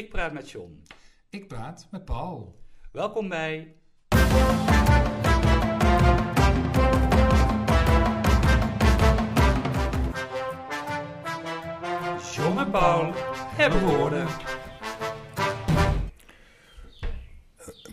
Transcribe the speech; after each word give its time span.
Ik 0.00 0.08
praat 0.08 0.32
met 0.32 0.50
John. 0.50 0.82
Ik 1.30 1.48
praat 1.48 1.86
met 1.90 2.04
Paul. 2.04 2.56
Welkom 2.92 3.28
bij. 3.28 3.74
John 12.34 12.58
en 12.58 12.70
Paul 12.70 13.12
hebben 13.56 13.80
woorden. 13.80 14.26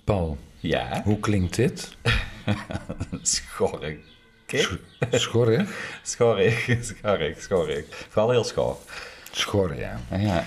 Paul, 0.04 0.38
Ja, 0.60 1.02
hoe 1.04 1.20
klinkt 1.20 1.56
dit? 1.56 1.98
schorrig. 3.22 4.00
Schorrig? 5.12 6.00
Schorrig, 6.04 6.70
schorrig, 6.82 7.42
schorrig. 7.42 7.86
Vooral 8.10 8.32
heel 8.32 8.44
schor. 8.44 8.78
Schor, 9.32 9.76
ja. 9.76 10.00
Ja, 10.10 10.46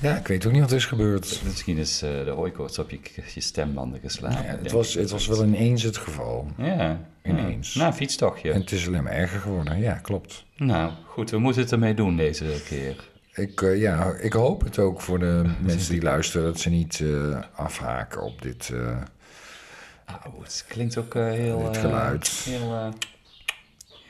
Ja, 0.00 0.16
ik 0.16 0.26
weet 0.26 0.46
ook 0.46 0.52
niet 0.52 0.60
wat 0.60 0.70
er 0.70 0.76
is 0.76 0.86
gebeurd. 0.86 1.40
misschien 1.44 1.76
is 1.76 2.02
eh, 2.02 2.24
de 2.24 2.30
hooikoorts 2.30 2.78
op 2.78 2.90
je, 2.90 2.98
je 3.34 3.40
stembanden 3.40 4.00
geslagen. 4.00 4.44
Ja, 4.44 4.58
het, 4.62 4.72
was, 4.72 4.94
het 4.94 5.10
was 5.10 5.26
wel 5.26 5.44
ineens 5.44 5.82
het 5.82 5.96
geval. 5.96 6.46
Ja, 6.56 7.00
Ineens. 7.22 7.72
Ja. 7.72 7.78
Nou, 7.78 7.90
een 7.90 7.96
fietstochtje. 7.96 8.52
En 8.52 8.60
het 8.60 8.72
is 8.72 8.86
alleen 8.86 9.02
maar 9.02 9.12
erger 9.12 9.40
geworden. 9.40 9.78
Ja, 9.78 9.94
klopt. 9.94 10.44
Nou, 10.56 10.92
goed, 11.06 11.30
we 11.30 11.38
moeten 11.38 11.62
het 11.62 11.72
ermee 11.72 11.94
doen 11.94 12.16
deze 12.16 12.62
keer. 12.68 13.08
Ik, 13.34 13.62
eh, 13.62 13.80
ja, 13.80 14.12
ik 14.12 14.32
hoop 14.32 14.64
het 14.64 14.78
ook 14.78 15.00
voor 15.00 15.18
de 15.18 15.42
mensen 15.60 15.92
die 15.92 16.02
luisteren... 16.02 16.46
dat 16.46 16.60
ze 16.60 16.70
niet 16.70 17.00
eh, 17.00 17.42
afhaken 17.54 18.22
op 18.22 18.42
dit... 18.42 18.72
Oh, 20.26 20.42
het 20.42 20.64
klinkt 20.68 20.96
ook 20.96 21.14
heel... 21.14 21.64
Dit 21.64 21.76
geluid. 21.76 22.28
heel, 22.28 22.92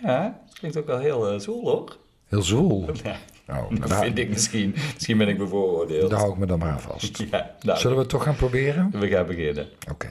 ja, 0.02 0.40
het 0.48 0.58
klinkt 0.58 0.76
ook 0.76 0.86
wel 0.86 0.98
heel 0.98 1.40
zoel, 1.40 1.62
hoor. 1.68 1.96
heel 2.26 2.42
zoel. 2.42 2.90
Ja, 3.02 3.16
Oh, 3.48 3.70
dat 3.80 3.94
vind 3.98 4.18
ik 4.18 4.28
misschien. 4.28 4.74
Misschien 4.94 5.18
ben 5.18 5.28
ik 5.28 5.38
bevooroordeeld. 5.38 6.10
daar 6.10 6.18
hou 6.18 6.32
ik 6.32 6.38
me 6.38 6.46
dan 6.46 6.58
maar 6.58 6.70
aan 6.70 6.80
vast. 6.80 7.18
Ja, 7.30 7.54
nou, 7.62 7.78
Zullen 7.78 7.96
we 7.96 8.02
het 8.02 8.10
toch 8.10 8.22
gaan 8.22 8.36
proberen? 8.36 8.90
we 8.92 9.08
gaan 9.08 9.26
beginnen. 9.26 9.66
Oké. 9.90 10.08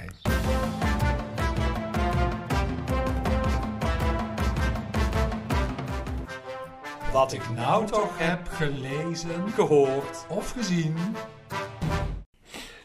Wat 7.11 7.33
ik 7.33 7.41
nou 7.55 7.85
toch 7.87 8.17
heb 8.17 8.47
gelezen 8.47 9.49
Gehoord. 9.55 10.25
of 10.29 10.51
gezien. 10.51 10.95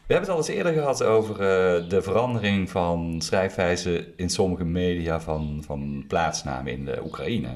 We 0.06 0.16
hebben 0.16 0.28
het 0.28 0.28
al 0.28 0.36
eens 0.36 0.56
eerder 0.56 0.72
gehad 0.72 1.02
over 1.02 1.34
eh, 1.34 1.88
de 1.88 2.02
verandering 2.02 2.70
van 2.70 3.20
schrijfwijze 3.22 4.12
in 4.16 4.30
sommige 4.30 4.64
media 4.64 5.20
van, 5.20 5.62
van 5.66 6.04
plaatsnamen 6.08 6.72
in 6.72 6.84
de 6.84 7.00
Oekraïne. 7.04 7.48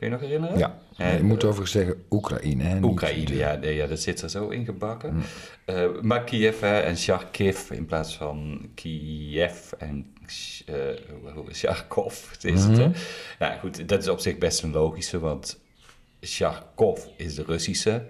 Kun 0.00 0.08
je 0.08 0.14
nog 0.14 0.20
herinneren? 0.24 0.58
Ja, 0.58 0.78
Eh, 0.96 1.16
je 1.16 1.22
moet 1.22 1.44
overigens 1.44 1.70
zeggen 1.70 2.04
Oekraïne. 2.10 2.62
Hè? 2.64 2.78
Oekraïne, 2.82 3.34
ja, 3.36 3.54
nee, 3.54 3.74
ja, 3.74 3.86
dat 3.86 4.00
zit 4.00 4.22
er 4.22 4.30
zo 4.30 4.48
ingebakken. 4.48 5.22
Eh 5.64 5.88
maar 6.00 6.24
Kiev 6.24 6.60
hè, 6.60 6.78
en 6.80 6.94
Kharkiv 6.94 7.70
in 7.70 7.86
plaats 7.86 8.16
van 8.16 8.68
Kiev 8.74 9.72
en 9.78 10.14
uh, 10.68 11.46
Kharkov 11.52 12.30
is 12.44 12.64
het. 12.64 12.76
Hè? 12.76 12.88
Mhm. 12.88 12.98
Ja, 13.38 13.56
goed, 13.56 13.88
dat 13.88 13.98
is 14.02 14.08
op 14.08 14.20
zich 14.20 14.38
best 14.38 14.62
een 14.62 14.72
logische, 14.72 15.18
want 15.18 15.60
Kharkov 16.20 17.04
is 17.16 17.34
de 17.34 17.42
Russische 17.42 18.02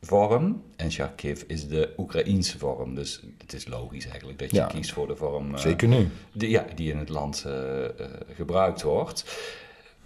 vorm 0.00 0.62
en 0.76 0.88
Kharkiv 0.88 1.42
is 1.46 1.68
de 1.68 1.92
Oekraïense 1.96 2.58
vorm. 2.58 2.94
Dus 2.94 3.22
het 3.38 3.52
is 3.52 3.66
logisch 3.66 4.06
eigenlijk 4.06 4.38
dat 4.38 4.50
je 4.50 4.56
Ja. 4.56 4.66
kiest 4.66 4.92
voor 4.92 5.06
de 5.06 5.16
vorm 5.16 5.54
eh, 5.54 5.60
Zeker 5.60 5.88
nu. 5.88 6.08
die, 6.32 6.50
ja, 6.50 6.64
die 6.74 6.90
in 6.90 6.98
het 6.98 7.08
land 7.08 7.44
eh, 7.46 7.84
eh, 7.84 7.90
gebruikt 8.34 8.82
wordt. 8.82 9.24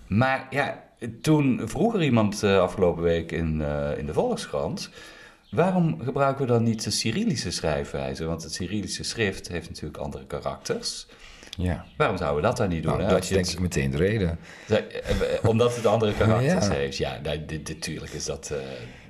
Maar 0.08 0.46
ja, 0.50 0.84
toen 1.22 1.60
vroeg 1.64 1.94
er 1.94 2.02
iemand 2.02 2.42
eh, 2.42 2.58
afgelopen 2.60 3.02
week 3.02 3.32
in, 3.32 3.62
eh, 3.62 3.98
in 3.98 4.06
de 4.06 4.12
Volkskrant... 4.12 4.90
waarom 5.50 6.00
gebruiken 6.02 6.46
we 6.46 6.52
dan 6.52 6.62
niet 6.62 6.84
de 6.84 6.90
Cyrillische 6.90 7.50
schrijfwijze? 7.50 8.24
Want 8.24 8.42
het 8.42 8.52
Cyrillische 8.54 9.04
schrift 9.04 9.48
heeft 9.48 9.68
natuurlijk 9.68 9.96
andere 9.98 10.26
karakters. 10.26 11.06
Ja. 11.56 11.84
Waarom 11.96 12.16
zouden 12.16 12.40
we 12.42 12.46
dat 12.48 12.56
dan 12.56 12.68
niet 12.68 12.82
doen? 12.82 12.96
Nou, 12.96 13.08
dat 13.10 13.22
is 13.22 13.28
denk 13.28 13.44
het- 13.44 13.54
ik 13.54 13.60
meteen 13.60 13.90
de 13.90 13.96
reden. 13.96 14.38
eh, 14.68 14.78
Omdat 15.42 15.76
het 15.76 15.86
andere 15.86 16.12
karakters 16.14 16.66
Ja. 16.66 16.72
heeft. 16.72 16.96
Ja, 16.96 17.20
natuurlijk 17.48 18.12
is 18.12 18.24
dat 18.24 18.52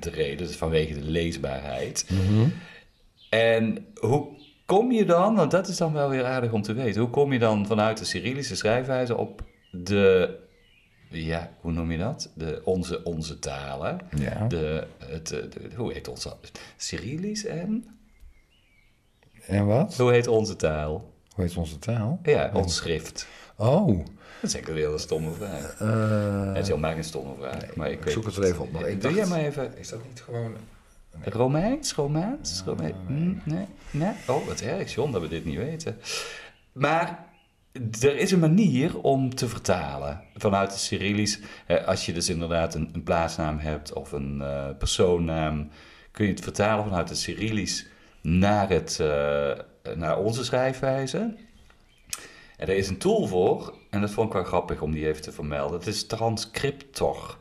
de 0.01 0.11
reden. 0.11 0.47
Dus 0.47 0.57
vanwege 0.57 0.95
de 0.95 1.05
leesbaarheid. 1.05 2.07
Mhm. 2.11 2.49
En 3.31 3.87
hoe 4.01 4.27
kom 4.67 4.93
je 4.93 5.05
dan, 5.05 5.35
want 5.35 5.51
dat 5.51 5.69
is 5.69 5.77
dan 5.77 5.93
wel 5.93 6.09
weer 6.09 6.25
aardig 6.25 6.53
om 6.53 6.63
te 6.63 6.73
weten, 6.73 7.01
hoe 7.01 7.11
kom 7.11 7.33
je 7.33 7.39
dan 7.39 7.67
vanuit 7.67 7.99
de 7.99 8.05
Cyrillische 8.05 8.57
schrijfwijze 8.57 9.17
op 9.17 9.43
de, 9.71 10.35
ja, 11.11 11.51
hoe 11.61 11.73
noem 11.73 11.91
je 11.93 11.99
dat? 11.99 12.31
De, 12.35 12.61
onze, 12.65 13.05
onze 13.05 13.39
talen. 13.39 13.99
Ja. 14.17 14.47
De, 14.47 14.87
het, 14.99 15.31
eh, 15.33 15.41
de, 15.51 15.75
hoe 15.77 15.93
heet 15.93 16.09
onze, 16.09 16.37
Cyrillisch 16.77 17.45
en? 17.45 17.85
En 19.47 19.67
wat? 19.67 19.97
Hoe 19.97 20.13
heet 20.13 20.27
onze 20.27 20.57
taal? 20.57 21.13
Hoe 21.35 21.45
heet 21.45 21.57
onze 21.57 21.79
taal? 21.79 22.21
Ja, 22.23 22.51
ons 22.55 22.75
schrift. 22.77 23.27
Oh, 23.57 23.87
Dat 24.41 24.55
is 24.55 24.55
een 24.55 24.75
hele 24.77 24.99
stomme 24.99 25.33
vraag. 25.33 25.77
eh, 25.81 26.47
Het 26.49 26.57
is 26.63 26.69
helemaal 26.69 26.93
geen 26.93 27.05
stomme 27.05 27.35
vraag, 27.41 27.75
maar 27.75 27.91
ik, 27.91 28.09
zoek 28.09 28.25
het 28.25 28.37
er 28.37 28.45
even 28.45 28.61
op. 28.63 28.71
Maar 28.73 28.89
ik 28.89 29.01
Doe 29.01 29.13
dacht- 29.13 29.15
jij 29.15 29.27
maar 29.27 29.39
even 29.49 29.79
Is 29.79 29.89
dat 29.89 30.01
niet 30.09 30.21
gewoon... 30.21 30.55
Romeins? 31.25 31.93
Romaans? 31.95 32.63
Rome- 32.67 32.93
Hm, 33.07 33.35
nee. 33.45 33.67
nee? 33.91 34.13
Oh, 34.29 34.47
wat 34.47 34.61
erg, 34.61 34.95
John, 34.95 35.13
dat 35.13 35.21
we 35.23 35.29
dit 35.29 35.45
niet 35.45 35.57
weten. 35.57 35.97
Maar 36.73 37.27
er 38.01 38.17
is 38.17 38.31
een 38.31 38.39
manier 38.39 39.01
om 39.01 39.35
te 39.35 39.49
vertalen 39.49 40.21
vanuit 40.35 40.71
het 40.71 40.81
Cyrillisch. 40.81 41.41
Als 41.87 42.07
je 42.07 42.13
dus 42.13 42.29
inderdaad 42.29 42.75
een, 42.75 42.91
een 42.93 43.03
plaatsnaam 43.03 43.59
hebt 43.59 43.93
of 43.93 44.13
een 44.13 44.43
eh, 44.43 44.69
persoonnaam, 44.79 45.69
kun 46.11 46.25
je 46.25 46.31
het 46.31 46.43
vertalen 46.43 46.85
vanuit 46.85 47.09
het 47.09 47.19
Cyrillisch 47.19 47.87
naar, 48.21 48.69
het, 48.69 49.01
eh, 49.01 49.53
naar 49.95 50.19
onze 50.19 50.45
schrijfwijze. 50.45 51.37
En 52.57 52.69
er 52.69 52.77
is 52.77 52.89
een 52.89 52.99
tool 52.99 53.27
voor, 53.27 53.75
en 53.91 54.01
dat 54.01 54.11
vond 54.11 54.27
ik 54.27 54.33
wel 54.33 54.45
grappig 54.45 54.81
om 54.81 54.93
die 54.93 55.07
even 55.07 55.23
te 55.23 55.33
vermelden. 55.33 55.79
Het 55.79 55.89
is 55.89 56.07
Transcriptor. 56.07 57.39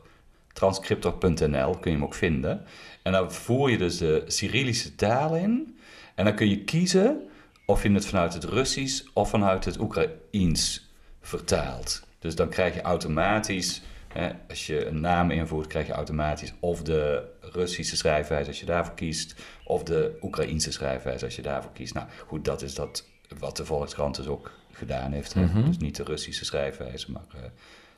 Transcriptor.nl 0.52 1.70
kun 1.70 1.90
je 1.90 1.96
hem 1.96 2.04
ook 2.04 2.14
vinden. 2.14 2.64
En 3.02 3.12
dan 3.12 3.32
voer 3.32 3.70
je 3.70 3.78
dus 3.78 3.98
de 3.98 4.22
Cyrillische 4.26 4.94
taal 4.94 5.36
in. 5.36 5.78
En 6.14 6.24
dan 6.24 6.34
kun 6.34 6.48
je 6.48 6.64
kiezen 6.64 7.27
of 7.68 7.82
je 7.82 7.92
het 7.92 8.06
vanuit 8.06 8.34
het 8.34 8.44
Russisch 8.44 9.04
of 9.12 9.30
vanuit 9.30 9.64
het 9.64 9.78
Oekraïens 9.80 10.90
vertaalt. 11.20 12.06
Dus 12.18 12.34
dan 12.34 12.48
krijg 12.48 12.74
je 12.74 12.82
automatisch, 12.82 13.82
hè, 14.08 14.30
als 14.48 14.66
je 14.66 14.86
een 14.86 15.00
naam 15.00 15.30
invoert, 15.30 15.66
krijg 15.66 15.86
je 15.86 15.92
automatisch 15.92 16.54
of 16.60 16.82
de 16.82 17.28
Russische 17.40 17.96
schrijfwijze 17.96 18.48
als 18.48 18.60
je 18.60 18.66
daarvoor 18.66 18.94
kiest, 18.94 19.34
of 19.64 19.82
de 19.82 20.18
Oekraïense 20.22 20.72
schrijfwijze 20.72 21.24
als 21.24 21.36
je 21.36 21.42
daarvoor 21.42 21.72
kiest. 21.72 21.94
Nou 21.94 22.06
goed, 22.26 22.44
dat 22.44 22.62
is 22.62 22.74
dat 22.74 23.04
wat 23.38 23.56
de 23.56 23.64
Volkskrant 23.64 24.16
dus 24.16 24.26
ook 24.26 24.50
gedaan 24.72 25.12
heeft. 25.12 25.34
hè. 25.34 25.62
Dus 25.64 25.78
niet 25.78 25.96
de 25.96 26.04
Russische 26.04 26.44
schrijfwijze, 26.44 27.12
maar 27.12 27.26
eh, 27.34 27.40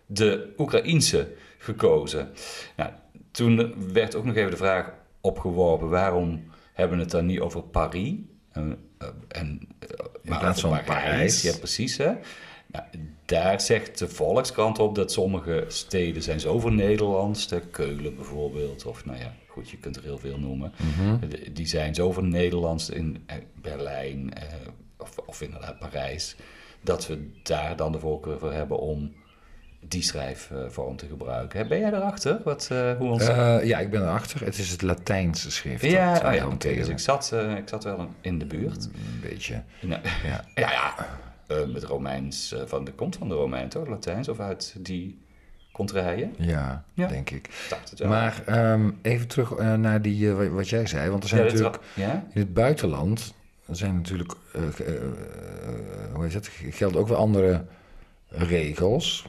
de 0.07 0.55
Oekraïense 0.59 1.33
gekozen. 1.59 2.29
Nou, 2.77 2.91
toen 3.31 3.75
werd 3.93 4.15
ook 4.15 4.25
nog 4.25 4.37
even 4.37 4.51
de 4.51 4.57
vraag 4.57 4.93
opgeworpen: 5.21 5.89
waarom 5.89 6.45
hebben 6.73 6.97
we 6.97 7.03
het 7.03 7.13
dan 7.13 7.27
niet 7.27 7.41
over 7.41 7.63
Paris? 7.63 8.15
En, 8.53 8.90
en, 9.29 9.61
eh, 9.79 9.89
maar 10.23 10.39
plaats 10.39 10.61
van 10.61 10.85
Parijs. 10.85 11.43
Ja, 11.43 11.57
precies. 11.59 11.97
Hè? 11.97 12.13
Nou, 12.67 12.85
daar 13.25 13.61
zegt 13.61 13.99
de 13.99 14.09
Volkskrant 14.09 14.79
op 14.79 14.95
dat 14.95 15.13
sommige 15.13 15.65
steden 15.69 16.23
zijn 16.23 16.41
zo 16.41 16.59
Nederlands. 16.71 17.49
De 17.49 17.61
Keulen 17.61 18.15
bijvoorbeeld. 18.17 18.85
Of 18.87 19.05
nou 19.05 19.19
ja, 19.19 19.35
goed, 19.47 19.71
je 19.71 19.77
kunt 19.77 19.97
er 19.97 20.03
heel 20.03 20.19
veel 20.19 20.39
noemen. 20.39 20.73
De- 21.29 21.53
Die 21.53 21.67
zijn 21.67 21.95
zo 21.95 22.13
Nederlands 22.21 22.91
in 22.91 23.23
eh, 23.27 23.37
Berlijn 23.55 24.35
eh, 24.35 24.43
of, 24.99 25.19
of 25.27 25.41
inderdaad 25.43 25.79
Parijs. 25.79 26.37
Dat 26.83 27.07
we 27.07 27.31
daar 27.43 27.77
dan 27.77 27.93
de 27.93 27.99
voorkeur 27.99 28.39
voor 28.39 28.53
hebben 28.53 28.79
om 28.79 29.13
die 29.91 30.03
schrijfvorm 30.03 30.97
te 30.97 31.07
gebruiken. 31.07 31.69
Ben 31.69 31.79
jij 31.81 31.93
erachter? 31.93 32.41
Wat, 32.45 32.69
eh, 32.73 32.93
hoe 32.97 33.11
ons... 33.11 33.29
Eh, 33.29 33.65
ja, 33.65 33.79
ik 33.79 33.91
ben 33.91 34.03
erachter. 34.03 34.45
Het 34.45 34.59
is 34.59 34.71
het 34.71 34.83
Latijnse 34.83 35.51
schrift. 35.51 35.85
ja, 35.85 36.15
dat 36.15 36.25
oh 36.25 36.35
ja 36.35 36.47
oké. 36.47 36.75
Dus 36.75 36.89
ik 36.89 36.99
zat, 36.99 37.31
eh, 37.33 37.57
ik 37.57 37.69
zat 37.69 37.85
wel 37.85 38.09
in 38.21 38.39
de 38.39 38.47
buurt. 38.47 38.85
Een 38.85 39.21
beetje. 39.23 39.63
Nou, 39.81 40.01
Ja. 40.25 40.45
ja, 40.55 40.71
ja. 40.71 40.95
eh, 41.47 41.67
met 41.73 41.85
Romeins, 41.85 42.53
eh, 42.53 42.61
van 42.67 42.85
de, 42.85 42.93
komt 42.93 43.17
van 43.17 43.29
de 43.29 43.35
Romein 43.35 43.69
toch, 43.69 43.89
Latijns, 43.89 44.29
of 44.29 44.41
uit 44.41 44.75
die 44.79 45.19
contraien? 45.73 46.35
Ja, 46.39 46.85
Ja. 46.95 47.07
denk 47.09 47.31
ik. 47.31 47.49
Het. 47.91 48.05
Maar 48.09 48.43
ehm, 48.47 48.91
even 49.03 49.29
terug 49.29 49.53
eh, 49.53 49.75
naar 49.75 50.03
die, 50.03 50.31
eh, 50.31 50.49
wat- 50.49 50.69
jij 50.69 50.87
zei. 50.87 51.11
Want 51.11 51.23
er 51.23 51.29
zijn 51.29 51.45
ja, 51.45 51.49
natuurlijk 51.51 51.79
ja? 51.95 52.25
in 52.33 52.41
het 52.41 52.55
buitenland... 52.55 53.35
Zijn 53.71 53.95
natuurlijk, 53.95 54.33
eh, 54.53 54.63
eh, 54.63 54.95
eh, 54.97 55.03
hoe 56.13 56.25
heet 56.25 56.35
het, 56.35 56.51
gelden 56.71 57.01
ook 57.01 57.09
wel 57.09 57.17
andere 57.19 57.65
regels. 58.31 59.25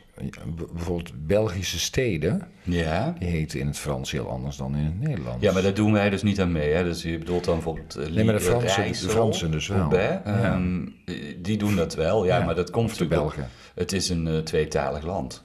Bijvoorbeeld 0.73 1.27
Belgische 1.27 1.79
steden, 1.79 2.47
Ja. 2.63 3.15
die 3.19 3.27
heten 3.27 3.59
in 3.59 3.67
het 3.67 3.77
Frans 3.77 4.11
heel 4.11 4.29
anders 4.29 4.57
dan 4.57 4.75
in 4.75 4.83
het 4.85 4.99
Nederlands. 4.99 5.43
Ja, 5.43 5.51
maar 5.53 5.61
daar 5.61 5.73
doen 5.73 5.91
wij 5.93 6.09
dus 6.09 6.23
niet 6.23 6.41
aan 6.41 6.51
mee. 6.51 6.71
Hè? 6.73 6.83
Dus 6.83 7.01
je 7.03 7.17
bedoelt 7.17 7.43
dan 7.43 7.53
bijvoorbeeld 7.53 7.97
uh, 7.97 8.07
Nee, 8.07 8.23
maar 8.23 8.33
de 8.33 8.39
Fransen- 8.41 8.87
de 8.91 8.95
Fransen 8.95 9.51
dus 9.51 9.67
wel. 9.67 9.95
Ja. 9.95 10.23
ehm, 10.23 10.85
die 11.37 11.57
doen 11.57 11.75
dat 11.75 11.95
wel, 11.95 12.25
ja, 12.25 12.37
Ja, 12.37 12.45
maar 12.45 12.55
dat 12.55 12.69
komt 12.69 12.97
de 12.97 13.03
ook- 13.03 13.09
Belgen. 13.09 13.49
Het 13.75 13.91
is 13.91 14.09
een 14.09 14.27
eh, 14.27 14.37
tweetalig 14.37 15.03
land. 15.03 15.43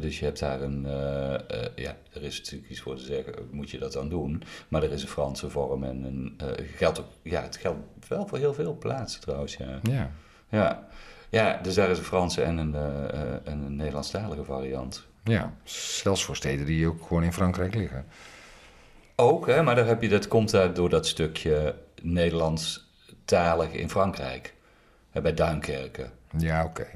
Dus 0.00 0.18
je 0.18 0.24
hebt 0.24 0.38
daar 0.38 0.60
een, 0.60 0.86
eh, 0.86 1.60
ja, 1.76 1.96
er 2.12 2.22
is 2.22 2.38
natuurlijk 2.38 2.70
iets 2.70 2.80
voor 2.80 2.96
te 2.96 3.04
zeggen, 3.04 3.32
moet 3.50 3.70
je 3.70 3.78
dat 3.78 3.92
dan 3.92 4.08
doen? 4.08 4.42
Maar 4.68 4.82
er 4.82 4.92
is 4.92 5.02
een 5.02 5.08
Franse 5.08 5.50
vorm 5.50 5.84
en 5.84 6.04
een, 6.04 6.38
geldt 6.76 7.00
ook, 7.00 7.06
ja, 7.22 7.42
het 7.42 7.56
geldt 7.56 7.78
wel 8.08 8.26
voor 8.26 8.38
heel 8.38 8.54
veel 8.54 8.76
plaatsen 8.78 9.20
trouwens, 9.20 9.56
ja. 9.56 9.80
Ja. 9.82 10.10
Ja, 10.50 10.85
ja 11.30 11.58
dus 11.62 11.74
daar 11.74 11.90
is 11.90 11.98
een 11.98 12.04
Franse 12.04 12.42
en 12.42 12.56
een, 12.56 12.74
eh, 12.74 13.04
eh, 13.08 13.32
en 13.44 13.62
een 13.62 13.76
Nederlandstalige 13.76 14.44
variant. 14.44 15.06
ja, 15.24 15.52
zelfs 15.64 16.24
voor 16.24 16.36
steden 16.36 16.66
die 16.66 16.86
ook 16.86 17.06
gewoon 17.06 17.22
in 17.22 17.32
Frankrijk 17.32 17.74
liggen. 17.74 18.06
Ook, 19.16 19.46
hè, 19.46 19.62
maar 19.62 19.74
daar 19.74 19.86
heb 19.86 20.02
je, 20.02 20.08
dat 20.08 20.28
komt 20.28 20.50
daar 20.50 20.74
door 20.74 20.88
dat 20.88 21.06
stukje 21.06 21.74
Nederlandstalig 22.02 23.72
in 23.72 23.90
Frankrijk. 23.90 24.54
Hè, 25.10 25.20
bij 25.20 25.34
Duinkerken. 25.34 26.10
Ja, 26.38 26.64
oké. 26.64 26.86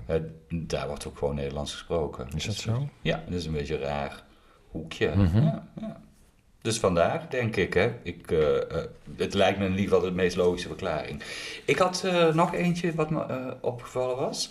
Daar 0.49 0.87
wordt 0.89 1.07
ook 1.07 1.19
gewoon 1.19 1.35
Nederlands 1.35 1.73
gesproken. 1.73 2.27
Is 2.35 2.45
dat 2.45 2.55
Dus- 2.55 2.63
zo? 2.63 2.89
Ja, 3.03 3.23
dat 3.25 3.35
is 3.35 3.47
een 3.47 3.53
beetje 3.53 3.75
een 3.75 3.81
raar 3.81 4.23
hoekje. 4.71 5.13
Mhm. 5.17 5.43
ja, 5.43 5.69
ja. 5.81 6.01
Dus 6.63 6.79
vandaar, 6.79 7.27
denk 7.31 7.57
ik, 7.57 7.75
hè. 7.75 7.93
Ik, 8.03 8.31
eh, 8.31 8.57
eh, 8.57 8.85
het 9.17 9.35
lijkt 9.35 9.59
me 9.59 9.65
in 9.65 9.71
ieder 9.71 9.85
geval 9.85 10.01
de 10.01 10.11
meest 10.11 10.37
logische 10.37 10.69
verklaring. 10.69 11.23
Ik 11.65 11.79
had 11.79 12.03
eh, 12.05 12.35
nog 12.35 12.55
eentje 12.55 12.95
wat 12.95 13.11
me 13.11 13.55
opgevallen 13.61 14.17
was. 14.17 14.51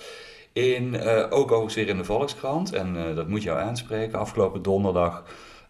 In, 0.54 1.02
ook 1.30 1.46
overigens 1.46 1.76
weer 1.76 1.88
in 1.88 1.98
de 1.98 2.04
Volkskrant, 2.04 2.74
en 2.74 3.16
dat 3.16 3.28
moet 3.28 3.44
jou 3.44 3.60
aanspreken. 3.60 4.20
Afgelopen 4.20 4.62
donderdag 4.62 5.24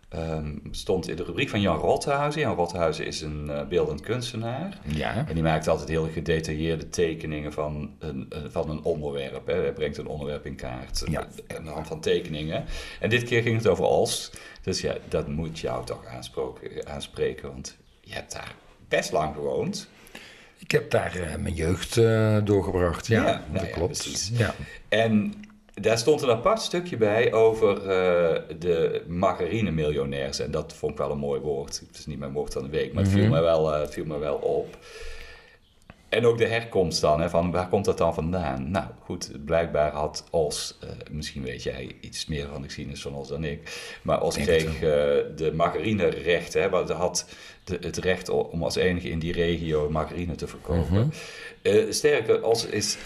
ehm, 0.09 0.55
stond 0.71 1.09
in 1.09 1.15
de 1.15 1.23
rubriek 1.23 1.49
van 1.49 1.61
Jan 1.61 1.77
Rothuizen. 1.77 2.41
Jan 2.41 2.55
Rothuizen 2.55 3.05
is 3.05 3.21
een 3.21 3.49
eh, 3.49 3.67
beeldend 3.67 4.01
kunstenaar. 4.01 4.79
Ja. 4.85 5.25
En 5.27 5.33
die 5.33 5.43
maakt 5.43 5.67
altijd 5.67 5.89
heel 5.89 6.09
gedetailleerde 6.13 6.89
tekeningen 6.89 7.53
van 7.53 7.95
een, 7.99 8.25
eh, 8.29 8.39
van 8.49 8.69
een 8.69 8.83
onderwerp. 8.83 9.47
Hè. 9.47 9.53
Hij 9.53 9.73
brengt 9.73 9.97
een 9.97 10.07
onderwerp 10.07 10.45
in 10.45 10.55
kaart 10.55 11.03
Ja. 11.05 11.27
eh, 11.47 11.57
aan 11.57 11.63
de 11.63 11.69
hand 11.69 11.87
van 11.87 11.99
tekeningen. 11.99 12.65
En 12.99 13.09
dit 13.09 13.23
keer 13.23 13.41
ging 13.41 13.57
het 13.57 13.67
over 13.67 13.83
Olst. 13.83 14.39
Dus 14.61 14.81
ja, 14.81 14.95
dat 15.07 15.27
moet 15.27 15.59
jou 15.59 15.85
toch 15.85 16.03
aanspreken, 16.85 17.47
want 17.51 17.77
je 18.01 18.13
hebt 18.13 18.31
daar 18.33 18.55
best 18.87 19.11
lang 19.11 19.33
gewoond. 19.35 19.89
Ik 20.57 20.71
heb 20.71 20.91
daar 20.91 21.35
mijn 21.39 21.53
jeugd 21.55 21.95
doorgebracht. 22.45 23.07
Ja, 23.07 23.25
Ja, 23.25 23.31
dat 23.31 23.41
nou 23.51 23.65
ja, 23.67 23.71
klopt. 23.73 24.29
Ja. 24.33 24.55
En 24.89 25.33
daar 25.81 25.97
stond 25.97 26.21
een 26.21 26.29
apart 26.29 26.61
stukje 26.61 26.97
bij 26.97 27.33
over 27.33 27.77
eh, 27.77 28.41
de 28.59 29.03
margarine-miljonairs. 29.07 30.39
En 30.39 30.51
dat 30.51 30.73
vond 30.73 30.91
ik 30.91 30.97
wel 30.97 31.11
een 31.11 31.17
mooi 31.17 31.39
woord. 31.41 31.81
Het 31.87 31.97
is 31.97 32.05
niet 32.05 32.19
mijn 32.19 32.33
woord 32.33 32.53
van 32.53 32.63
de 32.63 32.69
week, 32.69 32.93
maar 32.93 33.03
het 33.03 33.11
viel, 33.11 33.23
Mhm. 33.23 33.31
me 33.31 33.41
wel, 33.41 33.73
eh, 33.73 33.81
het 33.81 33.93
viel 33.93 34.05
me 34.05 34.17
wel 34.17 34.35
op. 34.35 34.77
En 36.09 36.25
ook 36.25 36.37
de 36.37 36.47
herkomst 36.47 37.01
dan, 37.01 37.21
hè, 37.21 37.29
van 37.29 37.51
waar 37.51 37.67
komt 37.69 37.85
dat 37.85 37.97
dan 37.97 38.13
vandaan? 38.13 38.71
Nou 38.71 38.85
goed, 39.03 39.31
blijkbaar 39.45 39.91
had 39.91 40.23
Os, 40.29 40.77
eh, 40.81 40.89
misschien 41.11 41.43
weet 41.43 41.63
jij 41.63 41.95
iets 42.01 42.25
meer 42.25 42.47
van 42.47 42.61
de 42.61 42.67
geschiedenis 42.67 43.01
van 43.01 43.15
Os 43.15 43.27
dan 43.27 43.43
ik, 43.43 43.59
maar 44.01 44.21
Os 44.23 44.35
kreeg 44.37 44.65
eh, 44.65 44.81
de 45.35 45.51
margarinerechten, 45.53 46.61
hè, 46.61 46.69
want 46.69 46.87
hij 46.87 46.97
had 46.97 47.25
de, 47.63 47.77
het 47.81 47.97
recht 47.97 48.29
om 48.29 48.63
als 48.63 48.75
enige 48.75 49.09
in 49.09 49.19
die 49.19 49.33
regio 49.33 49.89
margarine 49.89 50.35
te 50.35 50.47
verkopen. 50.47 51.13
Eh, 51.61 51.85
sterker, 51.89 52.43
Os 52.43 52.65
is 52.65 52.97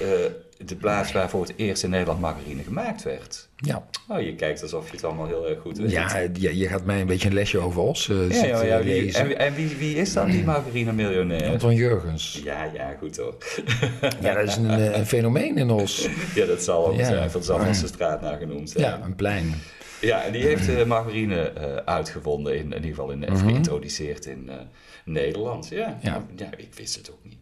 de 0.70 0.76
plaats 0.76 1.12
waar 1.12 1.30
voor 1.30 1.42
het 1.42 1.54
eerst 1.56 1.84
in 1.84 1.90
Nederland 1.90 2.20
margarine 2.20 2.64
gemaakt 2.64 3.04
werd. 3.04 3.50
Ja. 3.56 3.86
Oh, 4.08 4.22
je 4.22 4.36
kijkt 4.36 4.62
alsof 4.62 4.86
je 4.90 4.96
het 4.96 5.04
allemaal 5.04 5.28
heel 5.28 5.50
erg 5.50 5.60
goed 5.60 5.78
weet. 5.78 5.92
Ja, 5.92 6.20
je, 6.34 6.58
je 6.58 6.68
gaat 6.68 6.86
mij 6.86 7.02
een 7.02 7.08
beetje 7.08 7.28
een 7.28 7.34
lesje 7.34 7.60
over 7.60 7.82
eh, 8.10 8.32
ja, 8.32 8.46
ja, 8.46 8.64
ja, 8.64 8.84
wie- 8.84 9.02
lezen. 9.04 9.20
en, 9.22 9.28
wie- 9.28 9.36
en 9.36 9.54
wie, 9.54 9.76
wie 9.78 9.96
is 9.96 10.14
dan 10.14 10.30
die 10.30 10.44
margarine-miljonair? 10.44 11.50
Anton 11.50 11.76
Jurgens. 11.76 12.42
Ja, 12.44 12.64
ja, 12.74 12.96
goed 13.00 13.18
hoor. 13.18 13.36
Ja, 14.22 14.34
dat 14.34 14.48
is 14.48 14.56
een, 14.56 14.70
eh, 14.70 14.98
een 14.98 15.06
fenomeen 15.06 15.58
in 15.58 15.70
Os. 15.70 16.08
Ja, 16.36 16.46
dat 16.46 16.64
zal 16.64 16.88
ook 16.88 16.96
zijn. 17.02 17.30
Dat 17.32 17.46
zal 17.46 17.60
zijn 17.60 17.76
straat 17.88 18.22
naar 18.22 18.38
genoemd 18.38 18.70
zijn. 18.70 18.84
Ja, 18.84 19.00
een 19.04 19.16
plein. 19.16 19.54
Ja, 20.02 20.24
en 20.24 20.32
die 20.32 20.42
heeft 20.44 20.70
eh, 20.76 20.86
margarine 20.86 21.42
eh, 21.50 21.76
uitgevonden, 21.76 22.56
in, 22.58 22.66
in 22.66 22.74
ieder 22.74 22.90
geval 22.90 23.12
in, 23.12 23.20
Mhm. 23.20 23.36
geïntroduceerd 23.38 24.26
in 24.26 24.50
eh, 24.50 24.56
Nederland. 25.06 25.68
Ja. 25.70 25.98
Ja. 26.02 26.26
ja, 26.36 26.50
ik 26.58 26.74
wist 26.76 26.96
het 26.96 27.12
ook 27.12 27.20
niet. 27.24 27.33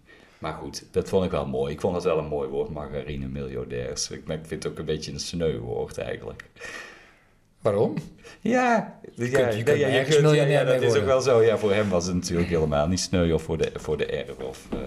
Maar 0.42 0.54
goed, 0.54 0.86
dat 0.92 1.10
vond 1.10 1.26
ik 1.26 1.32
wel 1.32 1.48
mooi. 1.48 1.74
Ik 1.74 1.80
vond 1.82 1.94
dat 1.94 2.04
wel 2.04 2.18
een 2.18 2.28
mooi 2.28 2.50
woord, 2.50 2.70
margarine 2.70 3.28
miljardairs. 3.28 4.10
Ik, 4.10 4.22
vind 4.26 4.50
het 4.50 4.68
ook 4.68 4.80
een 4.80 4.86
beetje 4.86 5.12
een 5.12 5.20
sneu 5.20 5.58
woord 5.60 5.98
eigenlijk. 5.98 6.44
Waarom? 7.62 7.94
Ja, 8.40 9.00
ja, 9.16 9.40
kunt- 9.40 9.56
je 9.58 9.64
kunt 9.64 9.80
ja, 9.80 10.04
kunt- 10.04 10.36
ja, 10.50 10.64
dat 10.64 10.82
is 10.82 10.96
ook 10.96 11.06
wel 11.06 11.22
zo. 11.22 11.42
Ja, 11.42 11.58
voor 11.58 11.74
hem 11.74 11.90
was 11.90 12.06
het 12.06 12.16
natuurlijk 12.16 12.50
helemaal 12.50 12.88
niet 12.88 13.00
sneu 13.00 13.32
of 13.34 13.44
voor 13.44 13.58
de, 13.58 13.72
voor 13.76 13.98
de 13.98 14.26
R. 14.38 14.44
Of, 14.44 14.68
eh, 14.72 14.78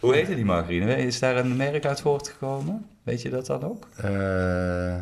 hoe 0.00 0.14
heette 0.14 0.34
die 0.34 0.44
margarine? 0.44 0.96
Is 0.96 1.18
daar 1.18 1.36
een 1.36 1.56
merk 1.56 1.84
uit 1.86 2.00
voortgekomen? 2.00 2.86
Weet 3.02 3.22
je 3.22 3.30
dat 3.30 3.46
dan 3.46 3.64
ook? 3.64 3.88
Eh, 3.96 4.96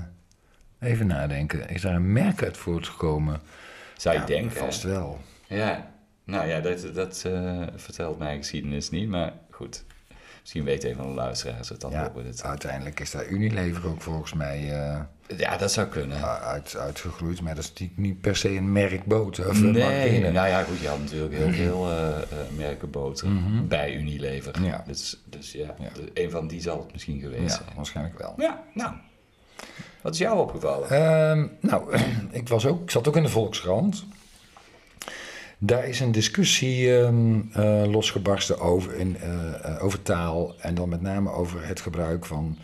even 0.80 1.06
nadenken. 1.06 1.68
Is 1.68 1.82
daar 1.82 1.94
een 1.94 2.12
merk 2.12 2.42
uit 2.42 2.56
voortgekomen? 2.56 3.40
Zou 3.96 4.18
je 4.18 4.24
denken. 4.24 4.56
Vast 4.56 4.82
wel. 4.82 5.18
Ja, 5.46 5.90
nou 6.24 6.48
ja, 6.48 6.60
dat, 6.60 6.94
dat 6.94 7.22
eh, 7.26 7.60
vertelt 7.76 8.18
mijn 8.18 8.36
geschiedenis 8.38 8.90
niet, 8.90 9.08
maar 9.08 9.32
goed. 9.62 9.84
Misschien 10.40 10.64
weet 10.64 10.84
een 10.84 10.94
van 10.96 11.06
de 11.06 11.14
luisteraars 11.14 11.68
het 11.68 11.80
dan 11.80 11.90
Ja, 11.90 12.12
dit. 12.14 12.42
uiteindelijk 12.42 13.00
is 13.00 13.10
daar 13.10 13.26
Unilever 13.26 13.86
ook 13.88 14.00
volgens 14.02 14.32
mij 14.32 14.58
eh, 14.58 15.00
Ja, 15.38 15.56
dat 15.56 15.72
zou 15.72 15.86
kunnen. 15.86 16.40
uit, 16.40 16.76
uitgegroeid. 16.76 17.40
Maar 17.40 17.54
dat 17.54 17.72
is 17.74 17.88
niet 17.94 18.20
per 18.20 18.36
se 18.36 18.48
een 18.56 18.72
merk 18.72 19.04
boter 19.04 19.48
of 19.48 19.60
nee, 19.62 20.20
nou 20.30 20.48
ja, 20.48 20.62
goed, 20.62 20.78
je 20.78 20.88
had 20.88 20.98
natuurlijk 20.98 21.34
heel 21.34 21.52
veel 21.52 21.90
eh 21.90 22.22
eh, 22.22 22.22
merken 22.56 22.90
boter 22.90 23.28
Mhm. 23.28 23.66
bij 23.66 23.94
Unilever. 23.94 24.62
Ja. 24.64 24.82
Dus, 24.86 25.22
dus 25.24 25.52
ja, 25.52 25.74
een 26.14 26.30
van 26.30 26.46
die 26.48 26.60
zal 26.60 26.78
het 26.78 26.92
misschien 26.92 27.20
geweest 27.20 27.42
Ja, 27.42 27.62
zijn. 27.64 27.76
waarschijnlijk 27.76 28.18
wel. 28.18 28.34
Ja, 28.36 28.62
nou. 28.74 28.92
Wat 30.00 30.12
is 30.12 30.18
jou 30.18 30.38
opgevallen? 30.38 30.88
Ehm, 30.90 31.46
nou, 31.60 31.96
ik, 32.30 32.48
was 32.48 32.66
ook, 32.66 32.82
ik 32.82 32.90
zat 32.90 33.08
ook 33.08 33.16
in 33.16 33.22
de 33.22 33.28
Volkskrant. 33.28 34.04
Daar 35.64 35.88
is 35.88 36.00
een 36.00 36.12
discussie 36.12 36.96
eh, 36.98 37.84
losgebarsten 37.86 38.58
over, 38.60 38.94
in, 38.94 39.16
eh, 39.20 39.64
eh, 39.64 39.84
over 39.84 40.02
taal. 40.02 40.54
En 40.60 40.74
dan 40.74 40.88
met 40.88 41.00
name 41.00 41.30
over 41.30 41.66
het 41.66 41.80
gebruik 41.80 42.26
van 42.26 42.58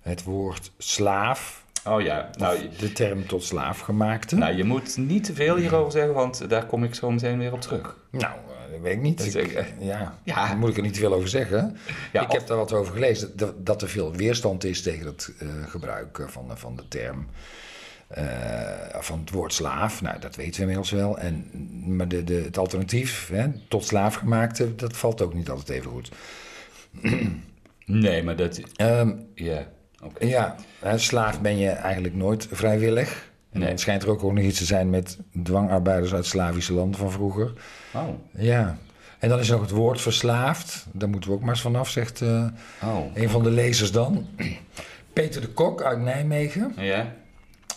het 0.00 0.22
woord 0.24 0.70
slaaf. 0.78 1.64
Oh 1.86 2.00
ja, 2.02 2.30
nou, 2.38 2.58
de 2.78 2.92
term 2.92 3.26
tot 3.26 3.44
slaafgemaakte. 3.44 4.36
nou, 4.36 4.54
je 4.56 4.64
moet 4.64 4.96
niet 4.96 5.24
te 5.24 5.34
veel 5.34 5.56
hierover 5.56 5.92
zeggen, 5.92 6.14
want 6.14 6.48
daar 6.50 6.66
kom 6.66 6.84
ik 6.84 6.94
zo 6.94 7.10
meteen 7.10 7.38
weer 7.38 7.52
op 7.52 7.60
terug. 7.60 7.96
Nou, 8.10 8.34
dat 8.72 8.80
weet 8.80 8.94
ik 8.94 9.00
niet. 9.00 9.34
Ik- 9.34 9.74
ja, 9.78 10.14
Ja. 10.22 10.46
daar 10.46 10.56
moet 10.56 10.70
ik 10.70 10.76
er 10.76 10.82
niet 10.82 10.94
te 10.94 11.00
veel 11.00 11.14
over 11.14 11.28
zeggen. 11.28 11.76
Ja, 12.12 12.20
ik 12.22 12.28
of- 12.28 12.34
heb 12.34 12.46
daar 12.46 12.56
wat 12.56 12.72
over 12.72 12.92
gelezen. 12.92 13.36
Dat, 13.36 13.66
dat 13.66 13.82
er 13.82 13.88
veel 13.88 14.12
weerstand 14.12 14.64
is 14.64 14.82
tegen 14.82 15.06
het 15.06 15.32
gebruik 15.66 16.24
van, 16.26 16.50
van 16.54 16.76
de 16.76 16.88
term. 16.88 17.26
Eh, 18.10 18.24
van 19.00 19.18
het 19.20 19.30
woord 19.30 19.52
slaaf. 19.52 20.02
Nou, 20.02 20.18
dat 20.20 20.36
weten 20.36 20.54
we 20.54 20.60
inmiddels 20.60 20.90
wel. 20.90 21.18
En, 21.18 21.50
maar 21.96 22.08
de, 22.08 22.24
de, 22.24 22.34
het 22.34 22.58
alternatief, 22.58 23.28
hè, 23.32 23.46
tot 23.68 23.84
slaafgemaakte, 23.84 24.74
dat 24.74 24.96
valt 24.96 25.22
ook 25.22 25.34
niet 25.34 25.50
altijd 25.50 25.78
even 25.78 25.90
goed. 25.90 26.10
Nee, 27.84 28.22
maar 28.22 28.36
dat... 28.36 28.60
Ehm, 28.76 29.12
Ja, 29.34 29.66
ja, 30.18 30.56
hè, 30.78 30.98
slaaf 30.98 31.40
ben 31.40 31.58
je 31.58 31.68
eigenlijk 31.68 32.14
nooit 32.14 32.48
vrijwillig. 32.50 33.30
En 33.52 33.58
Nee. 33.60 33.68
dan 33.68 33.78
schijnt 33.78 34.02
er 34.02 34.10
ook, 34.10 34.24
ook 34.24 34.32
nog 34.32 34.44
iets 34.44 34.58
te 34.58 34.64
zijn 34.64 34.90
met 34.90 35.18
dwangarbeiders 35.42 36.14
uit 36.14 36.26
Slavische 36.26 36.72
landen 36.72 37.00
van 37.00 37.10
vroeger. 37.10 37.52
Oh, 37.94 38.08
Ja, 38.32 38.78
en 39.18 39.28
dan 39.28 39.38
is 39.38 39.46
er 39.48 39.52
nog 39.52 39.62
het 39.62 39.70
woord 39.70 40.00
verslaafd. 40.00 40.86
Daar 40.92 41.08
moeten 41.08 41.30
we 41.30 41.36
ook 41.36 41.42
maar 41.42 41.50
eens 41.50 41.60
vanaf, 41.60 41.88
zegt 41.88 42.20
eh, 42.20 42.46
oh. 42.84 43.16
een 43.16 43.28
van 43.30 43.42
de 43.42 43.50
lezers 43.50 43.92
dan. 43.92 44.26
Peter 45.12 45.40
de 45.40 45.48
Kok 45.48 45.82
uit 45.82 46.00
Nijmegen. 46.00 46.72
Ja? 46.76 47.12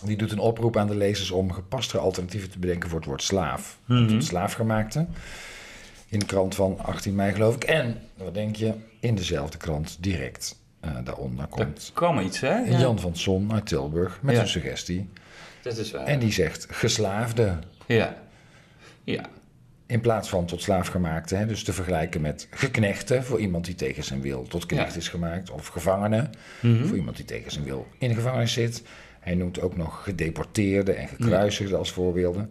Die 0.02 0.16
doet 0.16 0.32
een 0.32 0.38
oproep 0.38 0.76
aan 0.76 0.86
de 0.86 0.96
lezers 0.96 1.30
om 1.30 1.52
gepastere 1.52 2.02
alternatieven 2.02 2.50
te 2.50 2.58
bedenken 2.58 2.88
voor 2.88 2.98
het 2.98 3.08
woord 3.08 3.22
slaaf. 3.22 3.78
Mhm. 3.84 4.06
Tot 4.08 4.24
slaafgemaakte. 4.24 5.06
In 6.08 6.18
de 6.18 6.26
krant 6.26 6.54
van 6.54 6.78
18 6.82 7.14
mei 7.14 7.32
geloof 7.32 7.54
ik. 7.54 7.64
En, 7.64 8.00
wat 8.16 8.34
denk 8.34 8.56
je, 8.56 8.72
in 9.00 9.14
dezelfde 9.14 9.58
krant 9.58 9.96
direct 10.00 10.58
eh, 10.80 10.90
daaronder 11.04 11.46
komt 11.46 11.86
Er 11.86 11.92
kwam 11.92 12.18
iets, 12.18 12.40
hè? 12.40 12.54
Ja. 12.58 12.78
Jan 12.78 12.98
van 12.98 13.16
Son 13.16 13.52
uit 13.52 13.66
Tilburg 13.66 14.18
met 14.22 14.34
Ja. 14.34 14.40
een 14.40 14.48
suggestie. 14.48 15.08
Dat 15.62 15.76
is 15.76 15.90
waar. 15.90 16.04
En 16.06 16.18
die 16.18 16.32
zegt 16.32 16.66
geslaafde. 16.70 17.58
Ja. 17.86 18.16
Ja. 19.04 19.22
In 19.86 20.00
plaats 20.00 20.28
van 20.28 20.46
tot 20.46 20.62
slaafgemaakte, 20.62 21.34
hè, 21.36 21.46
dus 21.46 21.64
te 21.64 21.72
vergelijken 21.72 22.20
met 22.20 22.48
geknechte 22.50 23.22
voor 23.22 23.40
iemand 23.40 23.64
die 23.64 23.74
tegen 23.74 24.04
zijn 24.04 24.20
wil 24.20 24.42
tot 24.42 24.66
knecht 24.66 24.92
Ja. 24.92 24.98
is 24.98 25.08
gemaakt, 25.08 25.50
of 25.50 25.66
gevangene 25.66 26.30
Mhm. 26.60 26.86
voor 26.86 26.96
iemand 26.96 27.16
die 27.16 27.24
tegen 27.24 27.52
zijn 27.52 27.64
wil 27.64 27.86
in 27.98 28.08
de 28.08 28.14
gevangenis 28.14 28.52
zit. 28.52 28.82
Hij 29.24 29.34
noemt 29.34 29.60
ook 29.60 29.76
nog 29.76 30.02
gedeporteerde 30.02 30.92
en 30.92 31.08
gekruisigde 31.08 31.76
als 31.76 31.92
voorbeelden. 31.92 32.50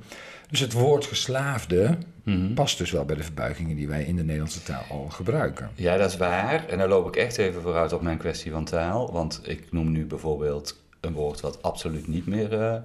Dus 0.49 0.59
het 0.59 0.73
woord 0.73 1.05
geslaafde 1.05 1.97
Mhm. 2.23 2.53
past 2.53 2.77
dus 2.77 2.91
wel 2.91 3.05
bij 3.05 3.15
de 3.15 3.23
verbuigingen 3.23 3.75
die 3.75 3.87
wij 3.87 4.03
in 4.03 4.15
de 4.15 4.23
Nederlandse 4.23 4.63
taal 4.63 4.83
al 4.89 5.07
gebruiken. 5.09 5.69
Ja, 5.75 5.97
dat 5.97 6.09
is 6.09 6.17
waar. 6.17 6.67
En 6.67 6.77
dan 6.77 6.89
loop 6.89 7.07
ik 7.07 7.15
echt 7.15 7.37
even 7.37 7.61
vooruit 7.61 7.93
op 7.93 8.01
mijn 8.01 8.17
kwestie 8.17 8.51
van 8.51 8.65
taal. 8.65 9.11
Want 9.11 9.41
ik 9.43 9.71
noem 9.71 9.91
nu 9.91 10.05
bijvoorbeeld 10.05 10.79
een 10.99 11.13
woord 11.13 11.39
wat 11.41 11.61
absoluut 11.61 12.07
niet 12.07 12.27
meer 12.27 12.53
eh, 12.61 12.75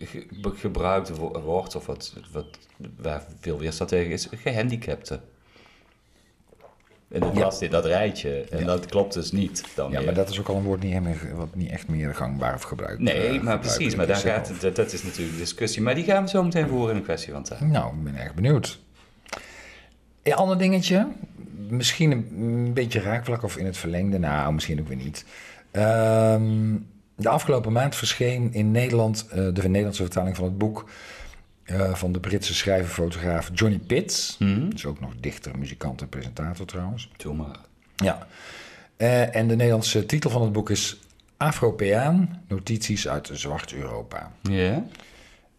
ge- 0.00 0.26
gebruikt 0.42 1.16
wo- 1.16 1.40
wordt, 1.44 1.74
of 1.76 1.86
wat, 1.86 2.14
wat, 2.32 2.58
waar 2.96 3.22
veel 3.40 3.58
weerstand 3.58 3.90
tegen 3.90 4.12
is, 4.12 4.28
gehandicapte. 4.36 5.20
En 7.10 7.20
dat 7.20 7.36
Ja. 7.36 7.52
in 7.66 7.70
dat 7.70 7.84
rijtje. 7.84 8.40
En 8.50 8.58
Ja. 8.58 8.64
dat 8.64 8.86
klopt 8.86 9.14
dus 9.14 9.32
niet 9.32 9.64
dan 9.74 9.90
Ja, 9.90 9.96
meer. 9.96 10.04
maar 10.04 10.14
dat 10.14 10.28
is 10.30 10.40
ook 10.40 10.48
al 10.48 10.56
een 10.56 10.62
woord 10.62 10.82
niet 10.82 10.92
echt 10.92 11.02
meer, 11.02 11.36
wat 11.36 11.54
niet 11.54 11.70
echt 11.70 11.88
meer 11.88 12.14
gangbaar 12.14 12.54
of 12.54 12.62
gebruikt. 12.62 13.00
Nee, 13.00 13.38
eh, 13.38 13.42
maar 13.42 13.58
precies. 13.58 13.94
Maar 13.94 14.06
daar 14.06 14.16
gaat, 14.16 14.52
dat, 14.60 14.76
dat 14.76 14.92
is 14.92 15.02
natuurlijk 15.02 15.38
discussie. 15.38 15.82
Maar 15.82 15.94
die 15.94 16.04
gaan 16.04 16.22
we 16.22 16.28
zo 16.28 16.42
meteen 16.42 16.68
voeren 16.68 16.90
in 16.90 16.96
een 16.96 17.02
kwestie 17.02 17.32
van 17.32 17.42
tijd. 17.42 17.60
Nou, 17.60 17.94
ik 17.96 18.04
ben 18.04 18.16
erg 18.16 18.34
benieuwd. 18.34 18.78
Een 20.22 20.34
ander 20.34 20.58
dingetje, 20.58 21.06
misschien 21.68 22.10
een, 22.10 22.28
een 22.38 22.72
beetje 22.72 23.00
raakvlak 23.00 23.42
of 23.42 23.56
in 23.56 23.66
het 23.66 23.76
verlengde, 23.76 24.18
nou, 24.18 24.52
misschien 24.52 24.80
ook 24.80 24.88
weer 24.88 24.96
niet. 24.96 25.24
Ehm, 25.70 26.76
de 27.16 27.28
afgelopen 27.28 27.72
maand 27.72 27.94
verscheen 27.96 28.52
in 28.52 28.70
Nederland 28.70 29.26
eh, 29.30 29.36
de 29.36 29.68
Nederlandse 29.68 30.02
vertaling 30.02 30.36
van 30.36 30.44
het 30.44 30.58
boek 30.58 30.88
eh, 31.70 31.94
van 31.94 32.12
de 32.12 32.20
Britse 32.20 32.54
schrijver-fotograaf 32.54 33.50
Johnny 33.52 33.78
Pitts. 33.78 34.36
Dat 34.38 34.74
is 34.74 34.86
ook 34.86 35.00
nog 35.00 35.12
dichter, 35.20 35.58
muzikant 35.58 36.00
en 36.00 36.08
presentator 36.08 36.66
trouwens. 36.66 37.10
Doe 37.16 37.34
maar. 37.34 37.58
Ja. 37.96 38.26
Eh, 38.96 39.36
en 39.36 39.48
de 39.48 39.56
Nederlandse 39.56 40.06
titel 40.06 40.30
van 40.30 40.42
het 40.42 40.52
boek 40.52 40.70
is 40.70 41.00
Afropeaan, 41.36 42.42
notities 42.48 43.08
uit 43.08 43.30
Zwart 43.32 43.72
Europa. 43.72 44.32
Ja? 44.42 44.84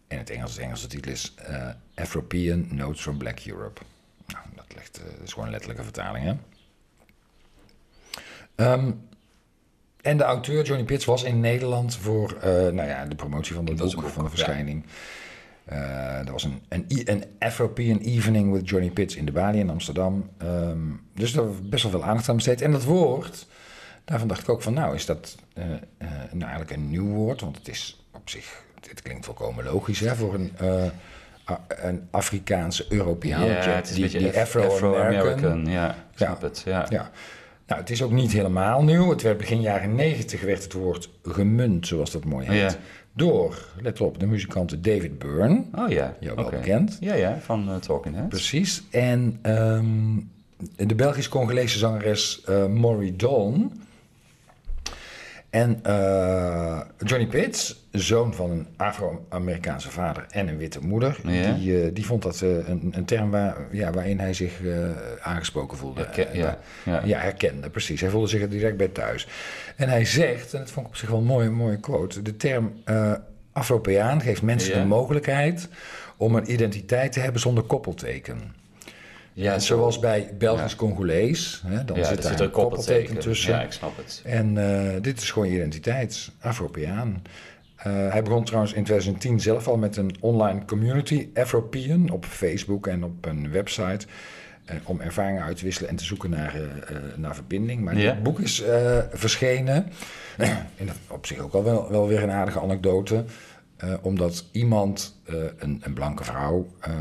En 0.08 0.18
het 0.18 0.30
Engels, 0.30 0.54
de 0.54 0.62
Engelse 0.62 0.86
titel 0.86 1.12
is 1.12 1.34
eh 1.36 1.68
Afropean 1.94 2.66
Notes 2.70 3.00
from 3.00 3.18
Black 3.18 3.40
Europe. 3.46 3.80
Nou, 4.26 4.44
dat, 4.54 4.66
ligt, 4.74 4.98
eh, 4.98 5.04
dat 5.04 5.22
is 5.24 5.30
gewoon 5.30 5.44
een 5.44 5.52
letterlijke 5.52 5.84
vertaling, 5.84 6.24
hè? 6.24 6.34
Ehm, 8.54 8.90
en 10.00 10.16
de 10.16 10.24
auteur 10.24 10.64
Johnny 10.64 10.84
Pitts 10.84 11.04
was 11.04 11.22
in 11.22 11.40
Nederland 11.40 11.96
voor 11.96 12.36
nou 12.42 12.88
ja, 12.88 13.06
de 13.06 13.14
promotie 13.14 13.54
van 13.54 13.66
het 13.66 13.76
boek, 13.76 14.08
van 14.08 14.24
de 14.24 14.30
verschijning. 14.30 14.84
Er 15.64 16.32
was 16.32 16.44
een, 16.44 16.62
een, 16.68 16.84
e- 16.88 17.02
een 17.04 17.24
Afropean 17.38 17.98
Evening 17.98 18.52
with 18.52 18.68
Johnny 18.68 18.90
Pitts 18.90 19.16
in 19.16 19.24
de 19.24 19.32
Bali 19.32 19.58
in 19.58 19.70
Amsterdam. 19.70 20.30
Ehm, 20.38 20.78
dus 21.14 21.32
daar 21.32 21.44
best 21.62 21.82
wel 21.82 21.92
veel 21.92 22.04
aandacht 22.04 22.28
aan 22.28 22.36
besteed. 22.36 22.60
En 22.60 22.72
dat 22.72 22.84
woord, 22.84 23.46
daarvan 24.04 24.28
dacht 24.28 24.40
ik 24.42 24.48
ook 24.48 24.62
van, 24.62 24.74
nou 24.74 24.94
is 24.94 25.06
dat 25.06 25.36
eh, 25.54 25.64
eh, 25.72 26.08
nou 26.30 26.42
eigenlijk 26.42 26.70
een 26.70 26.90
nieuw 26.90 27.06
woord? 27.08 27.40
Want 27.40 27.56
het 27.56 27.68
is 27.68 28.04
op 28.12 28.30
zich, 28.30 28.64
het 28.88 29.02
klinkt 29.02 29.24
volkomen 29.24 29.64
logisch 29.64 30.00
hè, 30.00 30.14
voor 30.14 30.34
een, 30.34 30.52
eh, 30.58 30.84
een 31.68 32.08
Afrikaanse 32.10 32.86
Europeaan. 32.88 33.44
ja, 33.44 33.80
die, 33.80 34.00
beetje 34.00 34.18
die 34.18 34.40
Afro-American. 34.40 34.72
Afro-American. 34.72 35.66
ja, 35.66 35.90
ik 35.90 36.18
snap 36.18 36.42
het. 36.42 36.62
Ja. 36.64 36.86
Ja. 36.88 37.10
Nou, 37.66 37.80
het 37.80 37.90
is 37.90 38.02
ook 38.02 38.10
niet 38.10 38.32
helemaal 38.32 38.82
nieuw. 38.82 39.10
Het 39.10 39.22
werd 39.22 39.38
begin 39.38 39.60
jaren 39.60 39.94
negentig 39.94 40.40
werd 40.40 40.62
het 40.62 40.72
woord 40.72 41.08
gemunt, 41.22 41.86
zoals 41.86 42.10
dat 42.10 42.24
mooi 42.24 42.46
heet. 42.46 42.78
Door, 43.14 43.68
let 43.80 44.00
op, 44.00 44.20
de 44.20 44.26
muzikant 44.26 44.84
David 44.84 45.18
Byrne. 45.18 45.64
Oh 45.74 45.90
ja, 45.90 46.16
Jou 46.20 46.36
wel 46.36 46.44
oké. 46.44 46.56
bekend. 46.56 46.96
Ja, 47.00 47.14
ja, 47.14 47.38
van 47.40 47.68
uh, 47.68 47.76
Talking 47.76 48.14
Heads. 48.14 48.28
Precies. 48.28 48.82
En 48.90 49.38
ehm, 49.42 50.18
de 50.88 50.94
Belgisch-Congolese 50.94 51.78
zangeres 51.78 52.42
eh 52.44 52.66
Maury 52.66 53.14
Dawn. 53.16 53.72
En 55.52 55.78
eh, 55.82 56.80
Johnny 57.04 57.26
Pitts, 57.26 57.88
zoon 57.90 58.34
van 58.34 58.50
een 58.50 58.66
Afro-Amerikaanse 58.76 59.90
vader 59.90 60.26
en 60.30 60.48
een 60.48 60.56
witte 60.56 60.80
moeder, 60.80 61.18
Ja. 61.24 61.52
die, 61.52 61.82
eh, 61.82 61.94
die 61.94 62.06
vond 62.06 62.22
dat 62.22 62.40
eh, 62.42 62.68
een, 62.68 62.92
een 62.96 63.04
term 63.04 63.30
waar, 63.30 63.56
ja, 63.70 63.90
waarin 63.92 64.18
hij 64.18 64.34
zich 64.34 64.60
aangesproken 65.20 65.78
voelde. 65.78 66.00
Herken- 66.00 66.36
ja, 66.36 66.58
ja. 66.84 67.02
ja, 67.04 67.18
herkende, 67.18 67.70
precies. 67.70 68.00
Hij 68.00 68.10
voelde 68.10 68.28
zich 68.28 68.42
er 68.42 68.50
direct 68.50 68.76
bij 68.76 68.88
thuis. 68.88 69.28
En 69.76 69.88
hij 69.88 70.04
zegt, 70.04 70.52
en 70.52 70.58
dat 70.60 70.70
vond 70.70 70.86
ik 70.86 70.92
op 70.92 70.98
zich 70.98 71.08
wel 71.08 71.18
een 71.18 71.24
mooie, 71.24 71.50
mooie 71.50 71.80
quote, 71.80 72.22
de 72.22 72.36
term 72.36 72.72
Afropeaan 73.52 74.20
geeft 74.20 74.42
mensen 74.42 74.78
de 74.80 74.84
mogelijkheid 74.86 75.68
om 76.16 76.34
een 76.34 76.52
identiteit 76.52 77.12
te 77.12 77.20
hebben 77.20 77.40
zonder 77.40 77.64
koppelteken. 77.64 78.54
Ja, 79.34 79.58
zoals 79.58 79.98
bij 79.98 80.30
Belgisch-Congolees, 80.38 81.62
hè, 81.66 81.84
dan 81.84 81.96
ja, 81.96 82.04
zit 82.04 82.16
er 82.16 82.22
daar 82.22 82.30
zit 82.32 82.40
een 82.40 82.50
koppelteken 82.50 83.18
tussen. 83.18 83.52
Ja, 83.52 83.62
ik 83.62 83.72
snap 83.72 83.96
het. 83.96 84.22
En 84.24 84.58
eh, 84.58 85.00
dit 85.02 85.20
is 85.20 85.30
gewoon 85.30 85.48
je 85.48 85.54
identiteit, 85.54 86.30
Afropeaan. 86.40 87.22
Eh, 87.76 87.92
hij 88.10 88.22
begon 88.22 88.44
trouwens 88.44 88.72
in 88.72 88.84
2010 88.84 89.40
zelf 89.40 89.68
al 89.68 89.76
met 89.76 89.96
een 89.96 90.16
online 90.20 90.64
community, 90.64 91.28
Afropean, 91.34 92.10
op 92.10 92.24
Facebook 92.24 92.86
en 92.86 93.04
op 93.04 93.26
een 93.26 93.50
website. 93.50 94.06
eh, 94.64 94.76
om 94.84 95.00
ervaringen 95.00 95.42
uit 95.42 95.56
te 95.56 95.64
wisselen 95.64 95.90
en 95.90 95.96
te 95.96 96.04
zoeken 96.04 96.30
naar, 96.30 96.54
eh, 96.54 96.62
eh, 96.62 97.02
naar 97.16 97.34
verbinding. 97.34 97.80
Maar 97.82 97.96
Ja. 97.98 98.12
dit 98.12 98.22
boek 98.22 98.40
is 98.40 98.62
eh, 98.62 98.98
verschenen. 99.12 99.86
en 100.80 100.88
op 101.10 101.26
zich 101.26 101.38
ook 101.38 101.52
al 101.54 101.64
wel, 101.64 101.90
wel 101.90 102.08
weer 102.08 102.22
een 102.22 102.30
aardige 102.30 102.60
anekdote. 102.60 103.24
Eh, 103.82 103.94
omdat 104.02 104.44
iemand, 104.52 105.20
eh, 105.24 105.34
een, 105.58 105.80
een 105.84 105.92
blanke 105.92 106.24
vrouw, 106.24 106.66
eh, 106.80 106.92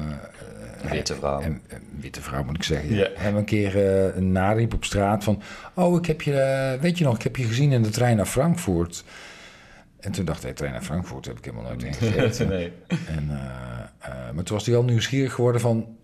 Een 0.84 0.90
witte 0.90 1.16
vrouw. 1.16 1.42
een, 1.42 1.62
een 1.68 1.82
witte 2.00 2.22
vrouw 2.22 2.44
moet 2.44 2.56
ik 2.56 2.64
zeggen, 2.64 2.96
Ja. 2.96 3.08
hem 3.16 3.36
een 3.36 3.46
keer 3.46 3.76
eh, 3.78 4.16
een 4.16 4.32
nariep 4.32 4.74
op 4.74 4.84
straat 4.84 5.24
van... 5.24 5.42
Oh, 5.74 5.98
ik 5.98 6.06
heb 6.06 6.22
je, 6.22 6.78
weet 6.82 6.98
je 6.98 7.04
nog, 7.04 7.16
ik 7.16 7.24
heb 7.24 7.36
je 7.36 7.44
gezien 7.44 7.72
in 7.72 7.84
de 7.84 7.90
trein 7.90 8.16
naar 8.18 8.26
Frankfurt. 8.26 9.04
En 10.00 10.12
toen 10.12 10.26
dacht 10.26 10.44
hij, 10.44 10.54
trein 10.54 10.72
naar 10.72 10.82
Frankfurt 10.82 11.26
heb 11.26 11.38
ik 11.38 11.46
helemaal 11.46 11.66
nooit 11.66 11.84
ingezet. 11.84 12.48
nee. 12.50 12.72
en, 12.88 13.30
eh, 13.30 13.40
eh, 14.00 14.32
maar 14.34 14.44
toen 14.44 14.56
was 14.56 14.66
hij 14.66 14.76
wel 14.76 14.84
nieuwsgierig 14.84 15.34
geworden 15.34 15.62
van... 15.62 15.96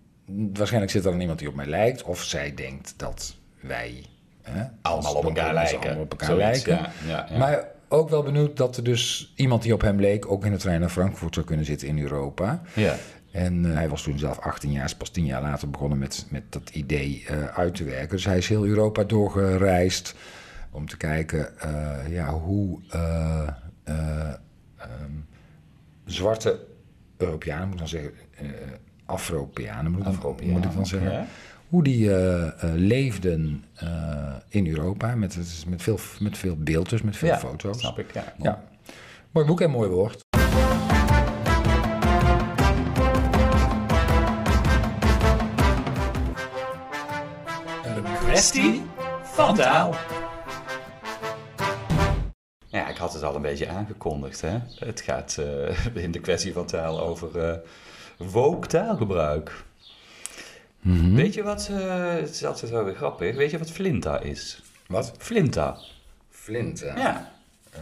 Waarschijnlijk 0.52 0.92
zit 0.92 1.04
er 1.04 1.10
dan 1.10 1.20
iemand 1.20 1.38
die 1.38 1.48
op 1.48 1.54
mij 1.54 1.66
lijkt. 1.66 2.02
Of 2.02 2.22
zij 2.22 2.54
denkt 2.54 2.94
dat 2.96 3.34
wij... 3.60 4.04
Hè, 4.42 4.64
Allemaal 4.82 5.14
op 5.14 5.24
elkaar 5.24 5.54
lijken. 5.54 5.80
allemaal 5.80 6.02
op 6.02 6.10
elkaar 6.10 6.28
Zoiets, 6.28 6.64
lijken. 6.64 6.90
Ja, 7.06 7.12
ja, 7.12 7.26
ja. 7.30 7.38
Maar 7.38 7.64
ook 7.88 8.08
wel 8.08 8.22
benieuwd 8.22 8.56
dat 8.56 8.76
er 8.76 8.84
dus 8.84 9.32
iemand 9.36 9.62
die 9.62 9.72
op 9.74 9.80
hem 9.80 10.00
leek... 10.00 10.30
ook 10.30 10.44
in 10.44 10.52
de 10.52 10.58
trein 10.58 10.80
naar 10.80 10.88
Frankfurt 10.88 11.34
zou 11.34 11.46
kunnen 11.46 11.64
zitten 11.66 11.88
in 11.88 11.98
Europa. 11.98 12.62
ja. 12.74 12.94
En 13.32 13.64
eh, 13.70 13.74
hij 13.76 13.88
was 13.88 14.02
toen 14.02 14.18
zelf 14.18 14.38
18 14.38 14.72
jaar, 14.72 14.84
is 14.84 14.94
pas 14.94 15.10
10 15.10 15.24
jaar 15.24 15.42
later 15.42 15.70
begonnen 15.70 15.98
met, 15.98 16.26
met 16.30 16.42
dat 16.48 16.70
idee 16.70 17.24
eh, 17.26 17.44
uit 17.44 17.74
te 17.74 17.84
werken. 17.84 18.08
Dus 18.08 18.24
hij 18.24 18.36
is 18.36 18.48
heel 18.48 18.66
Europa 18.66 19.04
doorgereisd 19.04 20.14
om 20.70 20.88
te 20.88 20.96
kijken 20.96 21.58
eh, 21.60 22.12
ja, 22.12 22.32
hoe 22.32 22.78
eh, 22.90 23.48
eh, 23.84 24.28
ehm, 24.76 25.12
zwarte 26.04 26.66
Europeanen, 27.16 27.64
moet 27.64 27.72
ik 27.74 27.78
dan 27.78 27.88
zeggen, 27.88 28.12
Afro-Peanen 29.04 29.90
moet, 29.90 30.00
ik 30.00 30.04
dan- 30.06 30.14
Afro-Peanen, 30.14 30.54
moet 30.54 30.64
ik 30.64 30.74
dan 30.74 30.86
zeggen, 30.86 31.12
ja. 31.12 31.26
Hoe 31.68 31.82
die 31.84 32.14
eh, 32.14 32.46
eh, 32.46 32.52
leefden 32.74 33.64
eh, 33.74 34.34
in 34.48 34.66
Europa 34.66 35.14
met, 35.14 35.36
met, 35.66 35.82
veel, 35.82 35.98
met 36.20 36.38
veel 36.38 36.56
beeld, 36.58 36.88
dus 36.90 37.02
met 37.02 37.16
veel 37.16 37.28
Ja, 37.28 37.38
foto's. 37.38 37.78
snap 37.78 37.98
ik, 37.98 38.12
ja. 38.14 38.24
Ja, 38.42 38.62
mooi 39.32 39.46
boek 39.46 39.60
en 39.60 39.70
mooi 39.70 39.88
woord. 39.90 40.24
Een 47.84 48.04
kwestie 48.18 48.82
van 49.22 49.54
taal. 49.54 49.94
Ja, 52.66 52.88
ik 52.88 52.96
had 52.96 53.12
het 53.12 53.22
al 53.22 53.34
een 53.34 53.42
beetje 53.42 53.68
aangekondigd. 53.68 54.40
Hè? 54.40 54.58
Het 54.78 55.00
gaat 55.00 55.38
eh, 55.38 56.02
in 56.04 56.10
de 56.10 56.20
kwestie 56.20 56.52
van 56.52 56.66
taal 56.66 57.00
over 57.00 57.38
eh 57.48 57.56
woke 58.16 58.66
taalgebruik. 58.68 59.64
Mhm. 60.88 61.14
Weet 61.14 61.34
je 61.34 61.42
wat, 61.42 61.68
eh, 61.72 62.12
het 62.12 62.30
is 62.30 62.44
altijd 62.44 62.70
wel 62.70 62.84
weer 62.84 62.94
grappig, 62.94 63.36
weet 63.36 63.50
je 63.50 63.58
wat 63.58 63.70
flinta 63.70 64.20
is? 64.20 64.62
Wat? 64.86 65.12
Flinta. 65.18 65.78
Flint, 66.30 66.80
hè? 66.80 67.00
Ja. 67.00 67.32
Eh, 67.70 67.80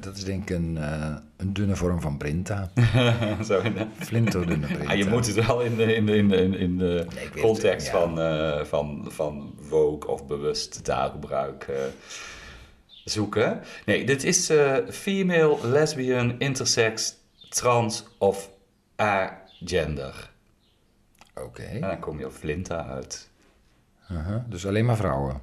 dat 0.00 0.16
is 0.16 0.24
denk 0.24 0.42
ik 0.42 0.56
een, 0.56 0.76
eh, 0.76 1.16
een 1.36 1.52
dunne 1.52 1.76
vorm 1.76 2.00
van 2.00 2.16
Brinta. 2.16 2.70
Zo 3.48 3.62
de... 3.62 3.86
Flinterdunne 3.98 4.66
Brinta. 4.66 4.92
Ah, 4.92 4.98
je 4.98 5.04
moet 5.04 5.26
het 5.26 5.46
wel 5.46 5.60
in 5.60 5.76
de, 5.76 5.94
in 5.94 6.06
de, 6.06 6.16
in 6.16 6.28
de, 6.28 6.36
in 6.36 6.78
de 6.78 7.06
Nee, 7.14 7.42
context 7.42 7.86
het, 7.86 7.96
ja. 7.96 8.00
van, 8.00 8.20
eh, 8.20 8.64
van, 8.64 9.06
van 9.08 9.54
woke 9.68 10.06
of 10.06 10.26
bewust 10.26 10.84
taalgebruik 10.84 11.68
zoeken. 13.04 13.60
Nee, 13.86 14.04
dit 14.04 14.24
is 14.24 14.50
eh, 14.50 14.76
female, 14.90 15.58
lesbian, 15.62 16.34
intersex, 16.38 17.14
trans 17.48 18.04
of 18.18 18.50
agender. 18.96 20.30
Oké. 21.34 21.62
En 21.62 21.80
dan 21.80 21.98
kom 21.98 22.18
je 22.18 22.26
op 22.26 22.32
flinta 22.32 22.86
uit. 22.86 23.30
Dus 24.48 24.66
alleen 24.66 24.84
maar 24.84 24.96
vrouwen. 24.96 25.42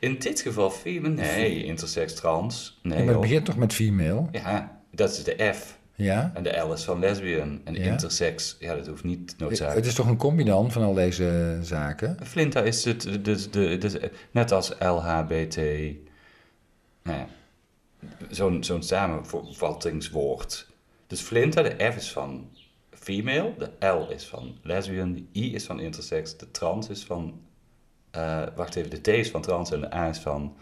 In 0.00 0.18
dit 0.18 0.40
geval 0.40 0.70
female, 0.70 1.14
nee, 1.14 1.64
intersex, 1.64 2.14
trans. 2.14 2.80
Nee, 2.82 2.98
Ja, 2.98 3.04
maar 3.04 3.12
het 3.12 3.22
begint 3.22 3.44
toch 3.44 3.56
met 3.56 3.72
female? 3.72 4.26
Ja, 4.32 4.80
dat 4.90 5.10
is 5.10 5.24
de 5.24 5.52
F. 5.54 5.78
Ja? 5.94 6.30
En 6.34 6.42
de 6.42 6.56
L 6.58 6.72
is 6.72 6.84
van 6.84 6.98
lesbian. 6.98 7.60
En 7.64 7.72
de 7.74 7.80
Ja. 7.80 7.90
intersex, 7.90 8.56
ja, 8.58 8.74
dat 8.74 8.86
hoeft 8.86 9.04
niet 9.04 9.30
Het 9.30 9.40
noodzakelijk. 9.40 9.86
is 9.86 9.94
toch 9.94 10.06
een 10.06 10.16
combi 10.16 10.44
dan 10.44 10.70
van 10.72 10.82
al 10.82 10.94
deze 10.94 11.58
zaken? 11.62 12.16
Flinta 12.22 12.62
is 12.62 12.84
het, 12.84 13.24
dus 13.24 13.50
de, 13.50 13.78
dus, 13.78 13.96
net 14.30 14.52
als 14.52 14.72
LHBT. 14.78 15.56
Nou 17.02 17.18
ja, 17.18 17.26
zo'n 18.30 18.64
zo'n 18.64 18.82
samenvattingswoord. 18.82 20.68
Dus 21.06 21.20
Flinta, 21.20 21.62
de 21.62 21.90
F 21.92 21.96
is 21.96 22.12
van 22.12 22.48
female, 23.00 23.52
de 23.58 23.86
L 23.86 24.10
is 24.12 24.24
van 24.24 24.56
lesbian, 24.62 25.12
de 25.12 25.40
I 25.40 25.54
is 25.54 25.64
van 25.64 25.80
intersex, 25.80 26.36
de 26.36 26.50
trans 26.50 26.88
is 26.88 27.04
van. 27.04 27.40
eh, 28.10 28.42
wacht 28.56 28.76
even, 28.76 28.90
de 28.90 29.00
T 29.00 29.08
is 29.08 29.30
van 29.30 29.42
trans 29.42 29.70
en 29.72 29.80
de 29.80 29.94
A 29.94 30.08
is 30.08 30.18
van 30.18 30.56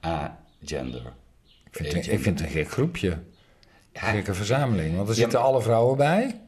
agender. 0.00 1.12
Ik 1.70 1.76
vind, 1.76 1.92
het, 1.92 2.06
ik 2.06 2.20
vind 2.20 2.38
het 2.40 2.48
een 2.48 2.54
gek 2.54 2.70
groepje. 2.70 3.08
Ja, 3.92 4.08
Een 4.08 4.14
gekke 4.14 4.34
verzameling. 4.34 4.96
Want 4.96 5.08
er 5.08 5.14
Ja, 5.14 5.20
zitten 5.20 5.40
alle 5.40 5.62
vrouwen 5.62 5.96
bij. 5.96 6.40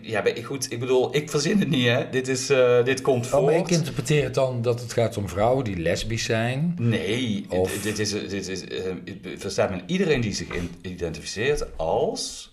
Ja, 0.00 0.22
maar 0.22 0.36
ik- 0.36 0.44
goed, 0.44 0.72
ik 0.72 0.80
bedoel, 0.80 1.16
ik 1.16 1.30
verzin 1.30 1.58
het 1.58 1.68
niet, 1.68 1.86
hè. 1.86 2.10
Dit, 2.10 2.28
is, 2.28 2.50
eh, 2.50 2.84
dit 2.84 3.00
komt 3.00 3.24
Oh, 3.24 3.30
voort. 3.30 3.44
maar 3.44 3.54
ik 3.54 3.70
interpreteer 3.70 4.24
het 4.24 4.34
dan 4.34 4.62
dat 4.62 4.80
het 4.80 4.92
gaat 4.92 5.16
om 5.16 5.28
vrouwen 5.28 5.64
die 5.64 5.76
lesbisch 5.76 6.24
zijn. 6.24 6.74
Nee, 6.78 7.46
Of- 7.48 7.82
dit- 7.82 7.98
is, 7.98 8.10
dit 8.10 8.48
is, 8.48 8.64
eh, 8.64 8.84
het 9.12 9.40
verstaat 9.40 9.70
men 9.70 9.82
iedereen 9.86 10.20
die 10.20 10.32
zich 10.32 10.48
identificeert 10.82 11.76
als 11.78 12.52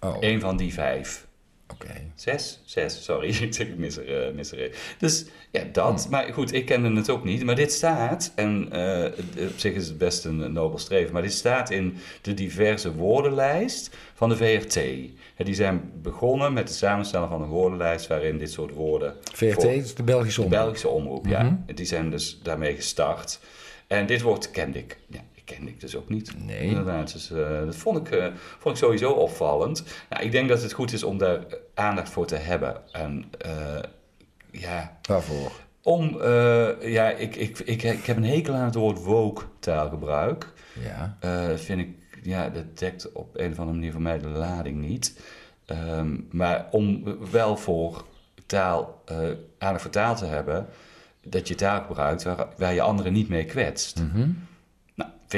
Oh, 0.00 0.16
een 0.20 0.40
van 0.40 0.56
die 0.56 0.72
vijf. 0.72 1.25
Zes? 2.16 2.60
Zes, 2.64 3.04
sorry. 3.04 3.28
Ik 3.42 3.54
zeg 3.54 3.66
ik 3.66 3.76
mis 3.76 3.96
er, 3.96 4.62
eh. 4.64 4.72
Dus 4.98 5.24
ja, 5.50 5.62
dat. 5.72 6.02
Hmm. 6.02 6.10
Maar 6.10 6.32
goed, 6.32 6.52
ik 6.52 6.66
kende 6.66 6.96
het 6.96 7.10
ook 7.10 7.24
niet. 7.24 7.44
Maar 7.44 7.54
dit 7.54 7.72
staat, 7.72 8.32
en 8.34 8.68
eh, 8.72 9.48
op 9.48 9.58
zich 9.58 9.74
is 9.74 9.86
het 9.88 9.98
best 9.98 10.24
een 10.24 10.52
nobel 10.52 10.78
streven, 10.78 11.12
maar 11.12 11.22
dit 11.22 11.32
staat 11.32 11.70
in 11.70 11.96
de 12.22 12.34
diverse 12.34 12.94
woordenlijst 12.94 13.96
van 14.14 14.28
de 14.28 14.36
VRT. 14.36 14.80
Die 15.36 15.54
zijn 15.54 15.90
begonnen 16.02 16.52
met 16.52 16.68
het 16.68 16.78
samenstellen 16.78 17.28
van 17.28 17.42
een 17.42 17.48
woordenlijst 17.48 18.06
waarin 18.06 18.38
dit 18.38 18.50
soort 18.50 18.74
woorden... 18.74 19.14
VRT 19.32 19.64
is 19.64 19.94
de 19.94 20.02
Belgische 20.02 20.40
de 20.40 20.46
omroep. 20.46 20.62
Belgische 20.62 20.88
omroep, 20.88 21.26
ja. 21.26 21.64
Die 21.74 21.86
zijn 21.86 22.10
dus 22.10 22.40
daarmee 22.42 22.74
gestart. 22.74 23.40
En 23.86 24.06
dit 24.06 24.22
woord 24.22 24.50
kende 24.50 24.78
ik. 24.78 24.98
Ja, 25.06 25.20
kende 25.46 25.70
ik 25.70 25.80
dus 25.80 25.96
ook 25.96 26.08
niet. 26.08 26.44
Nee. 26.44 26.68
Inderdaad, 26.68 27.12
dus, 27.12 27.30
eh, 27.30 27.64
dat 27.64 27.76
vond 27.76 27.98
ik, 27.98 28.10
eh, 28.10 28.26
vond 28.58 28.74
ik 28.74 28.82
sowieso 28.82 29.10
opvallend. 29.10 29.84
Nou, 30.10 30.24
ik 30.24 30.32
denk 30.32 30.48
dat 30.48 30.62
het 30.62 30.72
goed 30.72 30.92
is 30.92 31.02
om 31.02 31.18
daar 31.18 31.40
aandacht 31.74 32.08
voor 32.08 32.26
te 32.26 32.36
hebben. 32.36 32.92
En 32.92 33.24
eh, 33.38 33.82
ja, 34.50 34.98
Waarvoor? 35.02 35.52
om, 35.82 36.22
ja, 36.80 37.10
ik, 37.10 37.36
ik, 37.36 37.58
ik, 37.58 37.82
ik 37.82 38.04
heb 38.04 38.16
een 38.16 38.24
hekel 38.24 38.54
aan 38.54 38.64
het 38.64 38.74
woord 38.74 39.02
woke 39.02 39.42
taalgebruik. 39.58 40.52
Ja. 40.80 41.16
Dat 41.48 41.60
vind 41.60 41.80
ik, 41.80 41.88
ja, 42.22 42.48
dat 42.48 42.78
dekt 42.78 43.12
op 43.12 43.36
een 43.36 43.52
of 43.52 43.58
andere 43.58 43.76
manier 43.76 43.92
voor 43.92 44.02
mij 44.02 44.18
de 44.18 44.28
lading 44.28 44.80
niet. 44.80 45.20
Ehm, 45.66 46.16
maar 46.30 46.66
om 46.70 47.16
wel 47.30 47.56
voor 47.56 48.04
taal, 48.46 49.02
aandacht 49.58 49.82
voor 49.82 49.90
taal 49.90 50.16
te 50.16 50.24
hebben, 50.26 50.66
dat 51.22 51.48
je 51.48 51.54
taal 51.54 51.80
gebruikt 51.80 52.22
waar, 52.22 52.46
waar 52.56 52.74
je 52.74 52.80
anderen 52.80 53.12
niet 53.12 53.28
mee 53.28 53.44
kwetst. 53.44 53.96
Nou, 53.96 54.34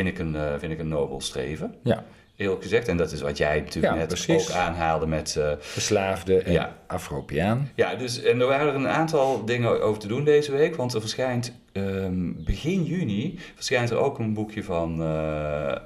vind 0.04 0.08
ik, 0.08 0.18
een, 0.18 0.36
eh, 0.36 0.54
vind 0.58 0.72
ik 0.72 0.78
een 0.78 0.88
nobel 0.88 1.20
streven, 1.20 1.74
Ja. 1.82 2.04
eerlijk 2.36 2.62
gezegd. 2.62 2.88
En 2.88 2.96
dat 2.96 3.12
is 3.12 3.20
wat 3.20 3.36
jij 3.38 3.58
natuurlijk 3.60 3.92
Ja, 3.94 3.98
net 3.98 4.08
precies. 4.08 4.48
ook 4.50 4.56
aanhaalde 4.56 5.06
met... 5.06 5.36
eh, 5.36 5.52
Verslaafde 5.58 6.38
en 6.42 6.52
Ja. 6.52 6.76
Afropiaan. 6.86 7.70
ja, 7.74 7.94
dus 7.94 8.22
en 8.22 8.40
er 8.40 8.46
waren 8.46 8.66
er 8.68 8.74
een 8.74 8.88
aantal 8.88 9.44
dingen 9.44 9.82
over 9.82 10.00
te 10.00 10.06
doen 10.08 10.24
deze 10.24 10.52
week. 10.52 10.76
Want 10.76 10.94
er 10.94 11.00
verschijnt 11.00 11.52
ehm, 11.72 12.32
begin 12.44 12.84
juni 12.84 13.38
verschijnt 13.54 13.90
er 13.90 13.96
ook 13.96 14.18
een 14.18 14.34
boekje 14.34 14.64
van 14.64 15.02
eh, 15.02 15.76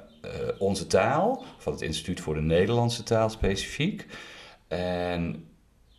Onze 0.57 0.87
Taal, 0.87 1.43
van 1.57 1.73
het 1.73 1.81
Instituut 1.81 2.21
voor 2.21 2.33
de 2.33 2.41
Nederlandse 2.41 3.03
Taal 3.03 3.29
specifiek. 3.29 4.05
En 4.67 5.45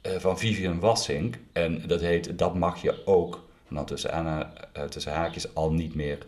van 0.02 0.38
Vivian 0.38 0.80
Wassink. 0.80 1.38
En 1.52 1.83
dat 1.87 2.00
heet 2.00 2.38
Dat 2.38 2.54
mag 2.54 2.83
je 2.83 3.06
ook, 3.06 3.44
dan 3.68 3.85
tussen, 3.85 4.12
aan, 4.12 4.50
tussen 4.88 5.12
haakjes, 5.12 5.54
al 5.54 5.73
niet 5.73 5.94
meer 5.94 6.18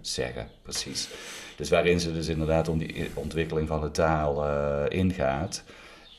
Zeggen. 0.00 0.48
Precies. 0.62 1.08
Dus 1.56 1.68
waarin 1.68 2.00
ze 2.00 2.12
dus 2.12 2.28
inderdaad 2.28 2.68
om 2.68 2.78
die 2.78 3.10
ontwikkeling 3.14 3.68
van 3.68 3.80
de 3.80 3.90
taal 3.90 4.46
eh, 4.46 4.98
ingaat. 4.98 5.64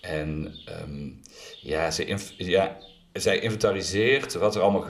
En 0.01 0.55
ehm, 0.65 1.09
ja, 1.61 1.91
ze 1.91 2.17
ja, 2.37 2.77
zij 3.13 3.39
inventariseert 3.39 4.33
wat 4.33 4.55
er 4.55 4.61
allemaal 4.61 4.87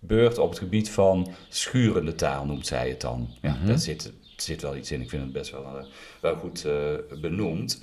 gebeurt 0.00 0.38
op 0.38 0.50
het 0.50 0.58
gebied 0.58 0.90
van 0.90 1.34
schurende 1.48 2.14
taal, 2.14 2.44
noemt 2.44 2.66
zij 2.66 2.88
het 2.88 3.00
dan. 3.00 3.28
Ja, 3.42 3.58
Daar 3.66 3.78
zit, 3.78 4.12
zit 4.36 4.62
wel 4.62 4.76
iets 4.76 4.90
in. 4.90 5.00
Ik 5.00 5.08
vind 5.08 5.22
het 5.22 5.32
best 5.32 5.50
wel, 5.50 5.64
eh, 5.64 5.84
wel 6.20 6.36
goed 6.36 6.64
eh, 6.64 6.94
benoemd. 7.20 7.82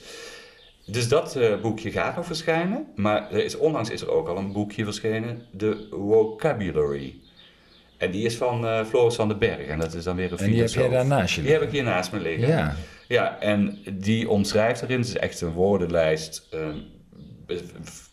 Dus 0.86 1.08
dat 1.08 1.40
boekje 1.62 1.92
gaat 1.92 2.16
nog 2.16 2.26
verschijnen. 2.26 2.88
Maar 2.96 3.32
er 3.32 3.44
is, 3.44 3.56
onlangs 3.56 3.90
is 3.90 4.02
er 4.02 4.12
ook 4.12 4.28
al 4.28 4.38
een 4.38 4.52
boekje 4.52 4.84
verschenen, 4.84 5.42
de 5.52 5.88
Vocabulary. 5.92 7.20
En 7.98 8.12
die 8.12 8.26
is 8.26 8.36
van 8.36 8.68
eh, 8.68 8.86
Floris 8.86 9.16
van 9.16 9.28
den 9.28 9.40
Berg. 9.40 9.68
En 9.68 9.80
dat 9.80 9.94
is 9.94 10.04
dan 10.04 10.16
weer 10.16 10.32
een 10.32 10.38
En 10.38 10.52
die 10.52 10.62
heb 10.62 10.70
je 10.70 11.42
Die 11.42 11.52
heb 11.52 11.62
ik 11.62 11.72
hier 11.72 11.84
naast 11.84 12.12
me 12.12 12.20
liggen. 12.20 12.48
Ja. 12.48 12.76
Ja, 13.08 13.40
en 13.40 13.80
die 13.94 14.30
omschrijft 14.30 14.82
erin, 14.82 15.00
het 15.00 15.08
is 15.08 15.18
echt 15.18 15.42
een 15.42 15.52
woordenlijst 15.52 16.48
ehm, 16.52 16.78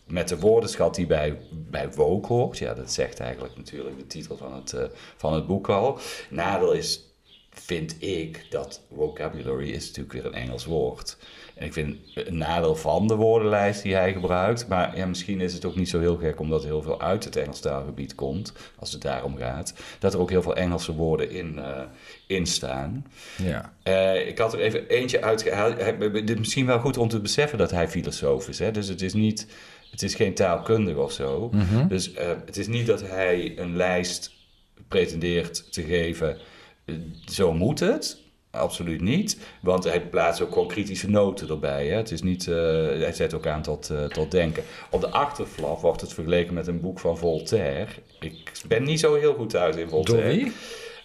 met 0.06 0.28
de 0.28 0.38
woordenschat 0.38 0.94
die 0.94 1.06
bij, 1.06 1.38
bij 1.50 1.92
woke 1.92 2.32
hoort. 2.32 2.58
Ja, 2.58 2.74
dat 2.74 2.92
zegt 2.92 3.20
eigenlijk 3.20 3.56
natuurlijk 3.56 3.98
de 3.98 4.06
titel 4.06 4.36
van 4.36 4.54
het, 4.54 4.72
eh, 4.72 4.84
van 5.16 5.32
het 5.32 5.46
boek 5.46 5.68
al. 5.68 5.98
Nadeel 6.30 6.72
is, 6.72 7.16
vind 7.50 8.02
ik, 8.02 8.46
dat 8.50 8.83
vocabulary 8.94 9.70
is 9.70 9.87
natuurlijk 9.87 10.12
weer 10.12 10.26
een 10.26 10.35
Engels 10.35 10.64
woord. 10.64 11.16
En 11.54 11.66
ik 11.66 11.72
vind 11.72 11.96
een 12.14 12.36
nadeel 12.36 12.76
van 12.76 13.08
de 13.08 13.14
woordenlijst 13.14 13.82
die 13.82 13.94
hij 13.94 14.12
gebruikt. 14.12 14.68
Maar 14.68 14.96
ja, 14.96 15.06
misschien 15.06 15.40
is 15.40 15.52
het 15.52 15.64
ook 15.64 15.76
niet 15.76 15.88
zo 15.88 16.00
heel 16.00 16.16
gek 16.16 16.40
omdat 16.40 16.64
heel 16.64 16.82
veel 16.82 17.00
uit 17.00 17.24
het 17.24 17.36
Engels 17.36 17.60
taalgebied 17.60 18.14
komt. 18.14 18.52
Als 18.78 18.92
het 18.92 19.02
daarom 19.02 19.36
gaat. 19.36 19.74
Dat 19.98 20.14
er 20.14 20.20
ook 20.20 20.30
heel 20.30 20.42
veel 20.42 20.56
Engelse 20.56 20.94
woorden 20.94 21.30
in, 21.30 21.58
eh, 21.58 21.82
in 22.26 22.46
staan. 22.46 23.06
Ja. 23.36 23.72
Eh, 23.82 24.28
ik 24.28 24.38
had 24.38 24.52
er 24.52 24.60
even 24.60 24.88
eentje 24.88 25.22
uitgehaald. 25.22 25.76
Dit 26.12 26.30
is 26.30 26.38
misschien 26.38 26.66
wel 26.66 26.78
goed 26.78 26.96
om 26.96 27.08
te 27.08 27.20
beseffen 27.20 27.58
dat 27.58 27.70
hij 27.70 27.88
filosoof 27.88 28.48
is. 28.48 28.58
Hè? 28.58 28.70
Dus 28.70 28.88
het 28.88 29.02
is, 29.02 29.12
niet, 29.12 29.46
het 29.90 30.02
is 30.02 30.14
geen 30.14 30.34
taalkundige 30.34 31.00
of 31.00 31.12
zo. 31.12 31.50
Dus 31.88 32.12
eh, 32.12 32.28
het 32.46 32.56
is 32.56 32.66
niet 32.66 32.86
dat 32.86 33.00
hij 33.00 33.58
een 33.58 33.76
lijst 33.76 34.32
pretendeert 34.88 35.72
te 35.72 35.82
geven. 35.82 36.38
zo 37.24 37.52
moet 37.52 37.80
het. 37.80 38.20
Absoluut 38.52 39.00
niet. 39.00 39.38
Want 39.60 39.84
hij 39.84 40.00
plaatst 40.00 40.42
ook 40.42 40.52
gewoon 40.52 40.68
kritische 40.68 41.10
noten 41.10 41.48
erbij. 41.48 41.86
Hè? 41.86 41.96
Het 41.96 42.10
is 42.10 42.22
niet, 42.22 42.48
eh, 42.48 42.54
hij 42.54 43.12
zet 43.12 43.34
ook 43.34 43.46
aan 43.46 43.62
tot, 43.62 43.90
eh, 43.90 44.04
tot 44.04 44.30
denken. 44.30 44.62
Op 44.90 45.00
de 45.00 45.08
achterflap 45.08 45.80
wordt 45.80 46.00
het 46.00 46.12
vergeleken 46.12 46.54
met 46.54 46.66
een 46.66 46.80
boek 46.80 46.98
van 46.98 47.18
Voltaire. 47.18 47.90
Ik 48.20 48.52
ben 48.68 48.82
niet 48.82 49.00
zo 49.00 49.14
heel 49.14 49.34
goed 49.34 49.50
thuis 49.50 49.76
in 49.76 49.88
Voltaire. 49.88 50.50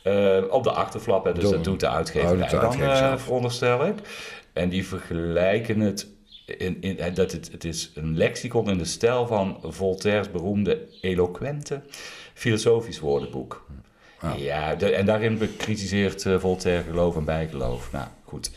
Eh, 0.03 0.43
op 0.49 0.63
de 0.63 0.71
achterflap, 0.71 1.25
hè, 1.25 1.33
dus 1.33 1.43
Door- 1.43 1.51
dat 1.53 1.63
doet 1.63 1.79
de 1.79 1.89
uitgever 1.89 2.31
Oh, 2.31 2.79
dan, 2.79 3.19
veronderstel 3.19 3.88
ik. 3.88 3.95
En 4.53 4.69
die 4.69 4.88
vergelijken 4.88 5.79
het, 5.79 6.07
in, 6.45 6.81
in, 6.81 7.13
dat 7.13 7.31
het, 7.31 7.51
het 7.51 7.63
is 7.63 7.91
een 7.95 8.17
lexicon 8.17 8.69
in 8.69 8.77
de 8.77 8.86
stijl 8.86 9.27
van 9.27 9.57
Voltaire's 9.63 10.31
beroemde 10.31 10.88
eloquente 11.01 11.81
filosofisch 12.33 12.99
woordenboek. 12.99 13.65
Ja, 14.38 14.75
de- 14.75 14.91
en 14.95 15.06
daarin 15.06 15.38
bekritiseert 15.38 16.25
eh, 16.25 16.39
Voltaire 16.39 16.84
geloof 16.84 17.15
en 17.15 17.25
bijgeloof. 17.25 17.91
Nou, 17.91 18.08
goed, 18.23 18.51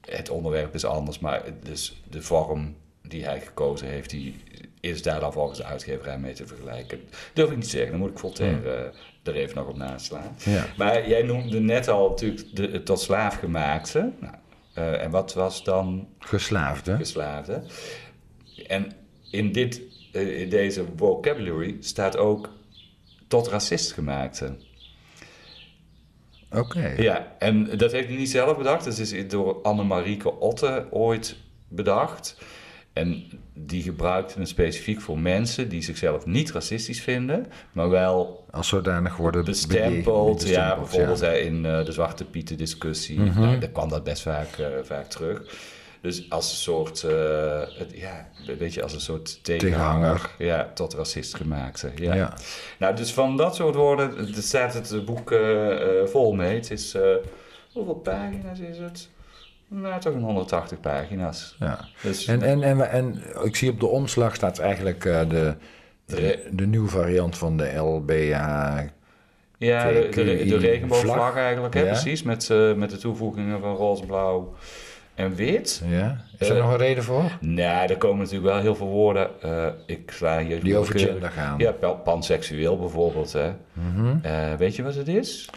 het 0.00 0.28
onderwerp 0.30 0.74
is 0.74 0.84
anders, 0.84 1.18
maar 1.18 1.42
dus 1.62 2.02
de 2.10 2.22
vorm 2.22 2.76
die 3.02 3.24
hij 3.24 3.40
gekozen 3.40 3.88
heeft, 3.88 4.10
die 4.10 4.36
is 4.80 5.02
daar 5.02 5.20
dan 5.20 5.32
volgens 5.32 5.58
de 5.58 5.64
uitgeverij 5.64 6.18
mee 6.18 6.32
te 6.34 6.46
vergelijken. 6.46 7.00
Durf 7.32 7.48
ik 7.50 7.54
niet 7.56 7.64
te 7.64 7.70
zeggen, 7.70 7.90
dan 7.90 8.00
moet 8.00 8.10
ik 8.10 8.18
Voltaire 8.18 8.70
eh, 8.74 8.84
er 9.22 9.34
even 9.34 9.56
nog 9.56 9.66
op 9.68 9.76
naslaan. 9.76 10.36
Ja. 10.44 10.66
Maar 10.76 11.08
jij 11.08 11.22
noemde 11.22 11.60
net 11.60 11.88
al 11.88 12.08
natuurlijk 12.08 12.56
de, 12.56 12.82
tot 12.82 13.00
slaaf 13.00 13.38
gemaakte. 13.38 14.12
Nou, 14.20 14.34
eh, 14.74 15.02
en 15.02 15.10
wat 15.10 15.34
was 15.34 15.64
dan 15.64 16.08
Geslaafde. 16.18 16.96
geslaafde? 16.96 17.62
En 18.66 18.92
in, 19.30 19.52
dit, 19.52 19.80
in 20.12 20.48
deze 20.48 20.84
vocabulary 20.96 21.76
staat 21.80 22.16
ook 22.16 22.50
tot 23.28 23.48
racist 23.48 23.92
gemaakte. 23.92 24.56
Oké. 26.56 26.94
Ja, 26.96 27.32
en 27.38 27.76
dat 27.76 27.92
heeft 27.92 28.08
hij 28.08 28.16
niet 28.16 28.30
zelf 28.30 28.56
bedacht. 28.56 28.84
Dat 28.84 28.98
is 28.98 29.28
door 29.28 29.62
Annemarieke 29.62 30.38
Otte 30.40 30.86
ooit 30.90 31.36
bedacht. 31.68 32.36
En 32.92 33.24
die 33.54 33.82
gebruikte 33.82 34.38
het 34.38 34.48
specifiek 34.48 35.00
voor 35.00 35.18
mensen 35.18 35.68
die 35.68 35.82
zichzelf 35.82 36.26
niet 36.26 36.52
racistisch 36.52 37.00
vinden, 37.00 37.46
maar 37.72 37.88
wel 37.90 38.44
Als 38.50 38.68
zodanig 38.68 39.16
worden 39.16 39.44
bestempeld. 39.44 40.36
bejegend- 40.38 40.56
Ja, 40.56 40.76
bijvoorbeeld 40.76 41.22
in 41.22 41.66
eh, 41.66 41.84
de 41.84 41.92
Zwarte 41.92 42.24
Pieten 42.24 42.56
discussie, 42.56 43.20
Mhm. 43.20 43.40
nou, 43.40 43.58
daar 43.58 43.68
kwam 43.68 43.88
dat 43.88 44.04
best 44.04 44.22
vaak, 44.22 44.48
eh, 44.58 44.66
vaak 44.82 45.06
terug. 45.06 45.42
Dus 46.00 46.30
als 46.30 46.50
een 46.50 46.56
soort, 46.56 47.02
eh, 47.04 47.60
het, 47.78 47.90
ja, 47.94 48.28
een 48.46 48.58
beetje 48.58 48.82
als 48.82 48.92
een 48.94 49.00
soort 49.00 49.44
tegenhanger, 49.44 50.30
ja, 50.38 50.70
tot 50.74 50.94
racist 50.94 51.34
gemaakte. 51.34 51.90
Ja. 51.94 52.14
Ja. 52.14 52.32
Nou, 52.78 52.96
dus 52.96 53.12
van 53.12 53.36
dat 53.36 53.54
soort 53.54 53.74
woorden, 53.74 54.18
er 54.18 54.42
staat 54.42 54.74
het 54.74 55.04
boek 55.04 55.30
eh, 55.32 55.76
vol 56.04 56.32
mee. 56.32 56.54
Het 56.54 56.70
is, 56.70 56.96
hoeveel 57.72 57.94
pagina's 57.94 58.58
is 58.58 58.78
het? 58.78 59.08
Nou, 59.68 60.00
toch 60.00 60.14
een 60.14 60.22
180 60.22 60.80
pagina's. 60.80 61.56
Ja. 61.58 61.88
Dus 62.02 62.26
En, 62.26 62.42
en, 62.42 62.62
en, 62.62 62.90
en 62.90 63.22
ik 63.44 63.56
zie 63.56 63.70
op 63.70 63.80
de 63.80 63.86
omslag 63.86 64.34
staat 64.34 64.58
eigenlijk 64.58 65.02
de, 65.02 65.54
de, 66.06 66.48
de 66.52 66.66
nieuwe 66.66 66.88
variant 66.88 67.38
van 67.38 67.56
de 67.56 67.74
LBH. 67.76 68.30
ja, 69.58 69.88
de, 69.92 70.08
de, 70.10 70.24
de 70.44 70.56
regenboogvlag 70.56 71.14
vlag. 71.16 71.36
eigenlijk, 71.36 71.74
hè, 71.74 71.80
Ja. 71.80 71.86
precies. 71.86 72.22
Met, 72.22 72.48
met 72.76 72.90
de 72.90 72.96
toevoegingen 72.96 73.60
van 73.60 73.74
roze, 73.76 74.06
blauw 74.06 74.54
en 75.16 75.34
wit. 75.34 75.82
Ja. 75.88 76.24
Is 76.38 76.48
er 76.48 76.56
Eh, 76.56 76.62
nog 76.62 76.70
een 76.72 76.78
reden 76.78 77.04
voor? 77.04 77.22
Nou, 77.40 77.88
er 77.88 77.96
komen 77.96 78.18
natuurlijk 78.18 78.52
wel 78.52 78.60
heel 78.60 78.74
veel 78.74 78.86
woorden. 78.86 79.42
eh, 79.42 79.66
ik 79.86 80.10
sla 80.10 80.38
hier... 80.42 80.62
Die 80.62 80.76
over 80.76 80.98
gender 80.98 81.30
gaan. 81.30 81.58
Ja, 81.58 81.72
panseksueel 82.04 82.78
bijvoorbeeld. 82.78 83.32
Hè. 83.32 83.50
Mhm. 83.72 84.16
Eh, 84.22 84.54
weet 84.54 84.76
je 84.76 84.82
wat 84.82 84.94
het 84.94 85.08
is? 85.08 85.48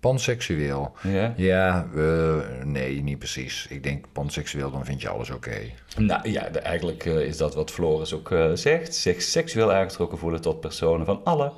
Panseksueel. 0.00 0.92
Ja? 1.02 1.32
Ja, 1.36 1.86
eh, 1.96 2.34
nee, 2.64 3.02
niet 3.02 3.18
precies. 3.18 3.66
Ik 3.70 3.82
denk 3.82 4.04
panseksueel, 4.12 4.70
dan 4.70 4.84
vind 4.84 5.00
je 5.02 5.08
alles 5.08 5.30
oké. 5.30 5.56
Nou 5.96 6.30
ja, 6.30 6.48
de- 6.48 6.58
eigenlijk 6.58 7.04
eh, 7.04 7.20
is 7.20 7.36
dat 7.36 7.54
wat 7.54 7.70
Floris 7.70 8.12
ook 8.14 8.30
eh, 8.30 8.50
zegt. 8.54 8.94
Zich 8.94 9.22
seksueel 9.22 9.72
aangetrokken 9.72 10.18
voelen 10.18 10.40
tot 10.40 10.60
personen 10.60 11.06
van 11.06 11.20
alle 11.24 11.52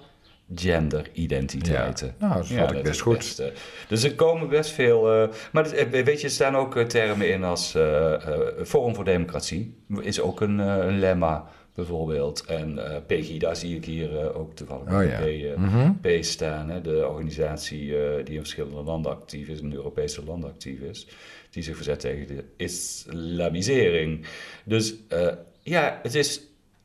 genderidentiteiten. 0.55 2.15
Ja. 2.19 2.27
Nou, 2.29 2.39
dat 2.41 2.47
vat 2.49 2.71
ik 2.71 2.77
is 2.77 2.83
best 2.83 3.01
goed. 3.01 3.17
beste. 3.17 3.53
Dus 3.89 4.03
er 4.03 4.15
komen 4.15 4.49
best 4.49 4.71
veel... 4.71 5.13
eh, 5.13 5.29
maar 5.53 5.71
eh, 5.73 6.05
weet 6.05 6.21
je, 6.21 6.27
er 6.27 6.33
staan 6.33 6.57
ook 6.57 6.77
eh, 6.77 6.85
termen 6.85 7.29
in 7.31 7.45
als 7.45 7.75
eh, 7.75 8.13
eh, 8.15 8.41
Forum 8.65 8.95
voor 8.95 9.05
Democratie. 9.05 9.75
Is 10.01 10.21
ook 10.21 10.41
een, 10.41 10.61
eh, 10.61 10.67
een 10.87 10.99
lemma, 10.99 11.49
bijvoorbeeld. 11.75 12.45
En 12.45 12.91
eh 12.91 12.97
PEGIDA 13.07 13.55
zie 13.55 13.77
ik 13.77 13.85
hier 13.85 14.19
eh, 14.21 14.39
ook 14.39 14.55
toevallig 14.55 14.93
Oh 14.95 15.05
ja. 15.05 15.19
P, 15.19 15.23
eh, 15.25 15.57
Mhm. 15.57 15.93
P 16.01 16.25
staan. 16.25 16.71
Hè, 16.71 16.81
de 16.81 17.07
organisatie 17.09 17.97
eh, 17.99 18.25
die 18.25 18.35
in 18.35 18.41
verschillende 18.41 18.83
landen 18.83 19.11
actief 19.13 19.49
is, 19.49 19.61
in 19.61 19.73
Europese 19.73 20.25
landen 20.25 20.51
actief 20.51 20.81
is. 20.81 21.07
Die 21.51 21.63
zich 21.63 21.77
verzet 21.77 22.01
tegen 22.01 22.27
de 22.27 22.45
islamisering. 22.57 24.27
Dus 24.65 24.95
eh, 25.09 25.27
ja, 25.63 26.01
het 26.03 26.15
is 26.15 26.41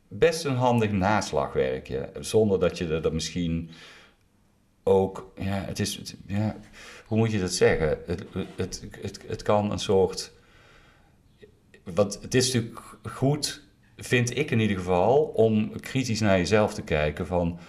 best 0.07 0.45
een 0.45 0.55
handig 0.55 0.91
naslagwerkje. 0.91 2.09
Zonder 2.19 2.59
dat 2.59 2.77
je 2.77 2.87
er 2.87 3.01
dat 3.01 3.13
misschien 3.13 3.69
ook... 4.83 5.31
Ja, 5.37 5.63
het 5.65 5.79
is... 5.79 5.95
het- 5.95 6.15
ja, 6.25 6.55
hoe 7.05 7.17
moet 7.17 7.31
je 7.31 7.39
dat 7.39 7.53
zeggen? 7.53 7.97
Het, 8.05 8.23
het, 8.55 8.87
het, 9.01 9.19
het 9.27 9.41
kan 9.41 9.71
een 9.71 9.79
soort... 9.79 10.31
Want 11.83 12.19
het 12.21 12.33
is 12.33 12.45
natuurlijk 12.53 12.79
goed, 13.11 13.61
vind 13.97 14.37
ik 14.37 14.51
in 14.51 14.59
ieder 14.59 14.77
geval, 14.77 15.23
om 15.23 15.79
kritisch 15.79 16.19
naar 16.19 16.37
jezelf 16.37 16.73
te 16.73 16.81
kijken 16.81 17.27
van 17.27 17.59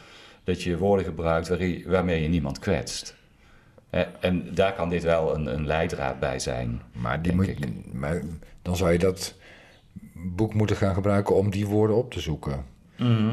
dat 0.45 0.63
je 0.63 0.79
woorden 0.79 1.05
gebruikt 1.05 1.49
waarmee 1.85 2.23
je 2.23 2.29
niemand 2.29 2.59
kwetst. 2.59 3.15
En 4.21 4.55
daar 4.55 4.75
kan 4.75 4.89
dit 4.89 5.03
wel 5.03 5.35
een, 5.35 5.47
een 5.47 5.67
leidraad 5.67 6.21
bij 6.21 6.39
zijn. 6.39 6.83
Maar, 6.93 7.23
die 7.23 7.35
moet, 7.35 7.55
maar 7.93 8.23
dan 8.63 8.77
zou 8.77 8.93
je 8.93 8.99
dat 8.99 9.35
boek 10.17 10.55
moeten 10.55 10.77
gaan 10.77 10.95
gebruiken 10.95 11.35
om 11.37 11.51
die 11.51 11.67
woorden 11.67 11.97
op 11.97 12.11
te 12.13 12.21
zoeken. 12.21 12.65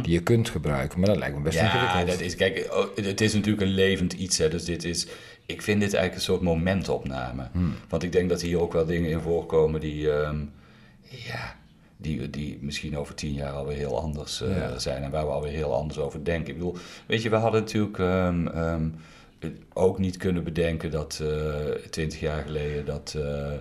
Die 0.01 0.13
je 0.13 0.23
kunt 0.23 0.49
gebruiken. 0.49 0.99
Maar 0.99 1.07
dat 1.09 1.17
lijkt 1.17 1.35
me 1.35 1.41
best 1.41 1.57
Ja, 1.57 1.63
ingewikkeld. 1.63 2.07
dat 2.07 2.19
is, 2.19 2.35
kijk, 2.35 2.67
oh, 2.71 2.85
het 3.05 3.21
is 3.21 3.33
natuurlijk 3.33 3.61
een 3.61 3.73
levend 3.73 4.13
iets. 4.13 4.37
Hè, 4.37 4.49
dus 4.49 4.63
dit 4.65 4.83
is, 4.83 5.07
ik 5.45 5.61
vind 5.61 5.79
dit 5.81 5.93
eigenlijk 5.93 6.15
een 6.15 6.21
soort 6.33 6.41
momentopname. 6.41 7.47
Want 7.89 8.03
ik 8.03 8.11
denk 8.11 8.29
dat 8.29 8.41
hier 8.41 8.59
ook 8.61 8.73
wel 8.73 8.85
dingen 8.85 9.09
in 9.09 9.19
voorkomen 9.19 9.79
die, 9.79 10.11
ehm, 10.11 10.37
ja, 11.09 11.55
die, 11.97 12.29
die 12.29 12.57
misschien 12.61 12.97
over 12.97 13.15
tien 13.15 13.33
jaar 13.33 13.51
alweer 13.51 13.77
heel 13.77 13.99
anders 14.01 14.41
eh, 14.41 14.57
Ja. 14.57 14.79
zijn. 14.79 15.03
En 15.03 15.11
waar 15.11 15.25
we 15.25 15.31
alweer 15.31 15.51
heel 15.51 15.73
anders 15.75 15.99
over 15.99 16.23
denken. 16.23 16.47
Ik 16.53 16.57
bedoel, 16.57 16.77
weet 17.05 17.21
je, 17.21 17.29
we 17.29 17.35
hadden 17.35 17.61
natuurlijk 17.61 17.97
ehm, 17.99 18.47
ehm, 18.47 18.87
ook 19.73 19.99
niet 19.99 20.17
kunnen 20.17 20.43
bedenken 20.43 20.91
dat 20.91 21.23
twintig 21.89 22.19
jaar 22.19 22.41
geleden 22.43 22.85
dat... 22.85 23.15
eh, 23.17 23.51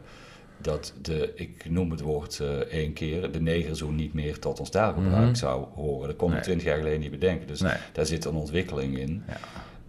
dat 0.65 0.93
de, 1.03 1.33
ik 1.35 1.71
noem 1.71 1.91
het 1.91 2.01
woord 2.01 2.39
eh, 2.41 2.49
één 2.57 2.93
keer, 2.93 3.33
de 3.33 3.41
negerzoen 3.41 3.95
niet 3.95 4.15
meer 4.15 4.39
tot 4.39 4.61
ons 4.61 4.71
taalgebruik 4.71 5.25
Mhm. 5.27 5.35
zou 5.35 5.67
horen. 5.75 6.07
Dat 6.09 6.17
kon 6.17 6.29
ik 6.29 6.35
Nee. 6.35 6.43
twintig 6.43 6.67
jaar 6.67 6.77
geleden 6.79 7.01
niet 7.01 7.11
bedenken. 7.11 7.47
Dus 7.47 7.61
Nee. 7.61 7.73
daar 7.93 8.07
zit 8.07 8.25
een 8.25 8.35
ontwikkeling 8.35 8.99
in. 8.99 9.23
Ja. 9.29 9.37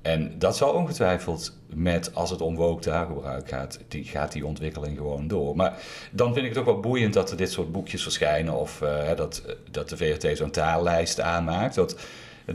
En 0.02 0.36
dat 0.40 0.58
zal 0.58 0.72
ongetwijfeld 0.74 1.58
met, 1.74 2.16
als 2.16 2.30
het 2.30 2.42
om 2.42 2.56
woke 2.56 2.82
taalgebruik 2.82 3.50
gaat, 3.50 3.80
die, 3.88 4.04
gaat 4.04 4.32
die 4.32 4.46
ontwikkeling 4.46 4.98
gewoon 4.98 5.28
door. 5.28 5.56
Maar 5.56 5.78
dan 6.12 6.34
vind 6.34 6.44
ik 6.46 6.52
het 6.52 6.60
ook 6.60 6.66
wel 6.66 6.80
boeiend 6.80 7.14
dat 7.14 7.32
er 7.32 7.38
dit 7.38 7.52
soort 7.52 7.72
boekjes 7.72 8.02
verschijnen 8.04 8.54
of 8.54 8.82
eh, 8.82 9.16
dat, 9.16 9.44
dat 9.72 9.90
de 9.90 9.98
VRT 9.98 10.38
zo'n 10.38 10.52
taallijst 10.52 11.20
aanmaakt. 11.22 11.76
Dat, 11.76 12.00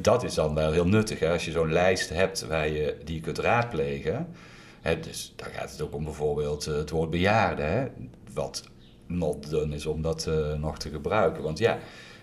dat 0.01 0.25
is 0.25 0.35
dan 0.35 0.55
wel 0.55 0.73
heel 0.73 0.87
nuttig. 0.89 1.19
Hè? 1.19 1.31
Als 1.33 1.45
je 1.45 1.51
zo'n 1.51 1.73
lijst 1.73 2.09
hebt 2.09 2.47
waar 2.47 2.69
je, 2.69 2.97
die 3.05 3.15
je 3.15 3.21
kunt 3.21 3.39
raadplegen. 3.39 4.27
Hè, 4.89 5.01
dus 5.01 5.33
daar 5.37 5.51
gaat 5.51 5.71
het 5.71 5.81
ook 5.81 5.95
om 5.95 6.05
bijvoorbeeld 6.05 6.67
eh, 6.67 6.75
het 6.75 6.91
woord 6.91 7.11
bejaarde. 7.11 7.63
Hè? 7.63 7.87
Wat 8.33 8.65
not 9.07 9.51
done 9.51 9.75
is 9.75 9.87
om 9.87 10.03
dat 10.03 10.27
eh, 10.27 10.55
nog 10.55 10.79
te 10.79 10.91
gebruiken. 10.91 11.43
Want 11.43 11.59
ja, 11.59 11.79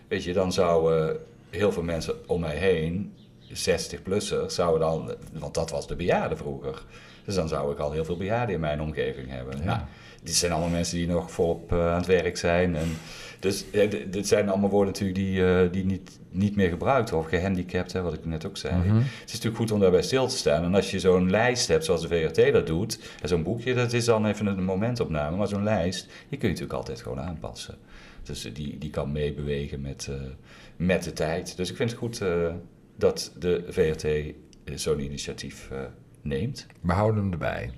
weet 0.08 0.24
je, 0.24 0.34
dan 0.34 0.54
zouden 0.54 1.20
heel 1.50 1.72
veel 1.72 1.84
mensen 1.84 2.28
om 2.28 2.40
mij 2.40 2.56
heen, 2.56 3.14
60-plussers, 3.50 4.54
zouden 4.54 4.88
dan, 4.88 5.16
want 5.34 5.54
dat 5.54 5.70
was 5.70 5.88
de 5.88 5.96
bejaarde 5.96 6.36
vroeger. 6.36 6.84
Dus 7.26 7.36
dan 7.36 7.48
zou 7.48 7.72
ik 7.72 7.80
al 7.80 7.92
heel 7.92 8.06
veel 8.06 8.18
bejaarden 8.18 8.56
in 8.56 8.62
mijn 8.62 8.82
omgeving 8.82 9.30
hebben. 9.30 9.66
Nou, 9.66 9.80
dit 10.24 10.36
zijn 10.36 10.52
allemaal 10.52 10.70
mensen 10.70 10.98
die 10.98 11.08
nog 11.08 11.32
volop 11.32 11.72
eh, 11.72 11.92
aan 11.92 11.98
het 11.98 12.06
werk 12.06 12.38
zijn. 12.38 12.76
En 12.76 12.98
dus 13.46 13.72
eh, 13.72 13.92
dit 14.12 14.28
zijn 14.28 14.50
allemaal 14.50 14.70
woorden 14.70 14.94
natuurlijk 14.94 15.20
die, 15.20 15.46
eh, 15.46 15.72
die 15.72 15.86
niet, 15.86 16.20
niet 16.30 16.56
meer 16.56 16.70
gebruikt 16.70 17.10
worden. 17.10 17.30
Of 17.30 17.40
gehandicapt, 17.40 17.94
hè, 17.94 18.02
wat 18.02 18.14
ik 18.14 18.26
net 18.26 18.46
ook 18.46 18.58
zei. 18.58 18.76
Mhm. 18.76 18.96
Het 18.96 19.26
is 19.26 19.34
natuurlijk 19.34 19.56
goed 19.56 19.72
om 19.72 19.80
daarbij 19.80 20.02
stil 20.02 20.28
te 20.28 20.38
staan. 20.38 20.64
En 20.64 20.76
als 20.76 20.92
je 20.92 21.00
zo'n 21.00 21.30
lijst 21.30 21.68
hebt 21.68 21.86
zoals 21.86 22.02
de 22.02 22.08
VRT 22.08 22.54
dat 22.54 22.68
doet, 22.68 23.00
en 23.22 23.28
zo'n 23.28 23.44
boekje, 23.44 23.74
dat 23.74 23.94
is 23.94 24.06
dan 24.06 24.26
even 24.26 24.46
een 24.46 24.64
momentopname. 24.64 25.38
Maar 25.38 25.48
zo'n 25.48 25.64
lijst, 25.64 26.06
die 26.06 26.40
kun 26.40 26.48
je 26.48 26.54
natuurlijk 26.54 26.74
altijd 26.74 27.02
gewoon 27.02 27.20
aanpassen. 27.20 27.76
Dus 28.24 28.46
eh, 28.46 28.54
die, 28.54 28.78
die 28.78 28.90
kan 28.90 29.12
meebewegen 29.12 29.82
met, 29.82 30.10
met 30.76 31.04
de 31.04 31.14
tijd. 31.14 31.58
Dus 31.58 31.70
ik 31.70 31.76
vind 31.76 31.90
het 31.90 32.00
goed 32.00 32.22
dat 32.98 33.32
de 33.40 33.64
VRT 33.70 34.06
zo'n 34.82 35.00
initiatief 35.00 35.70
neemt. 36.22 36.66
We 36.82 36.94
houden 36.94 37.22
hem 37.24 37.32
erbij. 37.32 37.72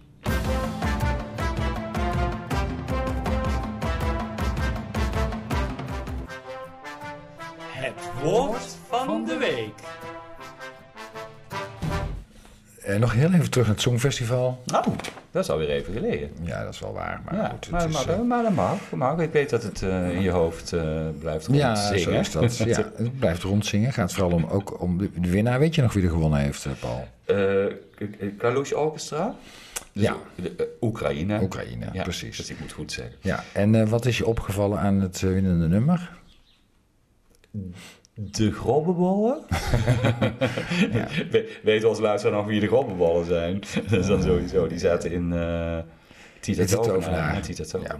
Het 7.79 7.93
woord 8.23 8.75
van 8.89 9.25
de 9.25 9.37
week. 9.37 9.73
En 12.83 12.99
nog 12.99 13.13
heel 13.13 13.31
even 13.33 13.49
terug 13.49 13.65
naar 13.65 13.75
het 13.75 13.83
Songfestival. 13.83 14.61
Nou, 14.65 14.85
dat 15.31 15.43
is 15.43 15.49
alweer 15.49 15.69
even 15.69 15.93
geleden. 15.93 16.29
Ja, 16.41 16.63
dat 16.63 16.73
is 16.73 16.79
wel 16.79 16.93
waar. 16.93 17.21
Maar 17.25 17.35
Ja, 17.35 17.49
goed, 17.49 17.69
maar, 17.69 17.87
is, 17.87 17.93
maar, 18.05 18.09
eh, 18.15 18.21
maar 18.21 18.43
dat 18.43 18.51
mag. 18.95 19.19
Ik 19.19 19.31
weet 19.31 19.49
dat 19.49 19.63
het 19.63 19.81
eh, 19.81 20.09
in 20.11 20.21
je 20.21 20.29
hoofd 20.29 20.73
eh, 20.73 20.81
blijft 21.19 21.47
ja, 21.51 21.67
rondzingen. 21.67 22.25
zo 22.25 22.39
is 22.41 22.57
dat. 22.57 22.57
Ja, 22.77 22.91
het 22.95 23.19
blijft 23.19 23.43
rondzingen. 23.43 23.93
Gaat 23.93 24.13
vooral 24.13 24.31
om, 24.31 24.45
ook 24.45 24.81
om 24.81 24.97
de, 24.97 25.09
winnaar. 25.29 25.59
Weet 25.59 25.75
je 25.75 25.81
nog 25.81 25.93
wie 25.93 26.03
er 26.03 26.09
gewonnen 26.09 26.39
heeft, 26.39 26.65
eh, 26.65 26.71
Paul? 26.79 27.07
Eh, 27.25 28.27
Kalush 28.37 28.71
Orchestra? 28.71 29.35
Dus 29.93 30.03
Ja. 30.03 30.15
eh, 30.43 30.65
Oekraïne. 30.81 31.41
Oekraïne, 31.41 31.85
Ja, 31.93 32.03
precies. 32.03 32.37
Dus 32.37 32.49
ik 32.49 32.59
moet 32.59 32.71
goed 32.71 32.91
zeggen. 32.91 33.15
Ja, 33.21 33.43
en 33.53 33.75
eh, 33.75 33.87
wat 33.89 34.05
is 34.05 34.17
je 34.17 34.25
opgevallen 34.25 34.79
aan 34.79 35.01
het 35.01 35.15
eh, 35.23 35.29
winnende 35.29 35.67
nummer? 35.67 36.11
De 38.13 38.51
grobbenbollen? 38.51 39.37
We- 41.31 41.57
Weet 41.63 41.83
onze 41.83 42.01
luisteraar 42.01 42.37
nog 42.37 42.45
wie 42.45 42.59
de 42.59 42.67
grobbenbollen 42.67 43.25
zijn? 43.25 43.59
dat 43.89 43.99
is 43.99 44.07
dan 44.07 44.21
sowieso. 44.21 44.67
Die 44.67 44.79
zaten 44.79 45.11
in 45.11 45.31
uh, 45.33 45.77
Tita 46.39 46.65
Tita 46.65 46.75
Tovenaar. 46.75 47.41
Tovenaar. 47.41 47.97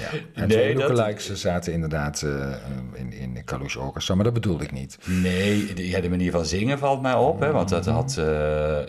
Ja, 0.00 0.08
Ja. 0.12 0.18
En 0.34 0.48
Nee, 0.48 0.74
dat- 0.74 1.20
zaten 1.32 1.72
inderdaad 1.72 2.22
eh, 2.22 2.54
in, 2.94 3.12
in 3.12 3.44
Kalush 3.44 3.76
Orchestra, 3.76 4.14
maar 4.14 4.24
dat 4.24 4.32
bedoelde 4.32 4.64
ik 4.64 4.72
niet. 4.72 4.98
Nee, 5.04 5.72
de, 5.74 5.88
ja, 5.88 6.00
de 6.00 6.08
manier 6.10 6.30
van 6.30 6.44
zingen 6.44 6.78
valt 6.78 7.02
mij 7.02 7.14
op. 7.14 7.40
Hè, 7.40 7.50
want 7.52 7.68
dat 7.68 7.86
had 7.86 8.16
eh, 8.18 8.24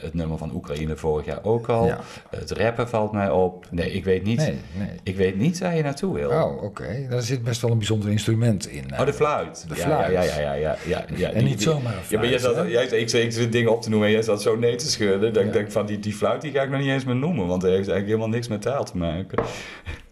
het 0.02 0.14
nummer 0.14 0.38
van 0.38 0.52
Oekraïne 0.54 0.96
vorig 0.96 1.26
jaar 1.26 1.40
ook 1.44 1.68
al. 1.68 1.86
Ja. 1.86 2.00
Het 2.30 2.52
rappen 2.52 2.90
valt 2.90 3.12
mij 3.12 3.30
op. 3.30 3.66
Nee, 3.72 3.92
ik 3.92 4.04
weet 4.04 4.24
niet, 4.24 4.38
Nee, 4.38 4.56
nee. 4.78 4.88
ik 5.04 5.16
weet 5.16 5.38
niet 5.38 5.60
waar 5.60 5.76
je 5.76 5.84
naartoe 5.84 6.14
wil. 6.14 6.30
Oh, 6.30 6.64
oké. 6.64 7.06
Daar 7.10 7.22
zit 7.22 7.44
best 7.44 7.62
wel 7.62 7.72
een 7.72 7.78
bijzonder 7.78 8.10
instrument 8.10 8.68
in. 8.68 8.86
Oh, 9.00 9.06
de 9.06 9.14
fluit. 9.14 9.66
De 9.68 9.76
fluit. 9.76 10.12
Ja, 10.12 10.22
ja, 10.22 10.40
ja, 10.40 10.54
ja, 10.54 10.76
ja, 10.88 11.06
ja, 11.16 11.30
En 11.30 11.34
die- 11.40 11.44
niet 11.44 11.62
zomaar 11.62 11.94
Ja, 12.10 12.20
maar 12.20 12.30
jij 12.30 12.38
zat, 12.40 12.56
jij, 12.68 12.86
ik, 12.86 13.12
ik 13.12 13.32
zit 13.32 13.52
dingen 13.52 13.72
op 13.72 13.82
te 13.82 13.90
noemen 13.90 14.08
en 14.08 14.14
jij 14.14 14.24
zat 14.24 14.42
zo 14.42 14.56
nee 14.58 14.76
te 14.76 14.88
schudden. 14.90 15.34
Dat 15.34 15.44
ik 15.44 15.54
denk 15.54 15.72
van 15.72 15.86
die, 15.86 16.00
die 16.00 16.14
fluit 16.14 16.42
die 16.42 16.52
ga 16.52 16.62
ik 16.62 16.70
nog 16.70 16.80
niet 16.80 16.90
eens 16.90 17.06
meer 17.06 17.16
noemen. 17.16 17.48
Want 17.48 17.62
dat 17.62 17.70
heeft 17.72 17.88
eigenlijk 17.88 18.06
helemaal 18.08 18.28
niks 18.30 18.48
met 18.48 18.62
taal 18.62 18.83
te 18.84 18.98
maken. 18.98 19.44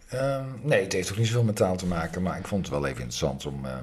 Ehm, 0.08 0.44
nee, 0.62 0.82
het 0.82 0.92
heeft 0.92 1.10
ook 1.10 1.16
niet 1.18 1.26
zoveel 1.26 1.42
met 1.44 1.56
taal 1.56 1.76
te 1.76 1.86
maken, 1.86 2.22
maar 2.22 2.38
ik 2.38 2.46
vond 2.46 2.66
het 2.66 2.74
wel 2.74 2.84
even 2.86 2.96
interessant 2.98 3.46
om, 3.46 3.64
eh, 3.64 3.76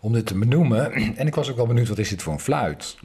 om 0.00 0.12
dit 0.12 0.26
te 0.26 0.38
benoemen. 0.38 0.92
En 1.16 1.26
ik 1.26 1.34
was 1.34 1.50
ook 1.50 1.56
wel 1.56 1.66
benieuwd, 1.66 1.88
wat 1.88 1.98
is 1.98 2.08
dit 2.08 2.22
voor 2.22 2.32
een 2.32 2.40
fluit? 2.40 2.96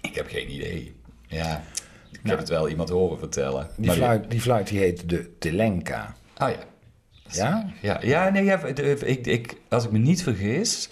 Ik 0.00 0.14
heb 0.14 0.28
geen 0.28 0.52
idee. 0.52 0.94
Ja, 1.26 1.62
ik 2.10 2.18
Nou. 2.22 2.28
heb 2.28 2.38
het 2.38 2.48
wel 2.48 2.68
iemand 2.68 2.88
horen 2.88 3.18
vertellen. 3.18 3.68
Die, 3.76 3.90
fluit, 3.90 4.30
die 4.30 4.40
fluit 4.40 4.68
die 4.68 4.78
heet 4.78 5.08
de 5.08 5.38
Telenka. 5.38 6.14
Oh 6.38 6.48
ja. 6.48 6.56
Ja? 7.28 7.72
Ja, 7.80 7.98
ja 8.02 8.28
nee, 8.28 8.44
ja, 8.44 8.64
ik, 8.64 9.26
ik, 9.26 9.56
als 9.68 9.84
ik 9.84 9.90
me 9.90 9.98
niet 9.98 10.22
vergis, 10.22 10.88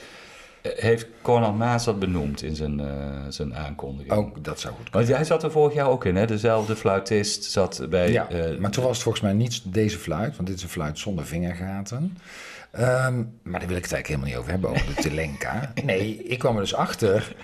heeft 0.77 1.07
Cornel 1.23 1.53
Maas 1.53 1.85
dat 1.85 1.99
benoemd 1.99 2.43
in 2.43 2.57
zijn, 2.57 2.81
eh, 2.81 2.87
zijn 3.29 3.57
aankondiging. 3.57 4.13
Ook 4.13 4.45
dat 4.45 4.61
zou 4.61 4.75
goed 4.75 4.91
Want 4.91 5.09
hij 5.09 5.25
zat 5.25 5.43
er 5.43 5.51
vorig 5.51 5.75
jaar 5.75 5.89
ook 5.89 6.05
in, 6.05 6.17
hè? 6.17 6.27
Dezelfde 6.27 6.77
fluitist 6.77 7.45
zat 7.45 7.87
bij... 7.91 8.13
Ja, 8.13 8.29
eh, 8.29 8.59
maar 8.59 8.71
toen 8.71 8.85
was 8.85 8.93
het 8.93 9.03
volgens 9.03 9.25
mij 9.25 9.33
niet 9.33 9.63
deze 9.65 9.99
fluit, 9.99 10.37
want 10.37 10.49
dit 10.49 10.57
is 10.57 10.63
een 10.63 10.69
fluit 10.69 10.99
zonder 10.99 11.27
vingergaten. 11.27 12.19
Ehm, 12.71 13.23
maar 13.43 13.59
daar 13.59 13.69
wil 13.69 13.77
ik 13.77 13.83
het 13.83 13.93
eigenlijk 13.93 14.07
helemaal 14.07 14.27
niet 14.27 14.37
over 14.37 14.51
hebben, 14.51 14.71
over 14.71 14.95
de 14.95 15.03
Telenka. 15.03 15.73
Nee, 15.85 16.23
ik 16.25 16.39
kwam 16.39 16.55
er 16.55 16.61
dus 16.61 16.75
achter, 16.75 17.37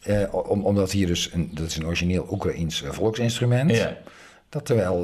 eh, 0.00 0.34
om, 0.34 0.64
omdat 0.64 0.92
hier 0.92 1.06
dus, 1.06 1.32
een, 1.32 1.50
dat 1.54 1.66
is 1.66 1.76
een 1.76 1.86
origineel 1.86 2.26
Oekraïens 2.30 2.82
eh, 2.82 2.90
volksinstrument. 2.90 3.76
ja. 3.76 3.96
Dat 4.48 4.66
terwijl 4.66 5.02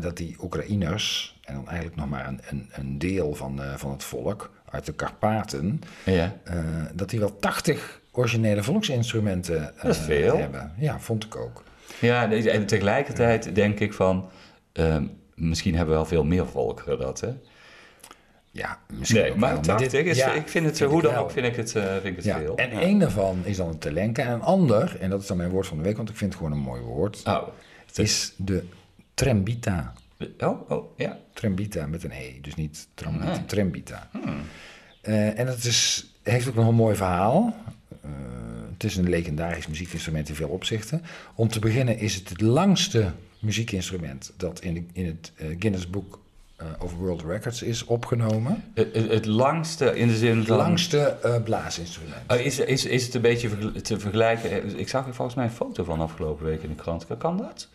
dat 0.00 0.16
die 0.16 0.36
Oekraïners, 0.42 1.38
en 1.44 1.54
dan 1.54 1.68
eigenlijk 1.68 1.96
nog 1.96 2.08
maar 2.08 2.28
een, 2.28 2.40
een, 2.48 2.68
een 2.72 2.98
deel 2.98 3.34
van, 3.34 3.60
van 3.76 3.90
het 3.90 4.04
volk 4.04 4.50
uit 4.70 4.86
de 4.86 4.92
Karpaten, 4.92 5.80
Ja. 6.04 6.36
eh, 6.44 6.56
dat 6.94 7.10
die 7.10 7.18
wel 7.20 7.36
80 7.38 8.00
originele 8.12 8.62
volksinstrumenten 8.62 9.72
Dat 9.82 9.90
is 9.94 9.98
veel. 9.98 10.36
hebben. 10.36 10.72
Ja, 10.78 11.00
vond 11.00 11.24
ik 11.24 11.36
ook. 11.36 11.62
Ja, 12.00 12.30
en 12.32 12.66
tegelijkertijd 12.66 13.54
denk 13.54 13.80
ik 13.80 13.92
van... 13.92 14.28
ehm, 14.72 15.04
misschien 15.34 15.74
hebben 15.74 15.94
wel 15.94 16.04
veel 16.06 16.24
meer 16.24 16.46
volkeren 16.46 16.98
dat, 16.98 17.20
hè? 17.20 17.28
Ja, 18.50 18.78
misschien 18.92 19.20
Nee, 19.20 19.34
maar 19.34 19.52
wel. 19.52 19.60
80 19.62 19.90
dit- 19.90 20.06
is, 20.06 20.16
ja, 20.16 20.32
ik 20.32 20.48
vind 20.48 20.66
het, 20.66 20.76
vind 20.76 20.90
hoe 20.90 21.02
dan 21.02 21.12
wel. 21.12 21.22
ook, 21.22 21.30
vind 21.30 21.46
ik 21.46 21.56
het, 21.56 21.74
eh, 21.76 21.82
vind 21.92 22.04
ik 22.04 22.16
het 22.16 22.24
Ja, 22.24 22.38
veel. 22.38 22.56
en 22.56 22.70
Ja. 22.70 22.80
één 22.80 22.98
daarvan 22.98 23.40
is 23.44 23.56
dan 23.56 23.68
een 23.68 23.78
telenke. 23.78 24.22
En 24.22 24.32
een 24.32 24.42
ander, 24.42 24.96
en 25.00 25.10
dat 25.10 25.20
is 25.20 25.26
dan 25.26 25.36
mijn 25.36 25.50
woord 25.50 25.66
van 25.66 25.76
de 25.76 25.82
week, 25.82 25.96
want 25.96 26.08
ik 26.08 26.16
vind 26.16 26.32
het 26.32 26.42
gewoon 26.42 26.56
een 26.58 26.64
mooi 26.64 26.80
woord, 26.82 27.22
Oh, 27.26 27.48
is 27.94 28.32
de 28.36 28.64
trembita. 29.14 29.92
Oh, 30.38 30.70
oh, 30.70 30.98
ja. 30.98 31.18
Trembita 31.32 31.86
met 31.86 32.04
een 32.04 32.12
E, 32.12 32.40
dus 32.40 32.54
niet 32.54 32.88
tram, 32.94 33.20
Ah. 33.20 33.36
trembita. 33.46 34.10
Eh, 35.00 35.38
en 35.38 35.46
het 35.46 35.64
is, 35.64 36.06
heeft 36.22 36.48
ook 36.48 36.54
nog 36.54 36.68
een 36.68 36.74
mooi 36.74 36.96
verhaal. 36.96 37.54
Eh, 38.02 38.10
het 38.72 38.84
is 38.84 38.96
een 38.96 39.08
legendarisch 39.08 39.66
muziekinstrument 39.66 40.28
in 40.28 40.34
veel 40.34 40.48
opzichten. 40.48 41.02
Om 41.34 41.48
te 41.48 41.58
beginnen 41.58 41.98
is 41.98 42.14
het 42.14 42.28
het 42.28 42.40
langste 42.40 43.12
muziekinstrument 43.38 44.32
dat 44.36 44.60
in, 44.60 44.74
de, 44.74 44.84
in 44.92 45.06
het 45.06 45.32
eh, 45.36 45.46
Guinness 45.58 45.90
Book 45.90 46.20
of 46.78 46.94
World 46.94 47.22
Records 47.22 47.62
is 47.62 47.84
opgenomen. 47.84 48.64
Het, 48.74 48.94
het, 48.94 49.10
het 49.10 49.26
langste 49.26 49.96
in 49.98 50.08
de 50.08 50.16
zin 50.16 50.38
Het 50.38 50.48
langste 50.48 51.16
blaasinstrument. 51.44 52.14
Oh, 52.28 52.38
is, 52.40 52.58
is, 52.58 52.84
is 52.84 53.04
het 53.04 53.14
een 53.14 53.20
beetje 53.20 53.72
te 53.82 53.98
vergelijken? 53.98 54.78
Ik 54.78 54.88
zag 54.88 55.06
er 55.06 55.14
volgens 55.14 55.36
mij 55.36 55.44
een 55.44 55.50
foto 55.50 55.84
van 55.84 56.00
afgelopen 56.00 56.46
week 56.46 56.62
in 56.62 56.68
de 56.68 56.74
krant. 56.74 57.06
Kan 57.18 57.36
dat? 57.36 57.68